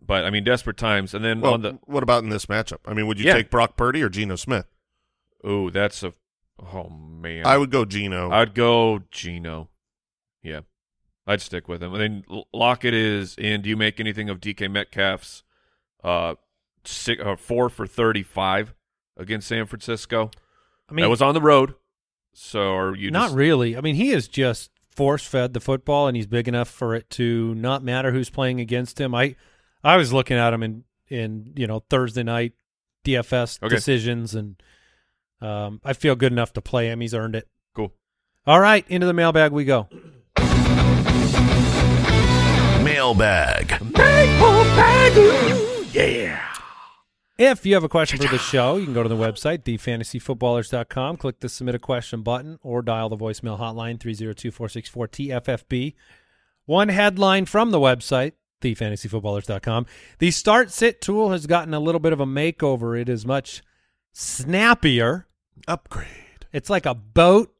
but 0.00 0.24
I 0.24 0.30
mean, 0.30 0.44
desperate 0.44 0.76
times. 0.76 1.14
And 1.14 1.24
then 1.24 1.40
Well, 1.40 1.54
on 1.54 1.62
the 1.62 1.78
what 1.84 2.02
about 2.02 2.24
in 2.24 2.30
this 2.30 2.46
matchup? 2.46 2.78
I 2.86 2.94
mean, 2.94 3.06
would 3.06 3.18
you 3.20 3.26
Yeah. 3.26 3.34
take 3.34 3.50
Brock 3.50 3.76
Purdy 3.76 4.02
or 4.02 4.08
Geno 4.08 4.36
Smith? 4.36 4.66
oh, 5.44 5.70
that's 5.70 6.02
a 6.04 6.14
oh 6.60 6.88
man. 6.88 7.44
I 7.46 7.58
would 7.58 7.70
go 7.70 7.84
Geno. 7.84 8.30
I'd 8.30 8.54
go 8.54 9.00
Geno. 9.10 9.70
Yeah, 10.42 10.60
I'd 11.26 11.40
stick 11.40 11.66
with 11.68 11.82
him. 11.82 11.92
And 11.94 12.00
then 12.00 12.24
L- 12.30 12.48
Lockett 12.52 12.94
is 12.94 13.34
in. 13.36 13.62
Do 13.62 13.68
you 13.68 13.76
make 13.76 13.98
anything 14.00 14.28
of 14.28 14.40
DK 14.40 14.68
Metcalf's 14.70 15.42
uh, 16.04 16.34
six, 16.84 17.20
uh 17.22 17.36
four 17.36 17.68
for 17.68 17.86
thirty-five 17.86 18.74
against 19.16 19.48
San 19.48 19.66
Francisco? 19.66 20.30
I 20.88 20.94
mean, 20.94 21.02
that 21.04 21.08
was 21.10 21.22
on 21.22 21.34
the 21.34 21.40
road. 21.40 21.74
So 22.34 22.74
are 22.74 22.96
you 22.96 23.10
not 23.10 23.26
just, 23.26 23.36
really. 23.36 23.76
I 23.76 23.80
mean, 23.80 23.94
he 23.94 24.10
is 24.10 24.26
just 24.28 24.70
force 24.90 25.24
fed 25.26 25.52
the 25.54 25.60
football, 25.60 26.06
and 26.08 26.16
he's 26.16 26.26
big 26.26 26.48
enough 26.48 26.68
for 26.68 26.94
it 26.94 27.08
to 27.10 27.54
not 27.54 27.82
matter 27.82 28.10
who's 28.12 28.30
playing 28.30 28.60
against 28.60 29.00
him. 29.00 29.14
I, 29.14 29.36
I 29.84 29.96
was 29.96 30.12
looking 30.12 30.36
at 30.36 30.52
him 30.54 30.62
in 30.62 30.84
in 31.08 31.52
you 31.56 31.66
know 31.66 31.80
Thursday 31.90 32.22
night 32.22 32.52
DFS 33.04 33.62
Okay. 33.62 33.74
decisions, 33.74 34.34
and 34.34 34.62
um, 35.40 35.80
I 35.84 35.92
feel 35.92 36.14
good 36.14 36.32
enough 36.32 36.52
to 36.54 36.60
play 36.62 36.88
him. 36.88 37.00
He's 37.00 37.14
earned 37.14 37.36
it. 37.36 37.48
cool? 37.74 37.92
All 38.46 38.60
right, 38.60 38.84
into 38.88 39.06
the 39.06 39.12
mailbag 39.12 39.52
we 39.52 39.64
go. 39.64 39.88
Mailbag. 42.82 43.78
If 47.44 47.66
you 47.66 47.74
have 47.74 47.82
a 47.82 47.88
question 47.88 48.20
for 48.20 48.28
the 48.28 48.38
show, 48.38 48.76
you 48.76 48.84
can 48.84 48.94
go 48.94 49.02
to 49.02 49.08
the 49.08 49.16
website, 49.16 49.64
thefantasyfootballers.com, 49.64 51.16
click 51.16 51.40
the 51.40 51.48
submit 51.48 51.74
a 51.74 51.80
question 51.80 52.22
button, 52.22 52.60
or 52.62 52.82
dial 52.82 53.08
the 53.08 53.16
voicemail 53.16 53.58
hotline 53.58 53.98
302-464-TFFB. 53.98 55.94
One 56.66 56.88
headline 56.88 57.46
from 57.46 57.72
the 57.72 57.80
website, 57.80 58.34
thefantasyfootballers.com. 58.60 59.86
The 60.20 60.30
start 60.30 60.70
sit 60.70 61.00
tool 61.00 61.32
has 61.32 61.48
gotten 61.48 61.74
a 61.74 61.80
little 61.80 61.98
bit 61.98 62.12
of 62.12 62.20
a 62.20 62.26
makeover. 62.26 62.96
It 62.96 63.08
is 63.08 63.26
much 63.26 63.60
snappier. 64.12 65.26
Upgrade. 65.66 66.46
It's 66.52 66.70
like 66.70 66.86
a 66.86 66.94
boat 66.94 67.52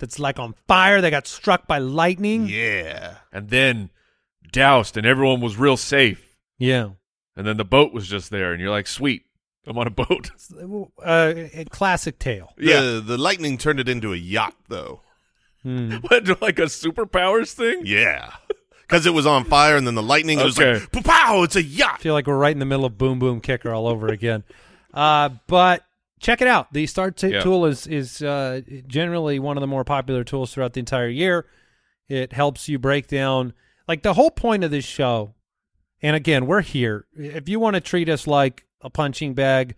that's 0.00 0.18
like 0.18 0.40
on 0.40 0.56
fire 0.66 1.00
that 1.00 1.10
got 1.10 1.28
struck 1.28 1.68
by 1.68 1.78
lightning. 1.78 2.48
Yeah. 2.48 3.18
And 3.32 3.50
then 3.50 3.90
doused, 4.50 4.96
and 4.96 5.06
everyone 5.06 5.40
was 5.40 5.56
real 5.56 5.76
safe. 5.76 6.36
Yeah. 6.58 6.88
And 7.36 7.46
then 7.46 7.56
the 7.58 7.64
boat 7.64 7.92
was 7.92 8.08
just 8.08 8.30
there, 8.30 8.52
and 8.52 8.60
you're 8.60 8.70
like, 8.70 8.86
"Sweet, 8.86 9.24
I'm 9.66 9.76
on 9.78 9.86
a 9.86 9.90
boat." 9.90 10.30
Uh, 11.04 11.34
a 11.54 11.64
classic 11.66 12.18
tale. 12.18 12.52
Yeah. 12.58 12.80
The, 12.80 13.00
the 13.00 13.18
lightning 13.18 13.58
turned 13.58 13.78
it 13.78 13.88
into 13.88 14.12
a 14.12 14.16
yacht, 14.16 14.54
though. 14.68 15.02
Hmm. 15.62 15.90
what, 16.00 16.40
like 16.40 16.58
a 16.58 16.62
superpowers 16.62 17.52
thing? 17.52 17.82
Yeah. 17.84 18.32
Because 18.82 19.04
it 19.06 19.12
was 19.14 19.26
on 19.26 19.44
fire, 19.44 19.76
and 19.76 19.86
then 19.86 19.94
the 19.94 20.02
lightning 20.02 20.38
it 20.38 20.44
was 20.44 20.58
like, 20.58 20.90
pow, 21.04 21.42
it's 21.42 21.56
a 21.56 21.62
yacht. 21.62 21.96
I 21.96 22.02
feel 22.02 22.14
like 22.14 22.26
we're 22.26 22.38
right 22.38 22.52
in 22.52 22.60
the 22.60 22.64
middle 22.64 22.84
of 22.84 22.96
Boom 22.96 23.18
Boom 23.18 23.40
Kicker 23.40 23.72
all 23.72 23.86
over 23.86 24.08
again. 24.08 24.44
Uh, 24.94 25.28
but 25.46 25.84
check 26.20 26.40
it 26.40 26.48
out. 26.48 26.72
The 26.72 26.86
Start 26.86 27.20
Sit 27.20 27.32
Yeah. 27.32 27.40
tool 27.42 27.66
is 27.66 27.86
is 27.86 28.22
uh, 28.22 28.62
generally 28.86 29.38
one 29.38 29.58
of 29.58 29.60
the 29.60 29.66
more 29.66 29.84
popular 29.84 30.24
tools 30.24 30.54
throughout 30.54 30.72
the 30.72 30.80
entire 30.80 31.08
year. 31.08 31.44
It 32.08 32.32
helps 32.32 32.66
you 32.66 32.78
break 32.78 33.06
down 33.06 33.52
like 33.86 34.02
the 34.02 34.14
whole 34.14 34.30
point 34.30 34.64
of 34.64 34.70
this 34.70 34.86
show. 34.86 35.34
And 36.02 36.14
again, 36.16 36.46
we're 36.46 36.60
here. 36.62 37.06
If 37.14 37.48
you 37.48 37.58
want 37.58 37.74
to 37.74 37.80
treat 37.80 38.08
us 38.08 38.26
like 38.26 38.66
a 38.80 38.90
punching 38.90 39.34
bag, 39.34 39.74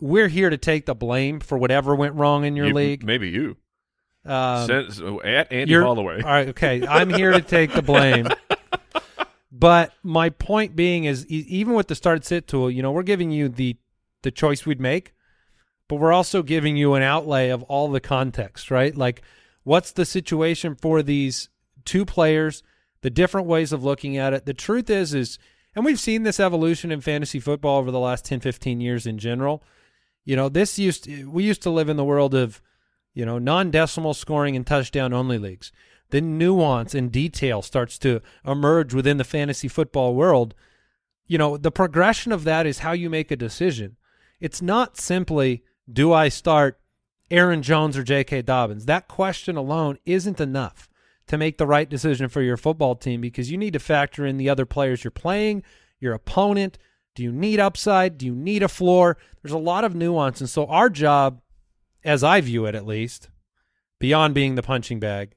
we're 0.00 0.28
here 0.28 0.50
to 0.50 0.56
take 0.56 0.86
the 0.86 0.94
blame 0.94 1.40
for 1.40 1.58
whatever 1.58 1.94
went 1.94 2.14
wrong 2.14 2.44
in 2.44 2.56
your 2.56 2.66
You- 2.68 2.74
league. 2.74 3.04
Maybe 3.04 3.28
you. 3.28 3.56
Um, 4.24 4.66
Send- 4.66 5.20
at 5.24 5.52
Andy 5.52 5.74
Holloway. 5.74 6.22
All 6.22 6.30
right, 6.30 6.48
okay. 6.48 6.86
I'm 6.86 7.10
here 7.10 7.32
to 7.32 7.40
take 7.42 7.72
the 7.72 7.82
blame. 7.82 8.28
but 9.52 9.92
my 10.02 10.30
point 10.30 10.74
being 10.76 11.04
is, 11.04 11.26
even 11.26 11.74
with 11.74 11.88
the 11.88 11.94
start 11.94 12.24
sit 12.24 12.46
tool, 12.46 12.70
you 12.70 12.82
know, 12.82 12.92
we're 12.92 13.02
giving 13.02 13.30
you 13.30 13.48
the 13.48 13.76
the 14.22 14.30
choice 14.30 14.64
we'd 14.64 14.80
make, 14.80 15.12
but 15.88 15.96
we're 15.96 16.12
also 16.12 16.44
giving 16.44 16.76
you 16.76 16.94
an 16.94 17.02
outlay 17.02 17.48
of 17.48 17.64
all 17.64 17.90
the 17.90 17.98
context, 18.00 18.70
right? 18.70 18.96
Like, 18.96 19.20
what's 19.64 19.90
the 19.90 20.04
situation 20.04 20.76
for 20.76 21.02
these 21.02 21.48
two 21.84 22.04
players? 22.04 22.62
The 23.02 23.10
different 23.10 23.46
ways 23.46 23.72
of 23.72 23.84
looking 23.84 24.16
at 24.16 24.32
it. 24.32 24.46
The 24.46 24.54
truth 24.54 24.88
is, 24.90 25.14
is, 25.14 25.38
and 25.74 25.84
we've 25.84 26.00
seen 26.00 26.22
this 26.22 26.40
evolution 26.40 26.90
in 26.90 27.00
fantasy 27.00 27.38
football 27.38 27.78
over 27.78 27.90
the 27.90 28.00
last 28.00 28.24
10, 28.24 28.40
15 28.40 28.80
years 28.80 29.06
in 29.06 29.18
general. 29.18 29.62
You 30.24 30.36
know, 30.36 30.48
this 30.48 30.78
used 30.78 31.08
we 31.26 31.44
used 31.44 31.62
to 31.62 31.70
live 31.70 31.88
in 31.88 31.96
the 31.96 32.04
world 32.04 32.34
of 32.34 32.62
you 33.14 33.26
know, 33.26 33.38
non-decimal 33.38 34.14
scoring 34.14 34.56
and 34.56 34.66
touchdown 34.66 35.12
only 35.12 35.38
leagues. 35.38 35.72
Then 36.10 36.38
nuance 36.38 36.94
and 36.94 37.10
detail 37.10 37.62
starts 37.62 37.98
to 38.00 38.20
emerge 38.44 38.94
within 38.94 39.16
the 39.16 39.24
fantasy 39.24 39.68
football 39.68 40.14
world. 40.14 40.54
You 41.26 41.38
know, 41.38 41.56
the 41.56 41.70
progression 41.70 42.32
of 42.32 42.44
that 42.44 42.66
is 42.66 42.80
how 42.80 42.92
you 42.92 43.08
make 43.08 43.30
a 43.30 43.36
decision. 43.36 43.96
It's 44.40 44.60
not 44.60 44.98
simply 44.98 45.62
do 45.90 46.12
I 46.12 46.28
start 46.28 46.80
Aaron 47.30 47.62
Jones 47.62 47.96
or 47.96 48.02
J.K. 48.02 48.42
Dobbins. 48.42 48.86
That 48.86 49.08
question 49.08 49.56
alone 49.56 49.98
isn't 50.04 50.40
enough 50.40 50.88
to 51.32 51.38
make 51.38 51.58
the 51.58 51.66
right 51.66 51.88
decision 51.88 52.28
for 52.28 52.42
your 52.42 52.56
football 52.56 52.94
team 52.94 53.20
because 53.20 53.50
you 53.50 53.56
need 53.56 53.72
to 53.72 53.78
factor 53.78 54.26
in 54.26 54.36
the 54.36 54.48
other 54.48 54.66
players 54.66 55.02
you're 55.02 55.10
playing, 55.10 55.62
your 55.98 56.12
opponent. 56.12 56.78
Do 57.14 57.22
you 57.22 57.32
need 57.32 57.58
upside? 57.58 58.18
Do 58.18 58.26
you 58.26 58.34
need 58.34 58.62
a 58.62 58.68
floor? 58.68 59.16
There's 59.42 59.52
a 59.52 59.58
lot 59.58 59.84
of 59.84 59.94
nuance. 59.94 60.40
And 60.40 60.48
so 60.48 60.66
our 60.66 60.90
job 60.90 61.40
as 62.04 62.22
I 62.22 62.40
view 62.40 62.66
it 62.66 62.74
at 62.74 62.86
least, 62.86 63.30
beyond 63.98 64.34
being 64.34 64.54
the 64.54 64.62
punching 64.62 65.00
bag, 65.00 65.34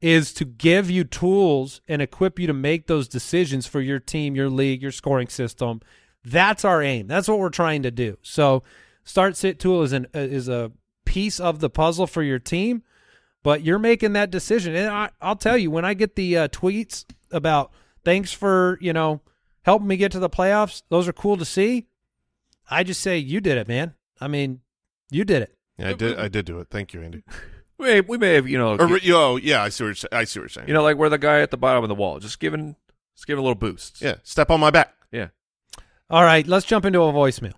is 0.00 0.32
to 0.34 0.44
give 0.44 0.90
you 0.90 1.04
tools 1.04 1.80
and 1.88 2.02
equip 2.02 2.38
you 2.38 2.46
to 2.46 2.52
make 2.52 2.86
those 2.86 3.08
decisions 3.08 3.66
for 3.66 3.80
your 3.80 3.98
team, 3.98 4.34
your 4.34 4.50
league, 4.50 4.82
your 4.82 4.92
scoring 4.92 5.28
system. 5.28 5.80
That's 6.24 6.64
our 6.64 6.82
aim. 6.82 7.06
That's 7.06 7.28
what 7.28 7.38
we're 7.38 7.50
trying 7.50 7.82
to 7.82 7.90
do. 7.90 8.18
So, 8.22 8.62
start 9.04 9.36
sit 9.36 9.58
tool 9.58 9.82
is 9.82 9.92
an 9.92 10.06
is 10.14 10.48
a 10.48 10.72
piece 11.04 11.40
of 11.40 11.60
the 11.60 11.70
puzzle 11.70 12.06
for 12.06 12.22
your 12.22 12.38
team, 12.38 12.82
but 13.42 13.62
you're 13.62 13.78
making 13.78 14.12
that 14.14 14.30
decision. 14.30 14.74
And 14.74 14.88
I, 14.88 15.10
I'll 15.20 15.36
tell 15.36 15.56
you, 15.58 15.70
when 15.70 15.84
I 15.84 15.94
get 15.94 16.16
the 16.16 16.36
uh, 16.38 16.48
tweets 16.48 17.04
about 17.30 17.70
thanks 18.04 18.32
for 18.32 18.78
you 18.80 18.92
know 18.92 19.20
helping 19.62 19.88
me 19.88 19.96
get 19.96 20.12
to 20.12 20.18
the 20.18 20.30
playoffs, 20.30 20.82
those 20.88 21.08
are 21.08 21.12
cool 21.12 21.36
to 21.36 21.44
see. 21.44 21.86
I 22.70 22.82
just 22.84 23.00
say 23.00 23.18
you 23.18 23.40
did 23.40 23.58
it, 23.58 23.68
man. 23.68 23.94
I 24.20 24.28
mean, 24.28 24.60
you 25.10 25.24
did 25.24 25.42
it. 25.42 25.56
Yeah, 25.78 25.90
I 25.90 25.92
did. 25.94 26.18
I 26.18 26.28
did 26.28 26.46
do 26.46 26.60
it. 26.60 26.68
Thank 26.70 26.92
you, 26.94 27.02
Andy. 27.02 27.22
We, 27.78 28.00
we 28.00 28.16
may 28.16 28.34
have, 28.34 28.46
you 28.46 28.58
know, 28.58 28.76
Or, 28.76 29.00
oh, 29.12 29.36
yeah, 29.38 29.60
I 29.60 29.68
see 29.68 29.82
what 29.82 30.00
you're, 30.00 30.08
I 30.12 30.22
see 30.22 30.38
what 30.38 30.42
you're 30.44 30.48
saying. 30.50 30.68
you 30.68 30.74
know, 30.74 30.84
like 30.84 30.96
we're 30.96 31.08
the 31.08 31.18
guy 31.18 31.40
at 31.40 31.50
the 31.50 31.56
bottom 31.56 31.82
of 31.82 31.88
the 31.88 31.96
wall, 31.96 32.20
just 32.20 32.38
giving, 32.38 32.76
just 33.16 33.26
giving 33.26 33.40
a 33.40 33.42
little 33.42 33.56
boost. 33.56 34.00
yeah, 34.00 34.16
step 34.22 34.50
on 34.52 34.60
my 34.60 34.70
back. 34.70 34.94
yeah. 35.10 35.28
All 36.08 36.22
right, 36.22 36.46
let's 36.46 36.64
jump 36.64 36.84
into 36.84 37.00
a 37.02 37.12
voicemail. 37.12 37.54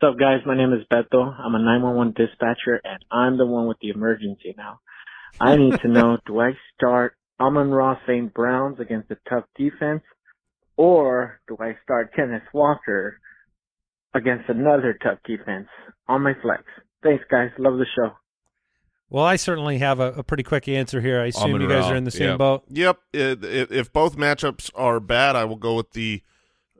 What's 0.00 0.14
up, 0.14 0.18
guys? 0.18 0.40
My 0.46 0.56
name 0.56 0.72
is 0.72 0.86
Beto. 0.90 1.38
I'm 1.38 1.54
a 1.54 1.58
911 1.58 2.14
dispatcher, 2.16 2.80
and 2.82 3.04
I'm 3.10 3.36
the 3.36 3.44
one 3.44 3.66
with 3.66 3.76
the 3.82 3.90
emergency 3.90 4.54
now. 4.56 4.80
I 5.40 5.56
need 5.56 5.80
to 5.80 5.88
know, 5.88 6.18
do 6.26 6.40
I 6.40 6.52
start 6.74 7.16
Amon-Ra 7.40 7.98
St. 8.06 8.32
Browns 8.32 8.78
against 8.80 9.10
a 9.10 9.16
tough 9.28 9.44
defense, 9.56 10.02
or 10.76 11.40
do 11.48 11.56
I 11.60 11.76
start 11.82 12.14
Kenneth 12.14 12.42
Walker 12.52 13.18
against 14.14 14.48
another 14.48 14.96
tough 15.02 15.18
defense 15.24 15.68
on 16.08 16.22
my 16.22 16.34
flex? 16.42 16.62
Thanks, 17.02 17.24
guys. 17.30 17.50
Love 17.58 17.78
the 17.78 17.86
show. 17.96 18.12
Well, 19.10 19.24
I 19.24 19.36
certainly 19.36 19.78
have 19.78 20.00
a, 20.00 20.12
a 20.12 20.22
pretty 20.22 20.42
quick 20.42 20.68
answer 20.68 21.00
here. 21.00 21.20
I 21.20 21.26
assume 21.26 21.60
you 21.60 21.68
guys 21.68 21.84
Amon-Ra, 21.84 21.90
are 21.90 21.96
in 21.96 22.04
the 22.04 22.10
same 22.10 22.30
yeah. 22.30 22.36
boat. 22.36 22.64
Yep. 22.68 22.98
It, 23.12 23.44
it, 23.44 23.72
if 23.72 23.92
both 23.92 24.16
matchups 24.16 24.70
are 24.74 25.00
bad, 25.00 25.36
I 25.36 25.44
will 25.44 25.56
go 25.56 25.74
with 25.74 25.90
the 25.92 26.22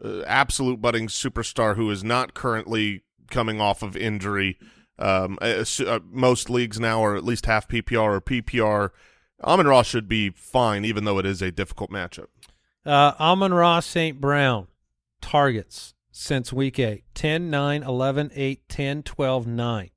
uh, 0.03 0.22
absolute 0.22 0.80
budding 0.80 1.09
superstar 1.09 1.76
who 1.76 1.90
is 1.90 2.03
not 2.03 2.32
currently 2.32 3.03
coming 3.30 3.61
off 3.61 3.82
of 3.82 3.96
injury. 3.96 4.59
Um, 5.03 5.36
uh, 5.42 5.64
most 6.11 6.48
leagues 6.48 6.78
now 6.78 7.05
are 7.05 7.16
at 7.16 7.24
least 7.24 7.46
half 7.46 7.66
PPR 7.66 8.16
or 8.16 8.20
PPR. 8.20 8.90
Amon-Ra 9.42 9.82
should 9.82 10.07
be 10.07 10.30
fine, 10.30 10.84
even 10.84 11.05
though 11.05 11.18
it 11.18 11.26
is 11.26 11.42
a 11.42 11.50
difficult 11.50 11.90
matchup. 11.90 12.26
Uh, 12.86 13.12
Amon-Ra 13.18 13.80
St. 13.80 14.20
Brown 14.20 14.68
targets 15.20 15.94
since 16.12 16.53
week 16.53 16.78
8 16.78 17.03
10, 17.14 17.50
9, 17.50 17.82
11, 17.82 18.30
8, 18.32 18.68
10, 18.68 19.03
12, 19.03 19.46
9. 19.48 19.90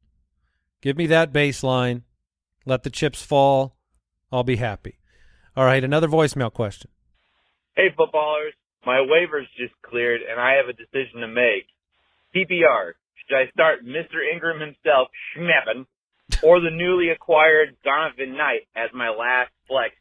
Give 0.82 0.98
me 0.98 1.06
that 1.08 1.32
baseline. 1.32 2.02
Let 2.66 2.82
the 2.82 2.90
chips 2.90 3.22
fall. 3.22 3.78
I'll 4.32 4.44
be 4.44 4.56
happy. 4.56 4.98
All 5.56 5.66
right, 5.66 5.84
another 5.84 6.08
voicemail 6.08 6.52
question. 6.52 6.90
Hey, 7.76 7.90
footballers. 7.96 8.54
My 8.86 8.98
waivers 8.98 9.46
just 9.58 9.74
cleared, 9.84 10.22
and 10.22 10.40
I 10.40 10.54
have 10.54 10.68
a 10.68 10.74
decision 10.74 11.22
to 11.22 11.28
make. 11.28 11.68
PPR. 12.36 12.94
Should 13.28 13.38
I 13.38 13.50
start 13.52 13.86
Mr. 13.86 14.18
Engram 14.34 14.60
himself, 14.62 15.08
Schmeppen, 15.36 15.86
or 16.44 16.60
the 16.60 16.70
newly 16.72 17.10
acquired 17.10 17.76
Zonovan 17.86 18.38
Knight 18.38 18.68
as 18.76 18.90
my 18.94 19.10
last 19.10 19.52
flex? 19.68 19.94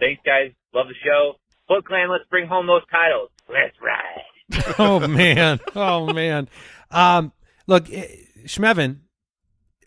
Thanks, 0.00 0.20
guys. 0.24 0.52
Love 0.74 0.88
the 0.88 0.94
show. 1.04 1.34
Foot 1.68 1.84
Clan, 1.84 2.10
let's 2.10 2.24
bring 2.30 2.46
home 2.48 2.66
those 2.66 2.82
titles. 2.90 3.30
Let's 3.48 3.76
ride. 3.80 4.74
oh 4.78 5.06
man, 5.06 5.60
oh 5.76 6.12
man. 6.12 6.48
Um, 6.90 7.32
look, 7.66 7.90
eh, 7.92 8.06
Schmevin, 8.46 8.98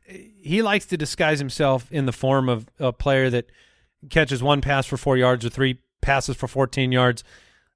eh, 0.07 0.17
he 0.41 0.61
likes 0.61 0.85
to 0.87 0.97
disguise 0.97 1.39
himself 1.39 1.91
in 1.91 2.05
the 2.05 2.11
form 2.11 2.47
of 2.47 2.67
a 2.79 2.93
player 2.93 3.29
that 3.31 3.47
catches 4.09 4.41
one 4.43 4.61
pass 4.61 4.85
for 4.85 4.97
four 4.97 5.17
yards 5.17 5.43
or 5.45 5.49
three 5.49 5.79
passes 6.01 6.35
for 6.35 6.47
14 6.47 6.91
yards. 6.91 7.23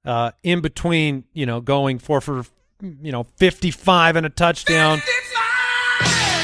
uh, 0.04 0.30
in 0.44 0.60
between, 0.60 1.24
you 1.32 1.44
know, 1.44 1.60
going 1.60 1.98
four 1.98 2.20
for, 2.20 2.44
you 2.80 3.12
know, 3.12 3.24
55 3.36 4.16
and 4.16 4.26
a 4.26 4.30
touchdown. 4.30 5.00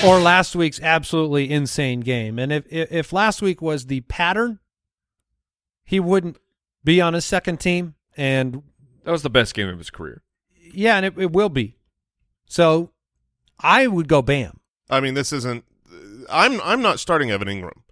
Or 0.04 0.18
last 0.18 0.56
week's 0.56 0.80
absolutely 0.80 1.48
insane 1.50 2.00
game. 2.00 2.38
And 2.38 2.50
if, 2.52 2.64
if 2.72 2.90
if 2.90 3.12
last 3.12 3.40
week 3.40 3.62
was 3.62 3.86
the 3.86 4.00
pattern, 4.02 4.58
he 5.84 6.00
wouldn't 6.00 6.38
be 6.82 7.00
on 7.00 7.14
his 7.14 7.24
second 7.24 7.58
team. 7.60 7.94
And 8.16 8.62
That 9.04 9.12
was 9.12 9.22
the 9.22 9.30
best 9.30 9.54
game 9.54 9.68
of 9.68 9.78
his 9.78 9.90
career. 9.90 10.22
yeah, 10.74 10.96
and 10.96 11.06
it, 11.06 11.14
it 11.16 11.32
will 11.32 11.48
be. 11.50 11.76
So 12.46 12.90
I 13.60 13.86
would 13.86 14.08
go 14.08 14.22
Bam. 14.22 14.58
I 14.90 14.98
mean, 15.00 15.14
this 15.14 15.32
isn't. 15.32 15.64
I'm 16.28 16.60
I'm 16.62 16.82
not 16.82 16.98
starting 16.98 17.30
Evan 17.30 17.46
Engram. 17.46 17.82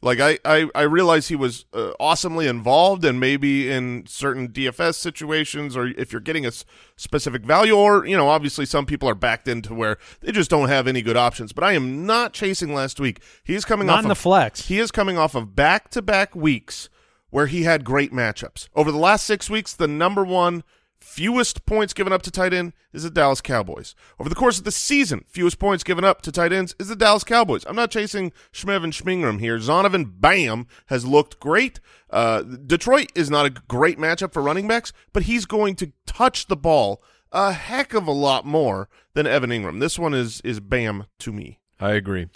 Like 0.00 0.20
I 0.20 0.38
I, 0.44 0.68
I 0.76 0.82
realize 0.82 1.26
he 1.26 1.34
was 1.34 1.64
uh, 1.72 1.90
awesomely 1.98 2.46
involved, 2.46 3.04
and 3.04 3.18
maybe 3.18 3.68
in 3.70 4.04
certain 4.06 4.48
DFS 4.48 4.94
situations, 4.94 5.76
or 5.76 5.88
if 5.88 6.12
you're 6.12 6.20
getting 6.20 6.44
a 6.44 6.48
s- 6.48 6.64
specific 6.96 7.42
value, 7.44 7.74
or 7.74 8.06
you 8.06 8.16
know, 8.16 8.28
obviously 8.28 8.64
some 8.64 8.86
people 8.86 9.08
are 9.08 9.16
backed 9.16 9.48
into 9.48 9.74
where 9.74 9.98
they 10.20 10.30
just 10.30 10.50
don't 10.50 10.68
have 10.68 10.86
any 10.86 11.02
good 11.02 11.16
options. 11.16 11.52
But 11.52 11.64
I 11.64 11.72
am 11.72 12.06
not 12.06 12.32
chasing 12.32 12.72
last 12.72 13.00
week. 13.00 13.20
He's 13.42 13.64
coming 13.64 13.88
Not 13.88 13.98
off 13.98 14.04
in 14.04 14.08
the 14.08 14.12
of, 14.12 14.18
flex. 14.18 14.68
He 14.68 14.78
is 14.78 14.92
coming 14.92 15.18
off 15.18 15.34
of 15.34 15.56
back 15.56 15.90
to 15.90 16.00
back 16.02 16.34
weeks 16.36 16.88
where 17.30 17.46
he 17.46 17.64
had 17.64 17.84
great 17.84 18.12
matchups. 18.12 18.68
Over 18.74 18.92
the 18.92 18.98
last 18.98 19.26
six 19.26 19.50
weeks, 19.50 19.74
the 19.74 19.88
number 19.88 20.24
one 20.24 20.62
fewest 21.00 21.66
points 21.66 21.94
given 21.94 22.12
up 22.12 22.22
to 22.22 22.30
tight 22.30 22.52
end 22.52 22.72
is 22.92 23.02
the 23.02 23.10
Dallas 23.10 23.40
Cowboys. 23.40 23.94
Over 24.18 24.28
the 24.28 24.34
course 24.34 24.58
of 24.58 24.64
the 24.64 24.72
season, 24.72 25.24
fewest 25.28 25.58
points 25.58 25.84
given 25.84 26.04
up 26.04 26.22
to 26.22 26.32
tight 26.32 26.52
ends 26.52 26.74
is 26.78 26.88
the 26.88 26.96
Dallas 26.96 27.24
Cowboys. 27.24 27.64
I'm 27.66 27.76
not 27.76 27.90
chasing 27.90 28.32
Schmev 28.52 28.84
and 28.84 28.92
Schmingram 28.92 29.40
here. 29.40 29.58
Zonovan 29.58 30.20
Bam 30.20 30.66
has 30.86 31.06
looked 31.06 31.40
great. 31.40 31.80
Uh, 32.10 32.42
Detroit 32.42 33.12
is 33.14 33.30
not 33.30 33.46
a 33.46 33.50
great 33.50 33.98
matchup 33.98 34.32
for 34.32 34.42
running 34.42 34.68
backs, 34.68 34.92
but 35.12 35.24
he's 35.24 35.46
going 35.46 35.74
to 35.76 35.92
touch 36.06 36.46
the 36.46 36.56
ball 36.56 37.02
a 37.32 37.52
heck 37.52 37.94
of 37.94 38.06
a 38.06 38.12
lot 38.12 38.46
more 38.46 38.88
than 39.14 39.26
Evan 39.26 39.50
Engram. 39.50 39.80
This 39.80 39.98
one 39.98 40.14
is 40.14 40.40
is 40.42 40.60
Bam 40.60 41.06
to 41.20 41.32
me. 41.32 41.58
I 41.80 41.92
agree. 41.92 42.28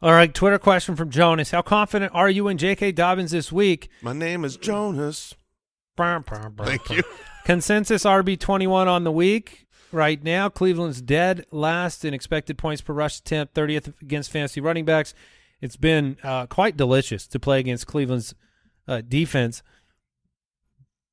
All 0.00 0.12
right, 0.12 0.34
Twitter 0.34 0.58
question 0.58 0.96
from 0.96 1.10
Jonas. 1.10 1.52
How 1.52 1.62
confident 1.62 2.12
are 2.12 2.28
you 2.28 2.48
in 2.48 2.58
J.K. 2.58 2.90
Dobbins 2.92 3.30
this 3.30 3.52
week? 3.52 3.88
My 4.02 4.12
name 4.12 4.44
is 4.44 4.56
Jonas. 4.56 5.34
Thank 6.66 6.90
you. 6.90 7.02
Consensus 7.44 8.04
RB21 8.04 8.86
on 8.86 9.04
the 9.04 9.12
week. 9.12 9.66
Right 9.90 10.22
now, 10.22 10.48
Cleveland's 10.48 11.02
dead 11.02 11.44
last 11.50 12.04
in 12.04 12.14
expected 12.14 12.56
points 12.56 12.80
per 12.80 12.94
rush 12.94 13.18
attempt, 13.18 13.52
30th 13.54 13.92
against 14.00 14.30
fantasy 14.30 14.60
running 14.60 14.86
backs. 14.86 15.12
It's 15.60 15.76
been 15.76 16.16
uh, 16.22 16.46
quite 16.46 16.76
delicious 16.78 17.26
to 17.26 17.38
play 17.38 17.60
against 17.60 17.86
Cleveland's 17.86 18.34
uh, 18.88 19.02
defense. 19.06 19.62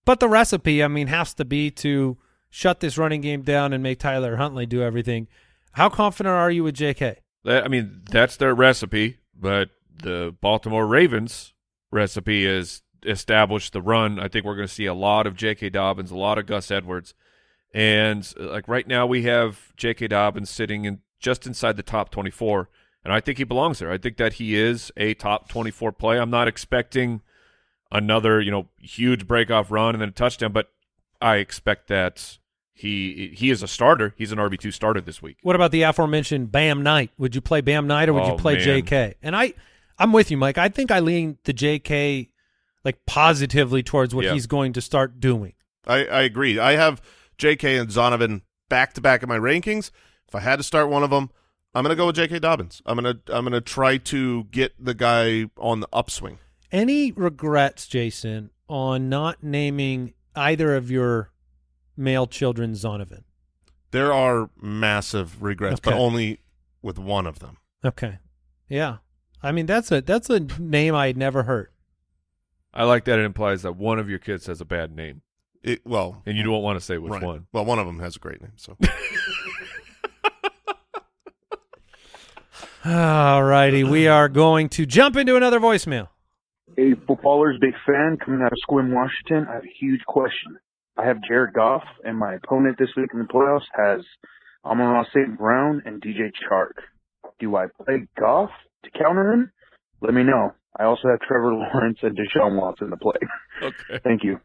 But 0.05 0.21
the 0.21 0.30
recipe, 0.30 0.82
I 0.84 0.88
mean, 0.88 1.07
has 1.07 1.34
to 1.36 1.45
be 1.45 1.69
to 1.71 2.17
shut 2.49 2.80
this 2.80 2.97
running 2.97 3.21
game 3.21 3.41
down 3.41 3.73
and 3.73 3.84
make 3.84 3.99
Tyler 3.99 4.38
Huntley 4.38 4.65
do 4.65 4.82
everything. 4.82 5.27
How 5.73 5.89
confident 5.89 6.34
are 6.34 6.49
you 6.49 6.63
with 6.63 6.75
J.K.? 6.75 7.19
That, 7.43 7.63
I 7.63 7.67
mean, 7.67 8.01
that's 8.09 8.38
their 8.38 8.55
recipe, 8.55 9.17
but 9.36 9.69
the 9.93 10.36
Baltimore 10.41 10.88
Ravens 10.88 11.53
recipe 11.91 12.45
is 12.45 12.82
establish 13.06 13.70
the 13.70 13.82
run. 13.82 14.20
I 14.20 14.28
think 14.28 14.45
we're 14.45 14.56
going 14.56 14.68
to 14.68 14.74
see 14.74 14.86
a 14.86 14.93
lot 14.93 15.28
of 15.28 15.36
J.K. 15.36 15.70
Dobbins, 15.70 16.12
a 16.12 16.18
lot 16.18 16.38
of 16.38 16.45
Gus 16.45 16.72
Edwards, 16.72 17.14
and 17.74 18.32
uh, 18.39 18.50
like 18.50 18.68
right 18.68 18.88
now 18.88 19.06
we 19.06 19.24
have 19.24 19.76
J.K. 19.78 20.08
Dobbins 20.08 20.50
sitting 20.50 20.86
in 20.86 21.00
just 21.20 21.45
inside 21.45 21.78
the 21.78 21.84
top 21.84 22.10
twenty-four, 22.12 22.70
and 23.04 23.14
I 23.14 23.20
think 23.20 23.38
he 23.38 23.43
belongs 23.43 23.80
there. 23.80 23.91
I 23.91 23.97
think 23.97 24.18
that 24.18 24.34
he 24.34 24.56
is 24.56 24.91
a 24.97 25.14
top 25.16 25.50
twenty-four 25.50 25.91
play. 25.93 26.20
I'm 26.20 26.30
not 26.30 26.47
expecting 26.47 27.22
another 27.91 28.39
you 28.41 28.52
know 28.52 28.68
huge 28.80 29.28
breakoff 29.28 29.72
run 29.72 29.95
and 29.95 30.02
then 30.02 30.10
a 30.10 30.14
touchdown, 30.14 30.52
but 30.52 30.70
I 31.22 31.38
expect 31.38 31.88
that 31.89 32.38
he 32.74 33.32
he 33.36 33.50
is 33.50 33.62
a 33.62 33.68
starter. 33.68 34.14
He's 34.18 34.32
an 34.32 34.38
RB 34.39 34.58
two 34.60 34.72
starter 34.72 35.02
this 35.02 35.22
week. 35.22 35.38
What 35.43 35.56
about 35.56 35.72
the 35.72 35.82
aforementioned 35.84 36.52
Bam 36.52 36.82
Knight? 36.82 37.12
Would 37.18 37.36
you 37.36 37.41
play 37.41 37.62
Bam 37.62 37.88
Knight 37.88 38.08
or 38.10 38.14
would 38.14 38.26
you 38.26 38.34
Oh, 38.34 38.38
play 38.38 38.54
man. 38.56 38.64
J.K.? 38.64 39.16
And 39.22 39.36
I, 39.36 39.54
I'm 39.97 40.14
with 40.14 40.32
you, 40.32 40.38
Mike. 40.38 40.58
I 40.58 40.70
think 40.70 40.89
I 40.89 41.00
lean 41.02 41.38
the 41.43 41.52
J.K. 41.52 42.30
like 42.90 43.06
positively 43.06 43.84
towards 43.84 44.16
what 44.16 44.26
Yeah. 44.26 44.34
he's 44.34 44.48
going 44.48 44.74
to 44.74 44.82
start 44.82 45.20
doing. 45.20 45.54
I, 45.86 46.06
I 46.06 46.22
agree. 46.24 46.58
I 46.58 46.72
have 46.74 47.02
J.K. 47.38 47.78
and 47.78 47.90
Zonovan 47.90 48.42
back 48.68 48.94
to 48.94 49.02
back 49.02 49.22
in 49.24 49.30
my 49.30 49.38
rankings. 49.38 49.92
If 50.28 50.34
I 50.36 50.40
had 50.40 50.56
to 50.56 50.64
start 50.64 50.90
one 50.90 51.04
of 51.04 51.10
them, 51.12 51.30
I'm 51.76 51.84
going 51.84 51.92
to 51.96 51.96
go 51.96 52.08
with 52.08 52.16
J.K. 52.16 52.40
Dobbins. 52.40 52.82
I'm 52.86 53.00
going 53.00 53.16
to 53.16 53.36
I'm 53.36 53.44
going 53.44 53.54
to 53.54 53.62
try 53.62 53.98
to 53.98 54.46
get 54.46 54.74
the 54.84 54.94
guy 54.96 55.50
on 55.58 55.80
the 55.82 55.88
upswing. 55.94 56.40
Any 56.72 57.12
regrets, 57.12 57.88
Jason, 57.88 58.50
on 58.68 59.08
not 59.10 59.44
naming 59.44 60.14
either 60.36 60.76
of 60.76 60.90
your 60.92 61.32
male 61.96 62.26
children 62.28 62.74
Zonovan? 62.74 63.24
There 63.92 64.12
are 64.14 64.50
massive 64.60 65.42
regrets, 65.44 65.80
but 65.80 65.94
only 65.94 66.40
with 66.82 66.98
one 67.00 67.26
of 67.28 67.40
them. 67.40 67.58
Okay, 67.86 68.18
yeah. 68.68 68.98
I 69.42 69.52
mean 69.52 69.66
that's 69.68 69.92
a 69.92 70.02
that's 70.02 70.30
a 70.30 70.40
name 70.60 70.94
I 70.96 71.08
had 71.08 71.18
never 71.18 71.44
heard. 71.44 71.70
I 72.74 72.84
like 72.84 73.05
that 73.05 73.20
it 73.20 73.26
implies 73.26 73.63
that 73.63 73.76
one 73.76 73.99
of 73.99 74.09
your 74.09 74.20
kids 74.20 74.45
has 74.47 74.61
a 74.61 74.65
bad 74.65 74.95
name, 74.95 75.22
It, 75.63 75.82
well, 75.86 76.22
and 76.26 76.38
you 76.38 76.43
don't 76.43 76.61
want 76.61 76.80
to 76.80 76.86
say 76.86 76.97
which 76.97 77.11
right. 77.11 77.24
one. 77.24 77.47
Well, 77.51 77.65
one 77.65 77.80
of 77.80 77.86
them 77.86 77.99
has 77.99 78.15
a 78.15 78.20
great 78.20 78.41
name. 78.41 78.53
So 78.55 78.78
All 82.86 83.43
righty, 83.43 83.84
we 83.84 84.07
are 84.07 84.30
going 84.30 84.70
to 84.70 84.86
jump 84.86 85.17
into 85.17 85.36
another 85.36 85.59
voicemail. 85.59 86.07
Hey, 86.78 86.93
footballers, 87.07 87.57
big 87.59 87.74
fan 87.86 88.17
coming 88.24 88.41
out 88.41 88.53
of 88.53 88.57
Sequim, 88.67 88.93
Washington. 88.93 89.47
I 89.49 89.55
have 89.55 89.63
a 89.65 89.74
huge 89.80 90.01
question. 90.05 90.57
I 90.95 91.05
have 91.05 91.17
Jared 91.28 91.53
Goff, 91.53 91.84
and 92.05 92.17
my 92.17 92.36
opponent 92.36 92.78
this 92.78 92.89
week 92.95 93.09
in 93.13 93.20
the 93.20 93.26
playoffs 93.26 93.65
has 93.76 94.01
Amon 94.63 95.05
St. 95.13 95.38
Brown 95.38 95.82
and 95.86 96.01
DJ 96.01 96.32
Chark. 96.49 96.72
Do 97.39 97.55
I 97.55 97.65
play 97.84 98.07
Goff 98.17 98.51
to 98.84 98.91
counter 98.91 99.34
him? 99.34 99.51
Let 100.01 100.13
me 100.13 100.24
know. 100.24 100.53
I 100.78 100.84
also 100.86 101.07
have 101.09 101.20
Trevor 101.22 101.53
Lawrence 101.53 101.99
and 102.01 102.17
Deshaun 102.17 102.59
Watson 102.61 102.89
to 102.89 102.97
play. 102.97 103.13
Okay. 103.61 103.99
Thank 104.03 104.24
you. 104.24 104.39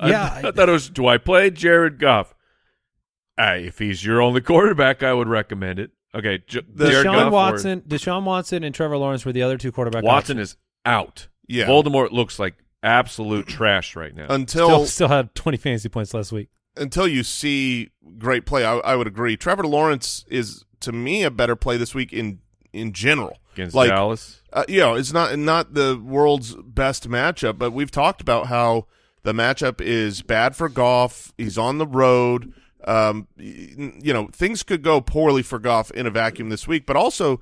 I- 0.00 0.08
Yeah, 0.10 0.40
I, 0.44 0.50
thought 0.50 0.68
it 0.68 0.72
was. 0.72 0.88
Do 0.90 1.06
I 1.06 1.18
play 1.18 1.50
Jared 1.50 1.98
Goff? 2.00 2.34
Hey, 3.36 3.66
if 3.66 3.78
he's 3.78 4.04
your 4.04 4.20
only 4.22 4.40
quarterback, 4.42 5.02
I 5.02 5.12
would 5.12 5.28
recommend 5.28 5.78
it. 5.78 5.90
Okay, 6.14 6.38
J- 6.46 6.62
Jared 6.76 7.04
Goff 7.04 7.14
Deshaun 7.14 7.26
or- 7.26 7.30
Watson, 7.30 7.80
Deshaun 7.82 8.24
Watson, 8.24 8.64
and 8.64 8.74
Trevor 8.74 8.96
Lawrence 8.96 9.24
were 9.24 9.32
the 9.32 9.42
other 9.42 9.58
two 9.58 9.70
quarterbacks. 9.70 10.02
Watson 10.02 10.38
options. 10.38 10.50
is 10.52 10.56
out. 10.84 11.28
Yeah. 11.46 11.66
Voldemort 11.66 12.10
looks 12.10 12.38
like 12.38 12.54
absolute 12.82 13.46
trash 13.46 13.94
right 13.94 14.14
now. 14.14 14.26
until 14.30 14.68
still 14.68 14.86
still 14.86 15.08
had 15.08 15.34
20 15.34 15.58
fantasy 15.58 15.88
points 15.88 16.12
last 16.14 16.32
week. 16.32 16.48
until 16.76 17.06
you 17.06 17.22
see 17.22 17.90
great 18.18 18.46
play, 18.46 18.64
I, 18.64 18.76
I 18.78 18.96
would 18.96 19.06
agree. 19.06 19.36
Trevor 19.36 19.64
Lawrence 19.66 20.24
is 20.28 20.64
to 20.80 20.92
me 20.92 21.22
a 21.22 21.30
better 21.30 21.54
play 21.56 21.76
this 21.76 21.94
week 21.94 22.12
in 22.12 22.40
in 22.72 22.92
general. 22.92 23.38
Against 23.56 23.74
like, 23.74 23.88
Dallas, 23.88 24.42
Uh, 24.52 24.64
you 24.68 24.80
know, 24.80 24.94
it's 24.94 25.14
not 25.14 25.38
not 25.38 25.72
the 25.72 25.98
world's 26.02 26.54
best 26.54 27.08
matchup, 27.08 27.56
but 27.56 27.72
we've 27.72 27.90
talked 27.90 28.20
about 28.20 28.48
how 28.48 28.86
the 29.22 29.32
matchup 29.32 29.80
is 29.80 30.20
bad 30.20 30.54
for 30.54 30.68
Goff. 30.68 31.32
He's 31.38 31.56
on 31.56 31.78
the 31.78 31.86
road. 31.86 32.52
Um, 32.84 33.28
you 33.38 34.12
know, 34.12 34.28
things 34.30 34.62
could 34.62 34.82
go 34.82 35.00
poorly 35.00 35.42
for 35.42 35.58
Goff 35.58 35.90
in 35.92 36.06
a 36.06 36.10
vacuum 36.10 36.50
this 36.50 36.68
week, 36.68 36.84
but 36.84 36.96
also 36.96 37.40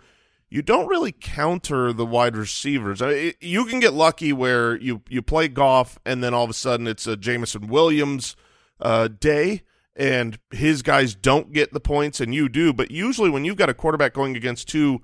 you 0.49 0.63
don't 0.63 0.87
really 0.87 1.11
counter 1.11 1.93
the 1.93 2.07
wide 2.07 2.37
receivers. 2.37 3.03
I 3.03 3.11
it, 3.11 3.37
you 3.41 3.65
can 3.65 3.81
get 3.81 3.93
lucky 3.93 4.33
where 4.33 4.77
you 4.77 5.03
you 5.09 5.21
play 5.21 5.49
Goff 5.49 5.99
and 6.07 6.23
then 6.23 6.33
all 6.33 6.45
of 6.45 6.51
a 6.51 6.55
sudden 6.55 6.87
it's 6.87 7.09
a 7.09 7.17
Jameson 7.17 7.67
Williams 7.67 8.37
uh, 8.81 9.09
day 9.09 9.63
and 9.97 10.39
his 10.53 10.83
guys 10.83 11.17
don't 11.17 11.53
get 11.53 11.73
the 11.73 11.81
points 11.81 12.21
and 12.21 12.33
you 12.33 12.49
do. 12.49 12.73
But 12.73 12.93
usually 12.93 13.31
when 13.31 13.45
you've 13.45 13.57
got 13.57 13.69
a 13.69 13.75
quarterback 13.75 14.15
going 14.15 14.37
against 14.37 14.69
two 14.69 15.03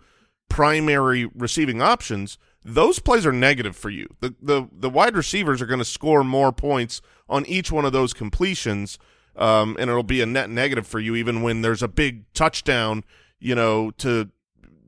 primary 0.50 1.24
receiving 1.34 1.80
options, 1.80 2.36
those 2.62 2.98
plays 2.98 3.24
are 3.24 3.32
negative 3.32 3.74
for 3.74 3.88
you. 3.88 4.06
The 4.20 4.34
the 4.42 4.68
the 4.70 4.90
wide 4.90 5.16
receivers 5.16 5.62
are 5.62 5.66
going 5.66 5.78
to 5.78 5.84
score 5.84 6.22
more 6.22 6.52
points 6.52 7.00
on 7.28 7.46
each 7.46 7.72
one 7.72 7.86
of 7.86 7.92
those 7.92 8.12
completions, 8.12 8.98
um, 9.36 9.76
and 9.80 9.88
it'll 9.88 10.02
be 10.02 10.20
a 10.20 10.26
net 10.26 10.50
negative 10.50 10.86
for 10.86 11.00
you 11.00 11.16
even 11.16 11.40
when 11.40 11.62
there's 11.62 11.82
a 11.82 11.88
big 11.88 12.30
touchdown. 12.34 13.04
You 13.38 13.54
know, 13.54 13.90
to 13.92 14.28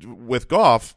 with 0.05 0.49
Goff. 0.49 0.95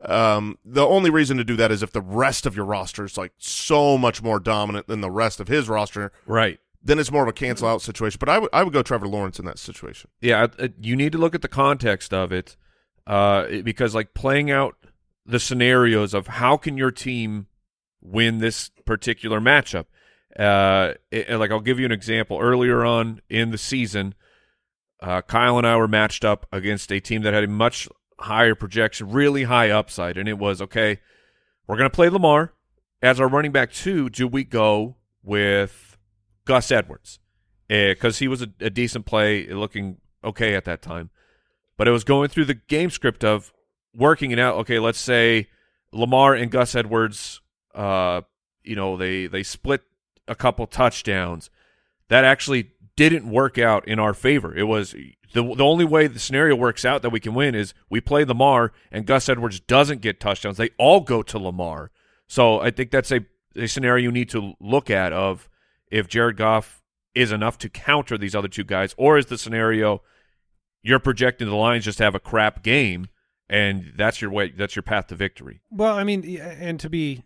Um, 0.00 0.58
the 0.64 0.86
only 0.86 1.08
reason 1.08 1.36
to 1.38 1.44
do 1.44 1.56
that 1.56 1.72
is 1.72 1.82
if 1.82 1.90
the 1.90 2.02
rest 2.02 2.44
of 2.44 2.54
your 2.54 2.66
roster 2.66 3.04
is 3.04 3.16
like 3.16 3.32
so 3.38 3.96
much 3.96 4.22
more 4.22 4.38
dominant 4.38 4.88
than 4.88 5.00
the 5.00 5.10
rest 5.10 5.40
of 5.40 5.48
his 5.48 5.68
roster, 5.68 6.12
right? 6.26 6.58
then 6.82 6.98
it's 6.98 7.10
more 7.10 7.22
of 7.22 7.28
a 7.28 7.32
cancel 7.32 7.66
out 7.66 7.82
situation. 7.82 8.18
But 8.18 8.28
I 8.28 8.38
would 8.38 8.50
I 8.52 8.62
would 8.62 8.72
go 8.72 8.82
Trevor 8.82 9.08
Lawrence 9.08 9.38
in 9.38 9.44
that 9.46 9.58
situation. 9.58 10.10
Yeah, 10.20 10.48
uh, 10.58 10.68
you 10.80 10.96
need 10.96 11.12
to 11.12 11.18
look 11.18 11.34
at 11.34 11.42
the 11.42 11.48
context 11.48 12.12
of 12.12 12.32
it, 12.32 12.56
uh, 13.06 13.46
because 13.62 13.94
like 13.94 14.14
playing 14.14 14.50
out 14.50 14.76
the 15.24 15.40
scenarios 15.40 16.14
of 16.14 16.26
how 16.26 16.56
can 16.56 16.76
your 16.76 16.90
team 16.90 17.46
win 18.00 18.38
this 18.38 18.70
particular 18.84 19.40
matchup. 19.40 19.86
Uh, 20.38 20.94
it- 21.10 21.30
like 21.38 21.50
I'll 21.50 21.60
give 21.60 21.78
you 21.80 21.86
an 21.86 21.92
example. 21.92 22.38
Earlier 22.40 22.84
on 22.84 23.20
in 23.28 23.50
the 23.50 23.58
season, 23.58 24.14
uh, 25.02 25.22
Kyle 25.22 25.58
and 25.58 25.66
I 25.66 25.76
were 25.76 25.88
matched 25.88 26.24
up 26.24 26.46
against 26.52 26.92
a 26.92 27.00
team 27.00 27.22
that 27.22 27.34
had 27.34 27.44
a 27.44 27.48
much 27.48 27.88
higher 28.20 28.54
projection, 28.54 29.10
really 29.10 29.44
high 29.44 29.70
upside, 29.70 30.16
and 30.16 30.28
it 30.28 30.38
was 30.38 30.62
okay. 30.62 31.00
We're 31.66 31.76
going 31.76 31.90
to 31.90 31.94
play 31.94 32.08
Lamar 32.08 32.52
as 33.02 33.20
our 33.20 33.28
running 33.28 33.52
back 33.52 33.72
two. 33.72 34.08
Do 34.08 34.26
we 34.28 34.44
go 34.44 34.96
with 35.22 35.96
Gus 36.44 36.70
Edwards? 36.70 37.18
because 37.68 38.20
he 38.20 38.28
was 38.28 38.42
a, 38.42 38.48
a 38.60 38.70
decent 38.70 39.06
play, 39.06 39.48
looking 39.48 39.96
okay 40.22 40.54
at 40.54 40.64
that 40.66 40.82
time. 40.82 41.10
But 41.76 41.88
it 41.88 41.90
was 41.90 42.04
going 42.04 42.28
through 42.28 42.46
the 42.46 42.54
game 42.54 42.90
script 42.90 43.24
of 43.24 43.52
working 43.94 44.30
it 44.30 44.38
out. 44.38 44.56
Okay, 44.58 44.78
let's 44.78 44.98
say 44.98 45.48
Lamar 45.92 46.34
and 46.34 46.50
Gus 46.50 46.74
Edwards, 46.74 47.40
uh, 47.74 48.22
you 48.62 48.76
know, 48.76 48.96
they 48.96 49.26
they 49.26 49.42
split 49.42 49.82
a 50.28 50.34
couple 50.34 50.66
touchdowns. 50.66 51.50
That 52.08 52.24
actually 52.24 52.72
didn't 52.96 53.30
work 53.30 53.58
out 53.58 53.86
in 53.86 53.98
our 53.98 54.14
favor. 54.14 54.54
It 54.54 54.64
was 54.64 54.92
the 55.34 55.54
the 55.54 55.64
only 55.64 55.84
way 55.84 56.06
the 56.06 56.18
scenario 56.18 56.56
works 56.56 56.84
out 56.84 57.02
that 57.02 57.10
we 57.10 57.20
can 57.20 57.34
win 57.34 57.54
is 57.54 57.74
we 57.90 58.00
play 58.00 58.24
Lamar 58.24 58.72
and 58.90 59.06
Gus 59.06 59.28
Edwards 59.28 59.60
doesn't 59.60 60.00
get 60.00 60.20
touchdowns. 60.20 60.56
They 60.56 60.70
all 60.78 61.00
go 61.00 61.22
to 61.22 61.38
Lamar. 61.38 61.90
So 62.26 62.60
I 62.60 62.70
think 62.70 62.90
that's 62.90 63.12
a, 63.12 63.20
a 63.54 63.68
scenario 63.68 64.04
you 64.04 64.12
need 64.12 64.30
to 64.30 64.54
look 64.60 64.90
at 64.90 65.12
of 65.12 65.48
if 65.88 66.08
Jared 66.08 66.36
Goff 66.36 66.82
is 67.14 67.32
enough 67.32 67.56
to 67.58 67.68
counter 67.68 68.18
these 68.18 68.34
other 68.34 68.48
two 68.48 68.64
guys, 68.64 68.94
or 68.98 69.16
is 69.16 69.26
the 69.26 69.38
scenario 69.38 70.02
you're 70.86 71.00
projecting 71.00 71.48
the 71.48 71.56
Lions 71.56 71.84
just 71.84 71.98
have 71.98 72.14
a 72.14 72.20
crap 72.20 72.62
game 72.62 73.08
and 73.48 73.92
that's 73.96 74.20
your 74.20 74.30
way 74.30 74.50
that's 74.50 74.76
your 74.76 74.82
path 74.82 75.08
to 75.08 75.14
victory. 75.14 75.60
Well, 75.70 75.96
I 75.96 76.04
mean, 76.04 76.38
and 76.38 76.78
to 76.80 76.88
be 76.88 77.24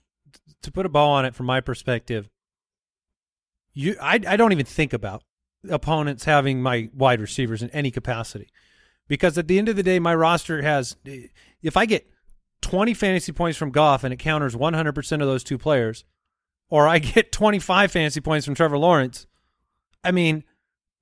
to 0.63 0.73
put 0.73 0.87
a 0.87 0.89
ball 0.89 1.13
on 1.13 1.25
it 1.25 1.35
from 1.35 1.47
my 1.47 1.61
perspective, 1.61 2.29
you 3.73 3.97
I 4.01 4.21
I 4.27 4.37
don't 4.37 4.53
even 4.53 4.67
think 4.67 4.93
about 4.93 5.23
opponents 5.71 6.25
having 6.25 6.63
my 6.63 6.89
wide 6.95 7.21
receivers 7.21 7.63
in 7.63 7.71
any 7.71 7.91
capacity. 7.91 8.49
Because 9.09 9.37
at 9.37 9.49
the 9.49 9.59
end 9.59 9.69
of 9.69 9.77
the 9.77 9.83
day, 9.83 9.99
my 9.99 10.15
roster 10.15 10.63
has 10.63 10.97
if 11.63 11.77
I 11.77 11.85
get 11.85 12.09
20 12.63 12.95
fantasy 12.95 13.33
points 13.33 13.59
from 13.59 13.73
Goff 13.73 14.05
and 14.05 14.13
it 14.13 14.19
counters 14.19 14.55
100% 14.55 15.13
of 15.13 15.19
those 15.21 15.45
two 15.45 15.59
players, 15.59 16.05
or 16.69 16.87
I 16.87 16.99
get 16.99 17.33
25 17.33 17.91
fantasy 17.91 18.21
points 18.21 18.47
from 18.47 18.55
Trevor 18.55 18.79
Lawrence, 18.79 19.27
I 20.05 20.13
mean, 20.13 20.45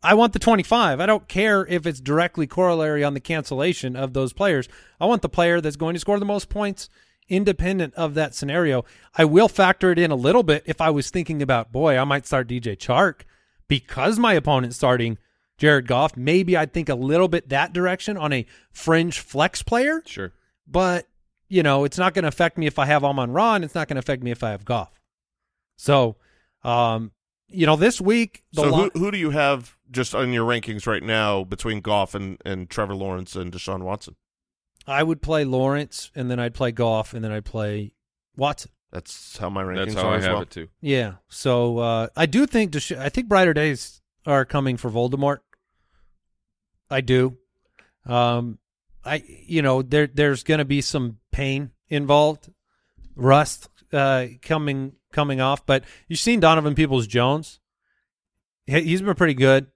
I 0.03 0.15
want 0.15 0.33
the 0.33 0.39
25. 0.39 1.01
I 1.01 1.07
don't 1.07 1.29
care 1.29 1.67
if 1.67 1.87
it's 1.87 2.01
directly 2.01 2.47
corollary 2.47 3.03
on 3.03 3.15
the 3.15 3.21
cancellation 3.21 3.97
of 3.97 4.13
those 4.13 4.33
players. 4.33 4.69
I 5.01 5.07
want 5.07 5.23
the 5.23 5.29
player 5.29 5.61
that's 5.61 5.77
going 5.77 5.95
to 5.95 6.01
score 6.01 6.19
the 6.19 6.25
most 6.25 6.49
points 6.49 6.89
independent 7.29 7.95
of 7.95 8.15
that 8.15 8.35
scenario. 8.35 8.85
I 9.17 9.25
will 9.25 9.49
factor 9.49 9.91
it 9.91 9.99
in 9.99 10.11
a 10.11 10.17
little 10.17 10.43
bit 10.43 10.63
if 10.67 10.81
I 10.81 10.91
was 10.91 11.11
thinking 11.11 11.43
about, 11.43 11.73
boy, 11.73 11.99
I 11.99 12.05
might 12.05 12.27
start 12.27 12.49
DJ 12.49 12.77
Chark 12.77 13.23
because 13.67 14.19
my 14.19 14.35
opponent's 14.35 14.77
starting 14.77 15.19
Jared 15.59 15.87
Goff. 15.87 16.17
Maybe 16.17 16.57
I'd 16.57 16.73
think 16.73 16.89
a 16.89 16.95
little 16.95 17.29
bit 17.29 17.49
that 17.49 17.73
direction 17.73 18.17
on 18.17 18.33
a 18.33 18.47
fringe 18.71 19.19
flex 19.19 19.63
player. 19.63 20.03
Sure. 20.07 20.33
But, 20.67 21.07
you 21.49 21.63
know, 21.63 21.85
it's 21.85 21.99
not 21.99 22.15
going 22.15 22.23
to 22.23 22.29
affect 22.29 22.57
me 22.57 22.67
if 22.67 22.79
I 22.79 22.87
have 22.87 23.05
Amon 23.05 23.33
Ra, 23.33 23.55
and 23.55 23.65
it's 23.65 23.75
not 23.75 23.89
going 23.89 23.97
to 23.97 24.01
affect 24.01 24.23
me 24.23 24.31
if 24.31 24.43
I 24.45 24.51
have 24.51 24.65
Goff. 24.65 24.93
So, 25.77 26.17
um, 26.63 27.13
you 27.49 27.67
know, 27.67 27.77
this 27.77 28.01
week. 28.01 28.43
so 28.53 28.73
who, 28.73 28.91
who 28.95 29.11
do 29.11 29.19
you 29.19 29.31
have 29.31 29.77
just 29.91 30.15
on 30.15 30.33
your 30.33 30.47
rankings 30.49 30.87
right 30.87 31.03
now 31.03 31.45
between 31.45 31.81
Goff 31.81 32.15
and, 32.15 32.41
and 32.45 32.69
Trevor 32.69 32.95
Lawrence 32.95 33.35
and 33.37 33.53
Deshaun 33.53 33.83
Watson? 33.83 34.17
I 34.87 35.03
would 35.03 35.21
play 35.21 35.45
Lawrence, 35.45 36.11
and 36.15 36.31
then 36.31 36.39
I'd 36.41 36.55
play 36.55 36.73
Goff, 36.73 37.13
and 37.13 37.23
then 37.23 37.31
I'd 37.33 37.45
play 37.45 37.93
Watson. 38.37 38.71
That's 38.91 39.37
how 39.37 39.51
my 39.51 39.63
rankings 39.63 39.87
That's 39.87 39.95
how 39.97 40.09
are 40.09 40.15
I 40.15 40.17
as 40.17 40.25
have 40.25 40.33
well. 40.33 40.43
it 40.43 40.51
too. 40.51 40.69
Yeah. 40.81 41.15
So 41.29 41.79
uh, 41.79 42.09
I 42.17 42.25
do 42.27 42.47
think 42.47 42.73
Desha- 42.73 42.99
I 42.99 43.11
think 43.11 43.29
brighter 43.29 43.53
days 43.53 44.01
are 44.25 44.47
coming 44.47 44.77
for 44.79 44.91
Voldemort. 44.91 45.39
I 46.91 47.03
do. 47.03 47.37
Um, 48.07 48.59
I 49.05 49.23
you 49.27 49.61
know 49.61 49.83
there 49.83 50.07
there's 50.07 50.43
going 50.43 50.59
to 50.59 50.65
be 50.65 50.81
some 50.81 51.19
pain 51.33 51.73
involved, 51.91 52.51
rust 53.15 53.69
uh, 53.93 54.27
coming 54.41 54.93
coming 55.13 55.41
off. 55.41 55.65
But 55.67 55.85
you've 56.09 56.19
seen 56.19 56.41
Donovan 56.41 56.75
Peoples 56.75 57.07
Jones. 57.07 57.61
He- 58.67 58.83
He's 58.83 59.03
been 59.03 59.15
pretty 59.15 59.35
good. 59.35 59.67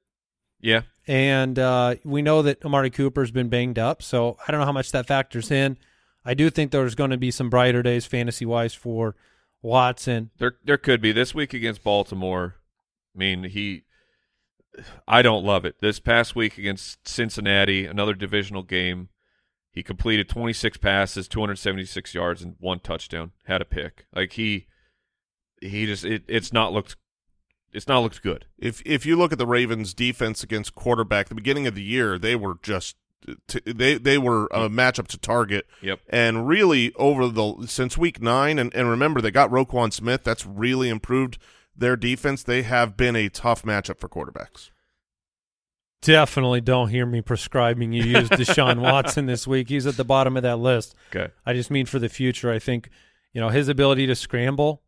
Yeah. 0.60 0.82
And 1.08 1.58
uh, 1.58 1.96
we 2.04 2.22
know 2.22 2.42
that 2.42 2.64
Amari 2.64 2.90
Cooper's 2.90 3.32
been 3.32 3.48
banged 3.48 3.78
up, 3.78 4.02
so 4.02 4.36
I 4.46 4.52
don't 4.52 4.60
know 4.60 4.66
how 4.66 4.72
much 4.72 4.92
that 4.92 5.06
factors 5.06 5.50
in. 5.50 5.76
I 6.24 6.34
do 6.34 6.48
think 6.50 6.70
there's 6.70 6.94
going 6.94 7.10
to 7.10 7.16
be 7.16 7.32
some 7.32 7.50
brighter 7.50 7.82
days 7.82 8.06
fantasy 8.06 8.46
wise 8.46 8.72
for 8.74 9.16
Watson. 9.62 10.30
There 10.38 10.54
there 10.64 10.76
could 10.78 11.00
be 11.00 11.10
this 11.10 11.34
week 11.34 11.52
against 11.54 11.82
Baltimore. 11.82 12.54
I 13.14 13.18
mean, 13.18 13.42
he 13.44 13.82
I 15.08 15.22
don't 15.22 15.44
love 15.44 15.64
it. 15.64 15.76
This 15.80 15.98
past 15.98 16.36
week 16.36 16.56
against 16.58 17.06
Cincinnati, 17.08 17.84
another 17.84 18.14
divisional 18.14 18.62
game, 18.62 19.08
he 19.72 19.82
completed 19.82 20.28
26 20.28 20.76
passes, 20.78 21.26
276 21.26 22.14
yards 22.14 22.42
and 22.42 22.54
one 22.60 22.78
touchdown, 22.78 23.32
had 23.46 23.60
a 23.60 23.64
pick. 23.66 24.06
Like 24.14 24.32
he 24.34 24.66
he 25.62 25.86
just 25.86 26.04
it, 26.04 26.22
it's 26.28 26.52
not 26.52 26.72
looked 26.72 26.96
it's 27.72 27.88
not 27.88 28.00
looked 28.00 28.22
good. 28.22 28.46
If 28.58 28.82
if 28.84 29.06
you 29.06 29.16
look 29.16 29.32
at 29.32 29.38
the 29.38 29.46
Ravens' 29.46 29.94
defense 29.94 30.42
against 30.42 30.74
quarterback, 30.74 31.28
the 31.28 31.34
beginning 31.34 31.66
of 31.66 31.74
the 31.74 31.82
year 31.82 32.18
they 32.18 32.36
were 32.36 32.56
just 32.62 32.96
t- 33.46 33.60
they 33.64 33.94
they 33.94 34.18
were 34.18 34.46
a 34.46 34.68
matchup 34.68 35.06
to 35.08 35.18
target. 35.18 35.66
Yep. 35.80 36.00
And 36.08 36.46
really 36.46 36.92
over 36.94 37.28
the 37.28 37.66
since 37.66 37.96
week 37.96 38.20
nine, 38.20 38.58
and, 38.58 38.74
and 38.74 38.88
remember 38.88 39.20
they 39.20 39.30
got 39.30 39.50
Roquan 39.50 39.92
Smith. 39.92 40.24
That's 40.24 40.46
really 40.46 40.88
improved 40.88 41.38
their 41.76 41.96
defense. 41.96 42.42
They 42.42 42.62
have 42.62 42.96
been 42.96 43.16
a 43.16 43.28
tough 43.28 43.62
matchup 43.62 43.98
for 43.98 44.08
quarterbacks. 44.08 44.70
Definitely 46.02 46.60
don't 46.60 46.88
hear 46.88 47.06
me 47.06 47.20
prescribing 47.20 47.92
you 47.92 48.02
use 48.02 48.28
Deshaun 48.30 48.80
Watson 48.80 49.26
this 49.26 49.46
week. 49.46 49.68
He's 49.68 49.86
at 49.86 49.96
the 49.96 50.04
bottom 50.04 50.36
of 50.36 50.42
that 50.42 50.58
list. 50.58 50.96
Okay. 51.14 51.32
I 51.46 51.52
just 51.52 51.70
mean 51.70 51.86
for 51.86 52.00
the 52.00 52.08
future. 52.08 52.50
I 52.50 52.58
think, 52.58 52.90
you 53.32 53.40
know, 53.40 53.50
his 53.50 53.68
ability 53.68 54.08
to 54.08 54.16
scramble, 54.16 54.82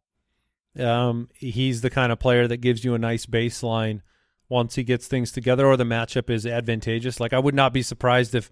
um, 0.78 1.28
he's 1.34 1.80
the 1.80 1.90
kind 1.90 2.12
of 2.12 2.18
player 2.18 2.48
that 2.48 2.58
gives 2.58 2.84
you 2.84 2.94
a 2.94 2.98
nice 2.98 3.26
baseline 3.26 4.00
once 4.48 4.74
he 4.74 4.82
gets 4.84 5.06
things 5.06 5.32
together 5.32 5.66
or 5.66 5.76
the 5.76 5.84
matchup 5.84 6.30
is 6.30 6.46
advantageous. 6.46 7.20
Like 7.20 7.32
I 7.32 7.38
would 7.38 7.54
not 7.54 7.72
be 7.72 7.82
surprised 7.82 8.34
if 8.34 8.50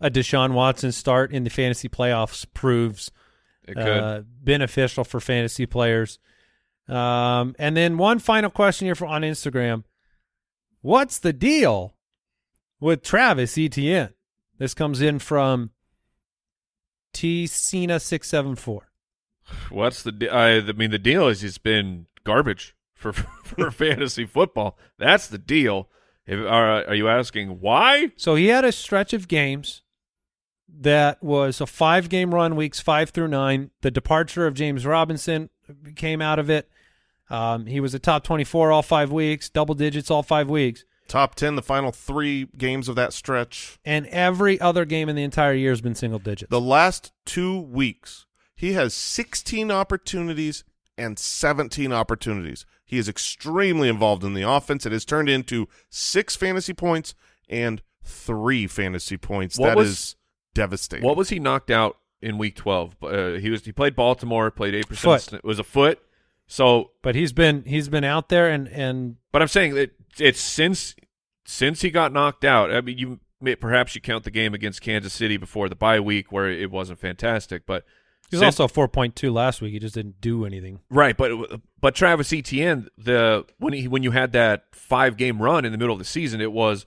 a 0.00 0.10
Deshaun 0.10 0.52
Watson 0.52 0.92
start 0.92 1.32
in 1.32 1.44
the 1.44 1.50
fantasy 1.50 1.88
playoffs 1.88 2.46
proves 2.54 3.10
uh, 3.76 4.22
beneficial 4.42 5.04
for 5.04 5.20
fantasy 5.20 5.66
players. 5.66 6.18
Um, 6.88 7.54
and 7.58 7.76
then 7.76 7.98
one 7.98 8.18
final 8.18 8.50
question 8.50 8.86
here 8.86 8.94
for, 8.94 9.06
on 9.06 9.22
Instagram. 9.22 9.84
What's 10.80 11.18
the 11.18 11.32
deal 11.32 11.94
with 12.80 13.02
Travis 13.02 13.56
Etienne? 13.56 14.14
This 14.58 14.74
comes 14.74 15.00
in 15.00 15.18
from 15.18 15.70
T 17.12 17.46
Cena 17.46 18.00
six 18.00 18.28
seven 18.28 18.56
four. 18.56 18.89
What's 19.70 20.02
the 20.02 20.12
de- 20.12 20.28
I, 20.28 20.58
I 20.58 20.72
mean 20.72 20.90
the 20.90 20.98
deal 20.98 21.28
is 21.28 21.40
he's 21.40 21.58
been 21.58 22.06
garbage 22.24 22.74
for 22.94 23.12
for 23.44 23.70
fantasy 23.70 24.24
football. 24.24 24.78
That's 24.98 25.26
the 25.26 25.38
deal. 25.38 25.88
If, 26.26 26.38
are, 26.38 26.84
are 26.86 26.94
you 26.94 27.08
asking 27.08 27.60
why? 27.60 28.12
So 28.16 28.34
he 28.36 28.46
had 28.48 28.64
a 28.64 28.72
stretch 28.72 29.12
of 29.12 29.26
games 29.26 29.82
that 30.68 31.20
was 31.22 31.60
a 31.60 31.66
five 31.66 32.08
game 32.08 32.34
run, 32.34 32.54
weeks 32.56 32.78
five 32.80 33.10
through 33.10 33.28
nine. 33.28 33.70
The 33.80 33.90
departure 33.90 34.46
of 34.46 34.54
James 34.54 34.86
Robinson 34.86 35.50
came 35.96 36.22
out 36.22 36.38
of 36.38 36.48
it. 36.50 36.68
Um, 37.28 37.66
he 37.66 37.80
was 37.80 37.94
a 37.94 37.98
top 37.98 38.22
twenty 38.24 38.44
four 38.44 38.70
all 38.70 38.82
five 38.82 39.10
weeks, 39.10 39.48
double 39.48 39.74
digits 39.74 40.10
all 40.10 40.22
five 40.22 40.48
weeks. 40.48 40.84
Top 41.08 41.34
ten, 41.34 41.56
the 41.56 41.62
final 41.62 41.90
three 41.90 42.46
games 42.56 42.88
of 42.88 42.94
that 42.94 43.12
stretch. 43.12 43.80
and 43.84 44.06
every 44.06 44.60
other 44.60 44.84
game 44.84 45.08
in 45.08 45.16
the 45.16 45.24
entire 45.24 45.54
year 45.54 45.70
has 45.70 45.80
been 45.80 45.96
single 45.96 46.20
digits. 46.20 46.48
The 46.50 46.60
last 46.60 47.12
two 47.24 47.60
weeks, 47.60 48.26
he 48.60 48.74
has 48.74 48.92
16 48.94 49.70
opportunities 49.70 50.64
and 50.98 51.18
17 51.18 51.92
opportunities. 51.92 52.66
He 52.84 52.98
is 52.98 53.08
extremely 53.08 53.88
involved 53.88 54.22
in 54.24 54.34
the 54.34 54.42
offense. 54.42 54.84
It 54.84 54.92
has 54.92 55.04
turned 55.04 55.28
into 55.28 55.68
six 55.88 56.36
fantasy 56.36 56.74
points 56.74 57.14
and 57.48 57.80
three 58.04 58.66
fantasy 58.66 59.16
points. 59.16 59.58
What 59.58 59.68
That 59.68 59.76
was- 59.76 59.88
is 59.88 60.16
devastating. 60.54 61.04
What 61.06 61.16
was 61.16 61.28
he 61.30 61.38
knocked 61.38 61.70
out 61.70 61.96
in 62.20 62.36
week 62.36 62.56
twelve? 62.56 62.96
Uh, 63.02 63.32
he 63.34 63.48
was 63.50 63.64
he 63.64 63.72
played 63.72 63.94
Baltimore, 63.96 64.50
played 64.50 64.74
eight 64.74 64.88
Foot. 64.88 64.98
percent. 64.98 65.38
It 65.42 65.44
was 65.46 65.58
a 65.58 65.64
foot. 65.64 66.00
So, 66.46 66.90
but 67.02 67.14
he's 67.14 67.32
been 67.32 67.62
he's 67.64 67.88
been 67.88 68.04
out 68.04 68.28
there 68.28 68.48
and 68.50 68.66
and 68.68 69.16
but 69.32 69.40
I'm 69.40 69.48
saying 69.48 69.74
that 69.74 69.92
it's 70.18 70.40
since 70.40 70.96
since 71.46 71.80
he 71.82 71.90
got 71.90 72.12
knocked 72.12 72.44
out. 72.44 72.72
I 72.74 72.80
mean, 72.80 72.98
you 72.98 73.20
may, 73.40 73.54
perhaps 73.54 73.94
you 73.94 74.00
count 74.00 74.24
the 74.24 74.30
game 74.30 74.52
against 74.52 74.82
Kansas 74.82 75.12
City 75.12 75.36
before 75.36 75.68
the 75.68 75.76
bye 75.76 76.00
week 76.00 76.30
where 76.32 76.50
it 76.50 76.70
wasn't 76.70 76.98
fantastic, 76.98 77.64
but 77.66 77.84
he 78.30 78.36
was 78.36 78.42
also 78.42 78.68
four 78.68 78.88
point 78.88 79.16
two 79.16 79.32
last 79.32 79.60
week. 79.60 79.72
He 79.72 79.78
just 79.78 79.94
didn't 79.94 80.20
do 80.20 80.44
anything. 80.44 80.80
Right, 80.90 81.16
but 81.16 81.60
but 81.80 81.94
Travis 81.94 82.32
Etienne, 82.32 82.88
the 82.96 83.44
when 83.58 83.72
he 83.72 83.88
when 83.88 84.02
you 84.02 84.12
had 84.12 84.32
that 84.32 84.64
five 84.72 85.16
game 85.16 85.42
run 85.42 85.64
in 85.64 85.72
the 85.72 85.78
middle 85.78 85.92
of 85.92 85.98
the 85.98 86.04
season, 86.04 86.40
it 86.40 86.52
was 86.52 86.86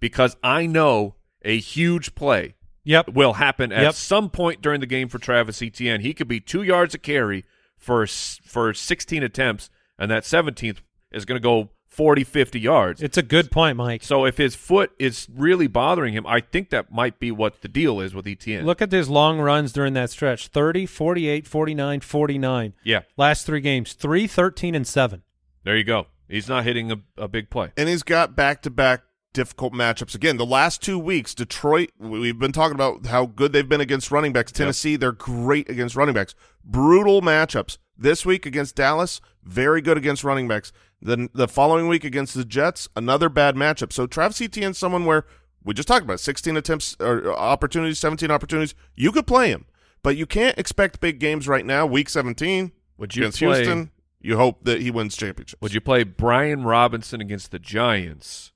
because 0.00 0.36
I 0.42 0.66
know 0.66 1.14
a 1.42 1.58
huge 1.58 2.14
play 2.14 2.54
Yep. 2.84 3.10
will 3.10 3.34
happen 3.34 3.72
at 3.72 3.82
Yep. 3.82 3.94
some 3.94 4.30
point 4.30 4.62
during 4.62 4.80
the 4.80 4.86
game 4.86 5.08
for 5.08 5.18
Travis 5.18 5.60
Etienne. 5.62 6.00
He 6.00 6.14
could 6.14 6.28
be 6.28 6.40
two 6.40 6.62
yards 6.62 6.94
a 6.94 6.98
carry 6.98 7.44
for 7.76 8.06
for 8.06 8.72
sixteen 8.74 9.22
attempts, 9.22 9.70
and 9.98 10.10
that 10.10 10.24
seventeenth 10.24 10.82
is 11.12 11.24
going 11.24 11.36
to 11.40 11.42
go 11.42 11.70
40, 11.90 12.24
50 12.24 12.58
yards. 12.60 13.02
It's 13.02 13.18
a 13.18 13.22
good 13.22 13.50
point, 13.50 13.76
Mike. 13.76 14.02
So 14.04 14.24
if 14.24 14.38
his 14.38 14.54
foot 14.54 14.92
is 14.98 15.26
really 15.34 15.66
bothering 15.66 16.14
him, 16.14 16.26
I 16.26 16.40
think 16.40 16.70
that 16.70 16.90
might 16.92 17.18
be 17.18 17.30
what 17.30 17.60
the 17.62 17.68
deal 17.68 18.00
is 18.00 18.14
with 18.14 18.26
Etienne. 18.26 18.64
Look 18.64 18.80
at 18.80 18.92
his 18.92 19.08
long 19.08 19.40
runs 19.40 19.72
during 19.72 19.92
that 19.94 20.10
stretch 20.10 20.46
30, 20.48 20.86
48, 20.86 21.46
49, 21.46 22.00
49. 22.00 22.72
Yeah. 22.84 23.00
Last 23.16 23.44
three 23.44 23.60
games 23.60 23.92
3, 23.92 24.26
13, 24.26 24.74
and 24.74 24.86
7. 24.86 25.22
there 25.64 25.76
you 25.76 25.84
go. 25.84 26.06
He's 26.28 26.48
not 26.48 26.62
hitting 26.64 26.92
a, 26.92 26.98
a 27.18 27.26
big 27.28 27.50
play. 27.50 27.72
and 27.76 27.88
he's 27.88 28.04
got 28.04 28.36
back-to-back 28.36 29.02
difficult 29.32 29.72
matchups 29.72 30.14
again. 30.14 30.36
The 30.36 30.46
last 30.46 30.80
two 30.82 30.98
weeks, 30.98 31.34
Detroit. 31.34 31.90
We've 31.98 32.38
been 32.38 32.52
talking 32.52 32.74
about 32.76 33.06
how 33.06 33.26
good 33.26 33.52
they've 33.52 33.68
been 33.68 33.80
against 33.80 34.10
running 34.12 34.32
backs. 34.32 34.52
Tennessee, 34.52 34.94
they're 34.96 35.12
great 35.12 35.68
against 35.68 35.96
running 35.96 36.14
backs. 36.14 36.34
Brutal 36.64 37.20
matchups. 37.20 37.78
This 37.98 38.24
week 38.24 38.46
against 38.46 38.76
Dallas, 38.76 39.20
very 39.44 39.80
good 39.82 39.96
against 39.98 40.24
running 40.24 40.48
backs. 40.48 40.72
Then 41.02 41.30
the 41.32 41.48
following 41.48 41.88
week 41.88 42.04
against 42.04 42.34
the 42.34 42.44
Jets, 42.44 42.88
another 42.94 43.28
bad 43.28 43.56
matchup. 43.56 43.92
So 43.92 44.06
Travis 44.06 44.40
Etienne's 44.40 44.78
someone 44.78 45.06
where 45.06 45.24
we 45.64 45.74
just 45.74 45.88
talked 45.88 46.04
about 46.04 46.20
16 46.20 46.56
attempts 46.56 46.96
or 47.00 47.32
uh, 47.32 47.34
opportunities, 47.34 47.98
17 47.98 48.30
opportunities. 48.30 48.74
You 48.94 49.12
could 49.12 49.26
play 49.26 49.50
him, 49.50 49.66
but 50.02 50.16
you 50.16 50.26
can't 50.26 50.58
expect 50.58 51.00
big 51.00 51.18
games 51.18 51.48
right 51.48 51.64
now. 51.64 51.86
Week 51.86 52.08
17 52.08 52.72
Would 52.98 53.16
you 53.16 53.22
against 53.22 53.38
play- 53.38 53.56
Houston, 53.56 53.90
you 54.20 54.36
hope 54.36 54.64
that 54.64 54.82
he 54.82 54.90
wins 54.90 55.16
championships. 55.16 55.60
Would 55.62 55.72
you 55.72 55.80
play 55.80 56.02
Brian 56.02 56.64
Robinson 56.64 57.20
against 57.20 57.50
the 57.50 57.58
Giants 57.58 58.52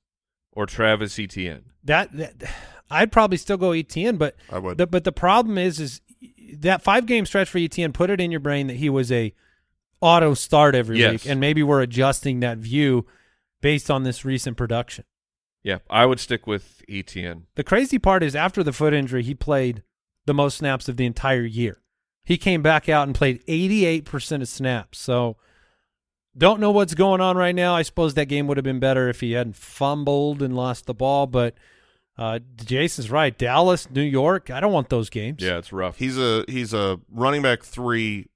or 0.52 0.66
Travis 0.66 1.18
Etienne? 1.18 1.64
That, 1.82 2.12
that 2.12 2.34
I'd 2.90 3.10
probably 3.10 3.38
still 3.38 3.56
go 3.56 3.72
Etienne, 3.72 4.18
but 4.18 4.36
I 4.50 4.58
would. 4.58 4.76
The, 4.76 4.86
but 4.86 5.04
the 5.04 5.12
problem 5.12 5.56
is, 5.56 5.80
is 5.80 6.00
that 6.58 6.82
five 6.82 7.06
game 7.06 7.24
stretch 7.26 7.48
for 7.48 7.58
Etienne 7.58 7.92
Put 7.92 8.10
it 8.10 8.20
in 8.20 8.30
your 8.30 8.40
brain 8.40 8.66
that 8.66 8.76
he 8.76 8.90
was 8.90 9.10
a 9.10 9.32
auto 10.00 10.34
start 10.34 10.74
every 10.74 10.98
Yes. 10.98 11.12
week, 11.12 11.26
and 11.26 11.40
maybe 11.40 11.62
we're 11.62 11.80
adjusting 11.82 12.40
that 12.40 12.58
view 12.58 13.06
based 13.60 13.90
on 13.90 14.02
this 14.02 14.24
recent 14.24 14.56
production. 14.56 15.04
Yeah, 15.62 15.78
I 15.88 16.04
would 16.06 16.20
stick 16.20 16.46
with 16.46 16.82
Etienne. 16.88 17.46
The 17.54 17.64
crazy 17.64 17.98
part 17.98 18.22
is 18.22 18.36
after 18.36 18.62
the 18.62 18.72
foot 18.72 18.92
injury, 18.92 19.22
he 19.22 19.34
played 19.34 19.82
the 20.26 20.34
most 20.34 20.58
snaps 20.58 20.88
of 20.88 20.96
the 20.98 21.06
entire 21.06 21.44
year. 21.44 21.80
He 22.24 22.36
came 22.36 22.62
back 22.62 22.88
out 22.88 23.06
and 23.06 23.14
played 23.14 23.42
88% 23.46 24.42
of 24.42 24.48
snaps. 24.48 24.98
So 24.98 25.36
don't 26.36 26.60
know 26.60 26.70
what's 26.70 26.94
going 26.94 27.20
on 27.20 27.36
right 27.36 27.54
now. 27.54 27.74
I 27.74 27.82
suppose 27.82 28.14
that 28.14 28.26
game 28.26 28.46
would 28.46 28.56
have 28.56 28.64
been 28.64 28.80
better 28.80 29.08
if 29.08 29.20
he 29.20 29.32
hadn't 29.32 29.56
fumbled 29.56 30.42
and 30.42 30.54
lost 30.56 30.86
the 30.86 30.94
ball, 30.94 31.26
but 31.26 31.54
uh, 32.18 32.40
Jason's 32.56 33.10
right. 33.10 33.36
Dallas, 33.36 33.90
New 33.90 34.02
York, 34.02 34.50
I 34.50 34.60
don't 34.60 34.72
want 34.72 34.88
those 34.88 35.10
games. 35.10 35.42
Yeah, 35.42 35.58
it's 35.58 35.72
rough. 35.72 35.96
He's 35.98 36.18
a 36.18 36.44
he's 36.48 36.72
a 36.74 37.00
running 37.10 37.42
back 37.42 37.62
three 37.62 38.28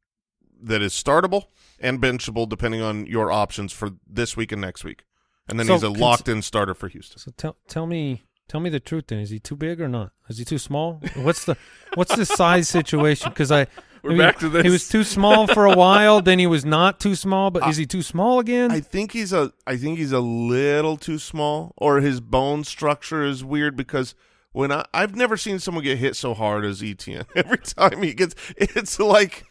that 0.62 0.82
is 0.82 0.92
startable 0.92 1.46
and 1.80 2.00
benchable 2.00 2.48
depending 2.48 2.82
on 2.82 3.06
your 3.06 3.30
options 3.30 3.72
for 3.72 3.90
this 4.06 4.36
week 4.36 4.52
and 4.52 4.60
next 4.60 4.84
week. 4.84 5.04
And 5.48 5.58
then 5.58 5.66
So 5.66 5.74
he's 5.74 5.82
a 5.82 5.88
locked 5.88 6.28
in 6.28 6.42
starter 6.42 6.74
for 6.74 6.88
Houston. 6.88 7.18
So 7.18 7.32
tell 7.36 7.56
tell 7.68 7.86
me 7.86 8.22
tell 8.48 8.60
me 8.60 8.70
the 8.70 8.80
truth 8.80 9.04
then. 9.08 9.20
Is 9.20 9.30
he 9.30 9.38
too 9.38 9.56
big 9.56 9.80
or 9.80 9.88
not? 9.88 10.12
Is 10.28 10.38
he 10.38 10.44
too 10.44 10.58
small? 10.58 11.00
What's 11.14 11.44
the 11.44 11.56
what's 11.94 12.14
the 12.14 12.26
size 12.26 12.68
situation? 12.68 13.30
Because 13.30 13.50
I 13.50 13.66
We're 14.02 14.10
I 14.10 14.14
mean, 14.14 14.18
back 14.18 14.38
to 14.38 14.48
this. 14.48 14.62
He 14.62 14.70
was 14.70 14.88
too 14.88 15.04
small 15.04 15.46
for 15.46 15.66
a 15.66 15.74
while, 15.74 16.22
then 16.22 16.38
he 16.38 16.46
was 16.46 16.64
not 16.64 17.00
too 17.00 17.14
small, 17.14 17.50
but 17.50 17.66
is 17.68 17.76
he 17.76 17.86
too 17.86 18.02
small 18.02 18.38
again? 18.38 18.70
I 18.70 18.80
think 18.80 19.12
he's 19.12 19.32
a 19.32 19.52
I 19.66 19.76
think 19.76 19.98
he's 19.98 20.12
a 20.12 20.20
little 20.20 20.96
too 20.96 21.18
small 21.18 21.74
or 21.76 22.00
his 22.00 22.20
bone 22.20 22.64
structure 22.64 23.24
is 23.24 23.44
weird 23.44 23.76
because 23.76 24.14
when 24.52 24.70
I 24.72 24.84
I've 24.94 25.16
never 25.16 25.36
seen 25.36 25.58
someone 25.58 25.84
get 25.84 25.98
hit 25.98 26.16
so 26.16 26.34
hard 26.34 26.64
as 26.64 26.82
Etienne. 26.82 27.26
Every 27.34 27.58
time 27.58 28.02
he 28.02 28.14
gets 28.14 28.34
it's 28.56 28.98
like 29.00 29.44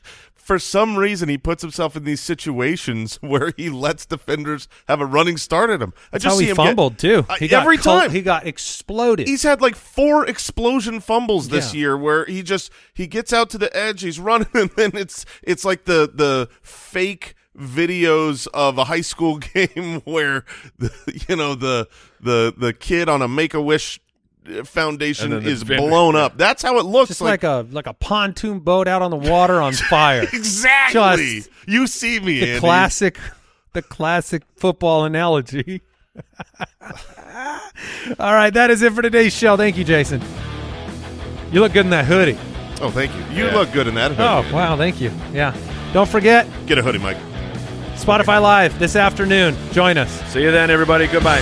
for 0.47 0.57
some 0.57 0.95
reason 0.95 1.27
he 1.27 1.37
puts 1.37 1.61
himself 1.61 1.97
in 1.97 2.05
these 2.05 2.21
situations 2.21 3.17
where 3.21 3.53
he 3.57 3.69
lets 3.69 4.05
defenders 4.05 4.69
have 4.87 5.01
a 5.01 5.05
running 5.05 5.35
start 5.35 5.69
at 5.69 5.81
him. 5.81 5.91
I 5.97 6.01
That's 6.13 6.23
just 6.23 6.33
how 6.35 6.39
see 6.39 6.45
he 6.45 6.51
him 6.51 6.55
get- 6.55 6.65
fumbled 6.67 6.97
too. 6.97 7.25
I- 7.29 7.37
He 7.37 7.47
got 7.49 7.63
every 7.63 7.77
col- 7.77 7.99
time 7.99 8.11
he 8.11 8.21
got 8.21 8.47
exploded. 8.47 9.27
He's 9.27 9.43
had 9.43 9.59
like 9.61 9.75
four 9.75 10.25
explosion 10.25 11.01
fumbles 11.01 11.49
this 11.49 11.73
Yeah. 11.73 11.79
year 11.81 11.97
where 11.97 12.23
he 12.25 12.43
just 12.43 12.71
he 12.93 13.07
gets 13.07 13.33
out 13.33 13.49
to 13.49 13.57
the 13.57 13.75
edge, 13.75 14.01
he's 14.03 14.19
running, 14.21 14.47
and 14.53 14.69
then 14.77 14.91
it's 14.93 15.25
it's 15.43 15.65
like 15.65 15.83
the 15.83 16.09
the 16.13 16.47
fake 16.61 17.35
videos 17.59 18.47
of 18.53 18.77
a 18.77 18.85
high 18.85 19.01
school 19.01 19.37
game 19.53 20.01
where 20.05 20.45
the, 20.77 20.91
you 21.27 21.35
know 21.35 21.55
the 21.55 21.87
the 22.21 22.53
the 22.57 22.71
kid 22.71 23.09
on 23.09 23.21
a 23.21 23.27
Make 23.27 23.53
a 23.53 23.61
Wish 23.61 23.99
foundation 24.63 25.31
the 25.31 25.37
is 25.37 25.63
vendor- 25.63 25.87
blown 25.87 26.15
up. 26.15 26.37
That's 26.37 26.61
how 26.63 26.77
it 26.79 26.83
looks 26.85 27.09
just 27.09 27.21
like, 27.21 27.43
a 27.43 27.65
like 27.71 27.87
a 27.87 27.93
pontoon 27.93 28.59
boat 28.59 28.87
out 28.87 29.01
on 29.01 29.11
the 29.11 29.17
water 29.17 29.61
on 29.61 29.73
fire. 29.89 30.23
exactly. 30.23 31.35
Just 31.41 31.49
you 31.67 31.87
see 31.87 32.19
me, 32.19 32.39
the 32.39 32.47
Andy. 32.49 32.59
classic 32.59 33.17
the 33.73 33.81
classic 33.81 34.43
football 34.55 35.05
analogy. 35.05 35.81
All 38.19 38.33
right, 38.33 38.53
that 38.53 38.69
is 38.71 38.81
it 38.81 38.93
for 38.93 39.01
today's 39.01 39.33
show. 39.35 39.55
Thank 39.57 39.77
you, 39.77 39.83
Jason. 39.83 40.21
You 41.51 41.59
look 41.59 41.73
good 41.73 41.85
in 41.85 41.91
that 41.91 42.05
hoodie. 42.05 42.37
Oh, 42.81 42.89
thank 42.89 43.13
you. 43.15 43.21
You 43.35 43.45
Yeah. 43.47 43.53
look 43.55 43.71
good 43.71 43.87
in 43.87 43.95
that 43.95 44.11
hoodie. 44.11 44.23
Oh, 44.23 44.55
wow, 44.55 44.75
thank 44.77 44.99
you. 45.01 45.11
Yeah. 45.33 45.55
Don't 45.93 46.09
forget 46.09 46.47
Get 46.65 46.77
a 46.77 46.81
hoodie, 46.83 46.99
Mike. 46.99 47.17
Spotify 47.95 48.41
Live 48.41 48.77
this 48.79 48.95
afternoon. 48.95 49.55
Join 49.71 49.97
us. 49.97 50.11
See 50.31 50.41
you 50.43 50.51
then, 50.51 50.69
everybody. 50.69 51.07
Goodbye. 51.07 51.41